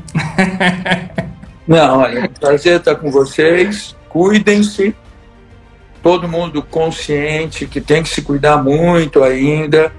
não, 1.68 1.98
olha, 1.98 2.30
prazer 2.40 2.78
estar 2.78 2.94
com 2.94 3.10
vocês. 3.10 3.94
Cuidem-se 4.08 4.94
todo 6.02 6.28
mundo 6.28 6.62
consciente 6.62 7.66
que 7.66 7.80
tem 7.80 8.02
que 8.02 8.08
se 8.08 8.22
cuidar 8.22 8.62
muito 8.62 9.22
ainda, 9.22 9.92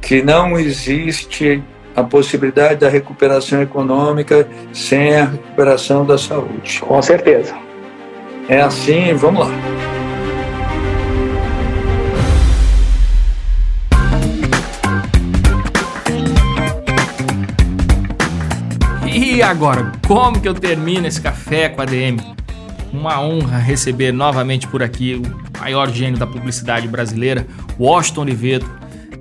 que 0.00 0.22
não 0.22 0.58
existe 0.58 1.62
a 1.94 2.02
possibilidade 2.02 2.76
da 2.76 2.88
recuperação 2.88 3.60
econômica 3.60 4.48
sem 4.72 5.16
a 5.16 5.24
recuperação 5.24 6.04
da 6.04 6.16
saúde. 6.16 6.80
Com 6.80 7.00
certeza. 7.02 7.54
É 8.48 8.60
assim, 8.60 9.12
vamos 9.14 9.46
lá. 9.46 9.54
E 19.12 19.42
agora, 19.42 19.92
como 20.06 20.40
que 20.40 20.48
eu 20.48 20.54
termino 20.54 21.06
esse 21.06 21.20
café 21.20 21.68
com 21.68 21.82
a 21.82 21.84
DM? 21.84 22.39
Uma 22.92 23.20
honra 23.20 23.58
receber 23.58 24.12
novamente 24.12 24.66
por 24.66 24.82
aqui 24.82 25.14
o 25.14 25.58
maior 25.60 25.90
gênio 25.90 26.18
da 26.18 26.26
publicidade 26.26 26.88
brasileira, 26.88 27.46
Washington 27.78 28.22
Oliveto, 28.22 28.80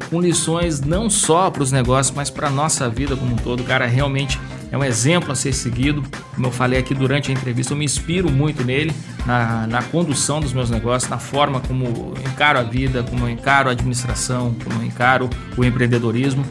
com 0.09 0.19
lições 0.19 0.81
não 0.81 1.09
só 1.09 1.49
para 1.51 1.61
os 1.61 1.71
negócios, 1.71 2.15
mas 2.15 2.29
para 2.29 2.47
a 2.47 2.51
nossa 2.51 2.89
vida 2.89 3.15
como 3.15 3.33
um 3.33 3.37
todo. 3.37 3.61
O 3.61 3.63
cara 3.63 3.85
realmente 3.85 4.39
é 4.71 4.77
um 4.77 4.83
exemplo 4.83 5.31
a 5.31 5.35
ser 5.35 5.53
seguido. 5.53 6.03
Como 6.33 6.47
eu 6.47 6.51
falei 6.51 6.79
aqui 6.79 6.93
durante 6.93 7.29
a 7.29 7.33
entrevista, 7.33 7.73
eu 7.73 7.77
me 7.77 7.85
inspiro 7.85 8.29
muito 8.31 8.63
nele, 8.63 8.93
na, 9.25 9.67
na 9.67 9.83
condução 9.83 10.39
dos 10.39 10.53
meus 10.53 10.69
negócios, 10.69 11.09
na 11.09 11.19
forma 11.19 11.59
como 11.59 11.85
eu 11.85 12.31
encaro 12.31 12.59
a 12.59 12.63
vida, 12.63 13.03
como 13.03 13.25
eu 13.25 13.29
encaro 13.29 13.69
a 13.69 13.71
administração, 13.71 14.55
como 14.63 14.81
eu 14.81 14.85
encaro 14.85 15.29
o 15.57 15.63
empreendedorismo. 15.63 16.43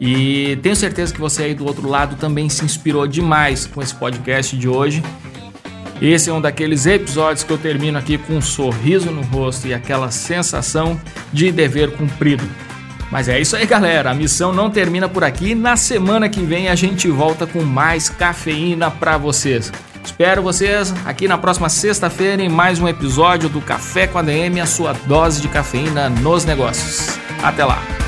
E 0.00 0.56
tenho 0.62 0.76
certeza 0.76 1.12
que 1.12 1.20
você 1.20 1.44
aí 1.44 1.54
do 1.54 1.66
outro 1.66 1.88
lado 1.88 2.16
também 2.16 2.48
se 2.48 2.64
inspirou 2.64 3.06
demais 3.06 3.66
com 3.66 3.82
esse 3.82 3.94
podcast 3.94 4.56
de 4.56 4.68
hoje. 4.68 5.02
Esse 6.00 6.30
é 6.30 6.32
um 6.32 6.40
daqueles 6.40 6.86
episódios 6.86 7.42
que 7.42 7.52
eu 7.52 7.58
termino 7.58 7.98
aqui 7.98 8.16
com 8.16 8.34
um 8.34 8.40
sorriso 8.40 9.10
no 9.10 9.22
rosto 9.22 9.66
e 9.66 9.74
aquela 9.74 10.10
sensação 10.10 11.00
de 11.32 11.50
dever 11.50 11.92
cumprido. 11.96 12.44
Mas 13.10 13.28
é 13.28 13.40
isso 13.40 13.56
aí, 13.56 13.66
galera. 13.66 14.10
A 14.10 14.14
missão 14.14 14.52
não 14.52 14.70
termina 14.70 15.08
por 15.08 15.24
aqui. 15.24 15.54
Na 15.54 15.76
semana 15.76 16.28
que 16.28 16.40
vem 16.40 16.68
a 16.68 16.74
gente 16.74 17.08
volta 17.08 17.46
com 17.46 17.62
mais 17.62 18.08
cafeína 18.08 18.90
para 18.90 19.16
vocês. 19.16 19.72
Espero 20.04 20.42
vocês 20.42 20.94
aqui 21.04 21.26
na 21.26 21.36
próxima 21.36 21.68
sexta-feira 21.68 22.42
em 22.42 22.48
mais 22.48 22.78
um 22.78 22.88
episódio 22.88 23.48
do 23.48 23.60
Café 23.60 24.06
com 24.06 24.18
a 24.18 24.22
DM, 24.22 24.60
a 24.60 24.66
sua 24.66 24.92
dose 25.06 25.40
de 25.40 25.48
cafeína 25.48 26.08
nos 26.08 26.44
negócios. 26.44 27.18
Até 27.42 27.64
lá. 27.64 28.07